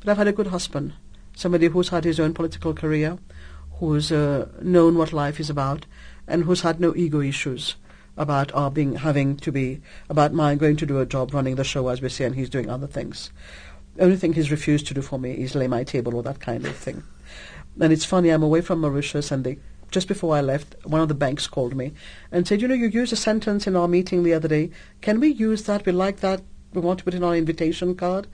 But 0.00 0.10
I've 0.10 0.18
had 0.18 0.28
a 0.28 0.32
good 0.32 0.48
husband, 0.48 0.92
somebody 1.34 1.66
who's 1.66 1.88
had 1.88 2.04
his 2.04 2.20
own 2.20 2.34
political 2.34 2.74
career, 2.74 3.18
who's 3.78 4.12
uh, 4.12 4.48
known 4.62 4.96
what 4.96 5.12
life 5.12 5.40
is 5.40 5.50
about, 5.50 5.86
and 6.28 6.44
who's 6.44 6.60
had 6.60 6.78
no 6.78 6.94
ego 6.94 7.20
issues 7.20 7.74
about 8.16 8.52
our 8.52 8.70
being 8.70 8.96
having 8.96 9.36
to 9.38 9.50
be 9.50 9.80
about 10.08 10.32
my 10.32 10.54
going 10.54 10.76
to 10.76 10.86
do 10.86 11.00
a 11.00 11.06
job 11.06 11.34
running 11.34 11.56
the 11.56 11.64
show 11.64 11.88
as 11.88 12.00
we 12.00 12.08
say, 12.08 12.24
and 12.24 12.34
he's 12.34 12.50
doing 12.50 12.70
other 12.70 12.86
things. 12.86 13.30
The 13.96 14.04
only 14.04 14.16
thing 14.16 14.32
he's 14.32 14.50
refused 14.50 14.86
to 14.88 14.94
do 14.94 15.02
for 15.02 15.18
me 15.18 15.32
is 15.32 15.54
lay 15.54 15.68
my 15.68 15.84
table 15.84 16.14
or 16.16 16.22
that 16.24 16.40
kind 16.40 16.66
of 16.66 16.76
thing. 16.76 17.02
And 17.80 17.92
it's 17.92 18.04
funny, 18.04 18.30
I'm 18.30 18.42
away 18.42 18.60
from 18.60 18.80
Mauritius 18.80 19.30
and 19.30 19.44
they, 19.44 19.58
just 19.90 20.08
before 20.08 20.36
I 20.36 20.40
left, 20.40 20.76
one 20.84 21.00
of 21.00 21.08
the 21.08 21.14
banks 21.14 21.46
called 21.46 21.76
me 21.76 21.92
and 22.30 22.46
said, 22.46 22.60
you 22.60 22.68
know, 22.68 22.74
you 22.74 22.88
used 22.88 23.12
a 23.12 23.16
sentence 23.16 23.66
in 23.66 23.76
our 23.76 23.88
meeting 23.88 24.22
the 24.22 24.34
other 24.34 24.48
day. 24.48 24.70
Can 25.00 25.20
we 25.20 25.28
use 25.28 25.64
that? 25.64 25.86
We 25.86 25.92
like 25.92 26.20
that. 26.20 26.42
We 26.72 26.80
want 26.80 26.98
to 27.00 27.04
put 27.04 27.14
it 27.14 27.18
on 27.18 27.24
our 27.24 27.36
invitation 27.36 27.94
card. 27.94 28.26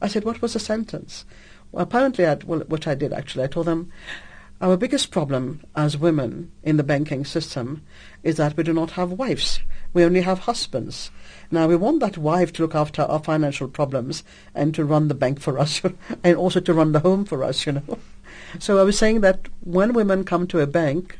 I 0.00 0.08
said, 0.08 0.24
what 0.24 0.40
was 0.40 0.52
the 0.52 0.60
sentence? 0.60 1.24
Well, 1.72 1.82
apparently, 1.82 2.24
I'd, 2.24 2.44
well, 2.44 2.60
which 2.60 2.86
I 2.86 2.94
did 2.94 3.12
actually, 3.12 3.44
I 3.44 3.48
told 3.48 3.66
them, 3.66 3.92
our 4.60 4.76
biggest 4.76 5.12
problem 5.12 5.60
as 5.76 5.96
women 5.96 6.50
in 6.64 6.78
the 6.78 6.82
banking 6.82 7.24
system 7.24 7.82
is 8.24 8.36
that 8.36 8.56
we 8.56 8.64
do 8.64 8.72
not 8.72 8.92
have 8.92 9.12
wives. 9.12 9.60
We 9.92 10.04
only 10.04 10.22
have 10.22 10.40
husbands. 10.40 11.12
Now, 11.50 11.68
we 11.68 11.76
want 11.76 12.00
that 12.00 12.18
wife 12.18 12.52
to 12.54 12.62
look 12.62 12.74
after 12.74 13.02
our 13.02 13.20
financial 13.20 13.68
problems 13.68 14.24
and 14.56 14.74
to 14.74 14.84
run 14.84 15.06
the 15.06 15.14
bank 15.14 15.38
for 15.38 15.60
us 15.60 15.80
and 16.24 16.36
also 16.36 16.58
to 16.58 16.74
run 16.74 16.90
the 16.90 17.00
home 17.00 17.24
for 17.24 17.44
us, 17.44 17.66
you 17.66 17.72
know. 17.72 17.98
So 18.58 18.78
I 18.78 18.82
was 18.82 18.96
saying 18.96 19.20
that 19.20 19.46
when 19.60 19.92
women 19.92 20.24
come 20.24 20.46
to 20.46 20.60
a 20.60 20.66
bank, 20.66 21.18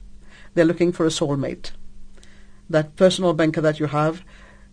they're 0.54 0.64
looking 0.64 0.92
for 0.92 1.04
a 1.04 1.10
soulmate. 1.10 1.72
That 2.70 2.96
personal 2.96 3.34
banker 3.34 3.60
that 3.60 3.78
you 3.78 3.86
have, 3.86 4.22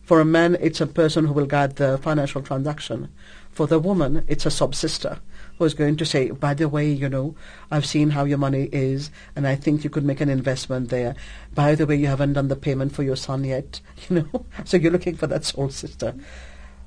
for 0.03 0.22
a 0.22 0.26
man, 0.26 0.55
it's 0.61 0.80
a 0.80 0.88
person 0.88 1.26
who 1.26 1.34
will 1.34 1.47
guide 1.47 1.76
the 1.76 1.97
financial 1.97 2.41
transaction. 2.41 3.09
For 3.51 3.68
the 3.68 3.80
woman, 3.80 4.24
it's 4.28 4.45
a 4.45 4.51
sub-sister 4.51 5.20
was 5.58 5.74
going 5.74 5.97
to 5.97 6.06
say, 6.06 6.32
by 6.32 6.53
the 6.53 6.68
way, 6.68 6.89
you 6.91 7.10
know, 7.10 7.36
I've 7.72 7.86
seen 7.86 8.10
how 8.10 8.26
your 8.26 8.38
money 8.38 8.70
is, 8.72 9.12
and 9.36 9.47
I 9.47 9.56
think 9.56 9.84
you 9.84 9.89
could 9.89 10.03
make 10.03 10.22
an 10.22 10.30
investment 10.30 10.89
there. 10.89 11.16
By 11.53 11.76
the 11.76 11.86
way, 11.86 11.95
you 11.95 12.08
haven't 12.08 12.34
done 12.34 12.49
the 12.49 12.56
payment 12.56 12.93
for 12.93 13.03
your 13.03 13.16
son 13.16 13.43
yet, 13.43 13.80
you 14.10 14.18
know, 14.18 14.45
so 14.66 14.78
you're 14.78 14.91
looking 14.91 15.16
for 15.16 15.28
that 15.28 15.45
soul 15.45 15.70
sister. 15.70 16.16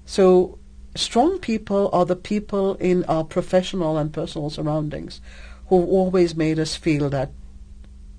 So 0.05 0.59
strong 0.95 1.39
people 1.39 1.91
are 1.93 2.05
the 2.05 2.17
people 2.17 2.75
in 2.75 3.05
our 3.05 3.25
professional 3.25 3.97
and 3.99 4.13
personal 4.13 4.51
surroundings 4.51 5.21
who've 5.69 5.89
always 5.89 6.35
made 6.35 6.59
us 6.59 6.77
feel 6.77 7.11
that 7.11 7.31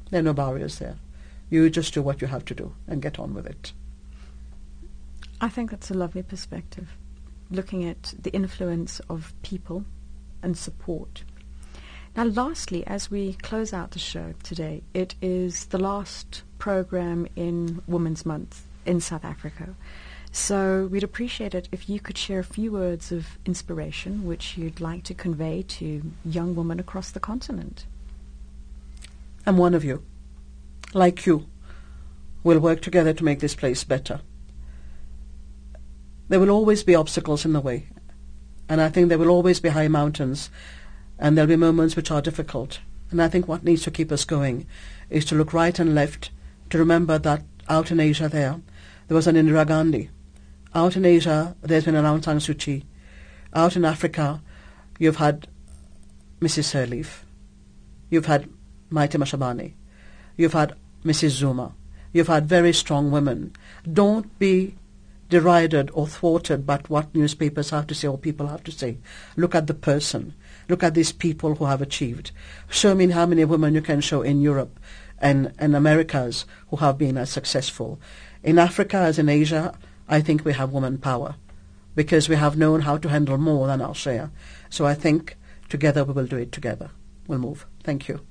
there 0.10 0.20
are 0.20 0.24
no 0.24 0.34
barriers 0.34 0.80
there. 0.80 0.98
You 1.50 1.70
just 1.70 1.94
do 1.94 2.02
what 2.02 2.22
you 2.22 2.28
have 2.28 2.46
to 2.46 2.56
do 2.56 2.74
and 2.88 3.02
get 3.02 3.20
on 3.20 3.34
with 3.34 3.48
it. 3.48 3.74
I 5.42 5.50
think 5.50 5.72
that's 5.72 5.90
a 5.90 5.96
lovely 5.96 6.22
perspective, 6.22 6.90
looking 7.50 7.86
at 7.86 8.14
the 8.22 8.32
influence 8.32 9.00
of 9.10 9.34
people 9.42 9.86
and 10.42 10.58
support. 10.58 11.24
Now, 12.16 12.26
lastly, 12.26 12.86
as 12.88 13.12
we 13.12 13.34
close 13.34 13.72
out 13.72 13.92
the 13.92 14.00
show 14.00 14.34
today, 14.44 14.82
it 14.94 15.16
is 15.22 15.66
the 15.66 15.78
last 15.78 16.44
program 16.58 17.28
in 17.36 17.82
Women's 17.88 18.26
Month 18.26 18.66
in 18.86 19.00
South 19.00 19.24
Africa. 19.24 19.76
So 20.32 20.88
we'd 20.92 21.04
appreciate 21.04 21.56
it 21.56 21.70
if 21.72 21.90
you 21.90 22.00
could 22.00 22.18
share 22.18 22.40
a 22.40 22.44
few 22.44 22.72
words 22.72 23.12
of 23.12 23.38
inspiration 23.46 24.26
which 24.26 24.58
you'd 24.58 24.80
like 24.80 25.04
to 25.06 25.14
convey 25.14 25.64
to 25.64 26.12
young 26.24 26.56
women 26.56 26.80
across 26.80 27.10
the 27.12 27.20
continent. 27.20 27.86
I'm 29.46 29.58
one 29.58 29.74
of 29.74 29.84
you. 29.84 30.04
Like 30.94 31.26
you, 31.26 31.48
we'll 32.44 32.60
work 32.60 32.82
together 32.82 33.14
to 33.14 33.24
make 33.24 33.40
this 33.40 33.56
place 33.56 33.84
better. 33.84 34.22
There 36.28 36.40
will 36.40 36.52
always 36.52 36.84
be 36.84 36.96
obstacles 36.96 37.46
in 37.46 37.54
the 37.54 37.60
way, 37.60 37.88
and 38.70 38.80
I 38.80 38.88
think 38.88 39.10
there 39.10 39.18
will 39.18 39.30
always 39.30 39.60
be 39.60 39.70
high 39.70 39.90
mountains, 39.90 40.50
and 41.18 41.36
there'll 41.36 41.50
be 41.50 41.58
moments 41.58 41.96
which 41.96 42.12
are 42.12 42.22
difficult. 42.22 42.80
And 43.12 43.22
I 43.22 43.28
think 43.28 43.48
what 43.48 43.64
needs 43.64 43.84
to 43.84 43.92
keep 43.92 44.12
us 44.12 44.24
going 44.24 44.68
is 45.10 45.26
to 45.26 45.36
look 45.36 45.52
right 45.52 45.78
and 45.78 45.94
left, 45.94 46.30
to 46.70 46.78
remember 46.78 47.18
that 47.18 47.44
out 47.68 47.92
in 47.92 48.00
Asia 48.00 48.30
there, 48.30 48.62
there 49.08 49.16
was 49.16 49.28
an 49.28 49.36
Indira 49.36 49.68
Gandhi 49.68 50.10
out 50.74 50.96
in 50.96 51.06
Asia, 51.06 51.56
there's 51.62 51.86
been 51.86 51.96
an 51.96 52.06
Aung 52.06 52.24
San 52.24 52.38
Suu 52.38 52.58
Kyi. 52.58 52.86
Out 53.54 53.76
in 53.76 53.86
Africa, 53.86 54.42
you've 55.00 55.16
had 55.16 55.48
Mrs. 56.40 56.66
Sirleaf. 56.72 57.24
You've 58.10 58.28
had 58.28 58.48
Maite 58.92 59.18
Mashabane. 59.18 59.74
You've 60.38 60.54
had 60.54 60.74
Mrs. 61.04 61.30
Zuma. 61.30 61.74
You've 62.14 62.28
had 62.28 62.48
very 62.48 62.74
strong 62.74 63.12
women. 63.12 63.54
Don't 63.92 64.38
be 64.40 64.76
derided 65.30 65.92
or 65.94 66.08
thwarted 66.08 66.66
by 66.66 66.80
what 66.88 67.14
newspapers 67.14 67.70
have 67.70 67.88
to 67.88 67.96
say 67.96 68.08
or 68.08 68.18
people 68.18 68.48
have 68.48 68.64
to 68.64 68.72
say. 68.72 68.98
Look 69.36 69.56
at 69.56 69.68
the 69.68 69.74
person. 69.74 70.34
Look 70.68 70.84
at 70.84 70.96
these 70.96 71.12
people 71.12 71.56
who 71.56 71.66
have 71.66 71.82
achieved. 71.82 72.32
Show 72.70 72.96
me 72.96 73.08
how 73.10 73.26
many 73.26 73.46
women 73.46 73.76
you 73.76 73.82
can 73.82 74.02
show 74.02 74.22
in 74.22 74.42
Europe 74.42 74.80
and, 75.20 75.54
and 75.60 75.76
Americas 75.76 76.46
who 76.70 76.78
have 76.78 76.98
been 76.98 77.18
as 77.18 77.30
successful. 77.30 78.00
In 78.44 78.58
Africa 78.58 78.98
as 78.98 79.20
in 79.20 79.30
Asia, 79.30 79.78
I 80.08 80.22
think 80.22 80.44
we 80.44 80.54
have 80.54 80.72
woman 80.72 80.98
power 80.98 81.36
because 81.96 82.30
we 82.30 82.36
have 82.36 82.58
known 82.58 82.82
how 82.82 82.98
to 82.98 83.10
handle 83.10 83.38
more 83.38 83.68
than 83.68 83.82
our 83.82 83.96
share. 83.96 84.32
So 84.70 84.86
I 84.86 84.94
think 84.94 85.38
together 85.70 86.04
we 86.04 86.14
will 86.14 86.26
do 86.26 86.38
it 86.38 86.52
together. 86.52 86.90
We'll 87.28 87.40
move. 87.40 87.66
Thank 87.84 88.08
you. 88.08 88.22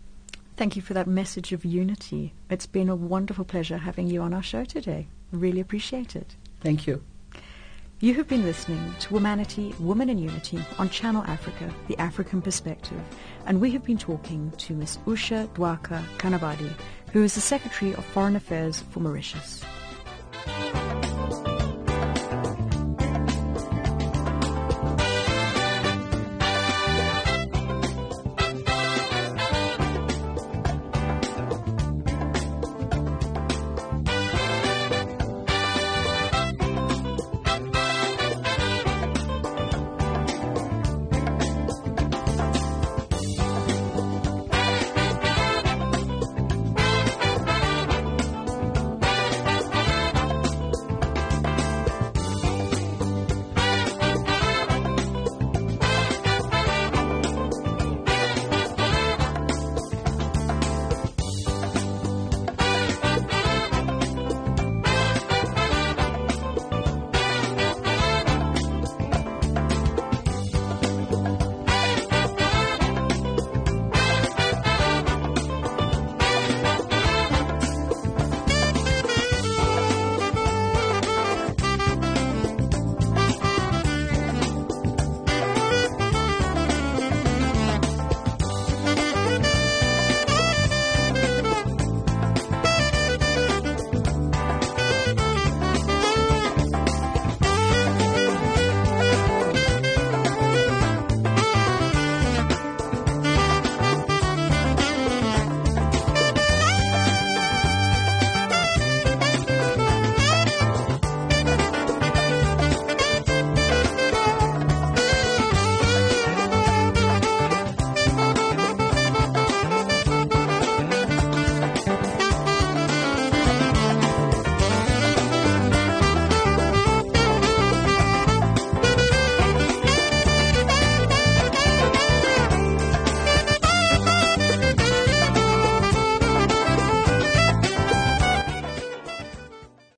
Thank 0.57 0.75
you 0.75 0.83
for 0.83 0.95
that 0.95 1.07
message 1.07 1.53
of 1.53 1.65
unity. 1.65 2.35
It's 2.51 2.67
been 2.67 2.89
a 2.89 2.97
wonderful 2.97 3.45
pleasure 3.45 3.79
having 3.79 4.09
you 4.09 4.23
on 4.23 4.35
our 4.35 4.43
show 4.43 4.65
today. 4.65 5.07
Really 5.31 5.61
appreciate 5.61 6.17
it. 6.17 6.35
Thank 6.61 6.87
you. 6.87 7.03
You 8.01 8.15
have 8.15 8.29
been 8.29 8.45
listening 8.45 8.95
to 9.01 9.09
Womanity, 9.09 9.79
Women 9.81 10.09
in 10.09 10.19
Unity 10.19 10.61
on 10.79 10.89
Channel 10.89 11.25
Africa, 11.25 11.69
The 11.89 11.99
African 11.99 12.41
Perspective, 12.41 13.01
and 13.45 13.61
we 13.61 13.73
have 13.73 13.85
been 13.85 13.99
talking 13.99 14.53
to 14.53 14.75
Ms. 14.75 14.99
Usha 15.07 15.49
Dwaka 15.55 16.05
Kanabadi, 16.19 16.71
who 17.13 17.25
is 17.25 17.35
the 17.35 17.41
Secretary 17.41 17.95
of 17.95 18.05
Foreign 18.05 18.37
Affairs 18.37 18.85
for 18.91 19.01
Mauritius. 19.01 19.65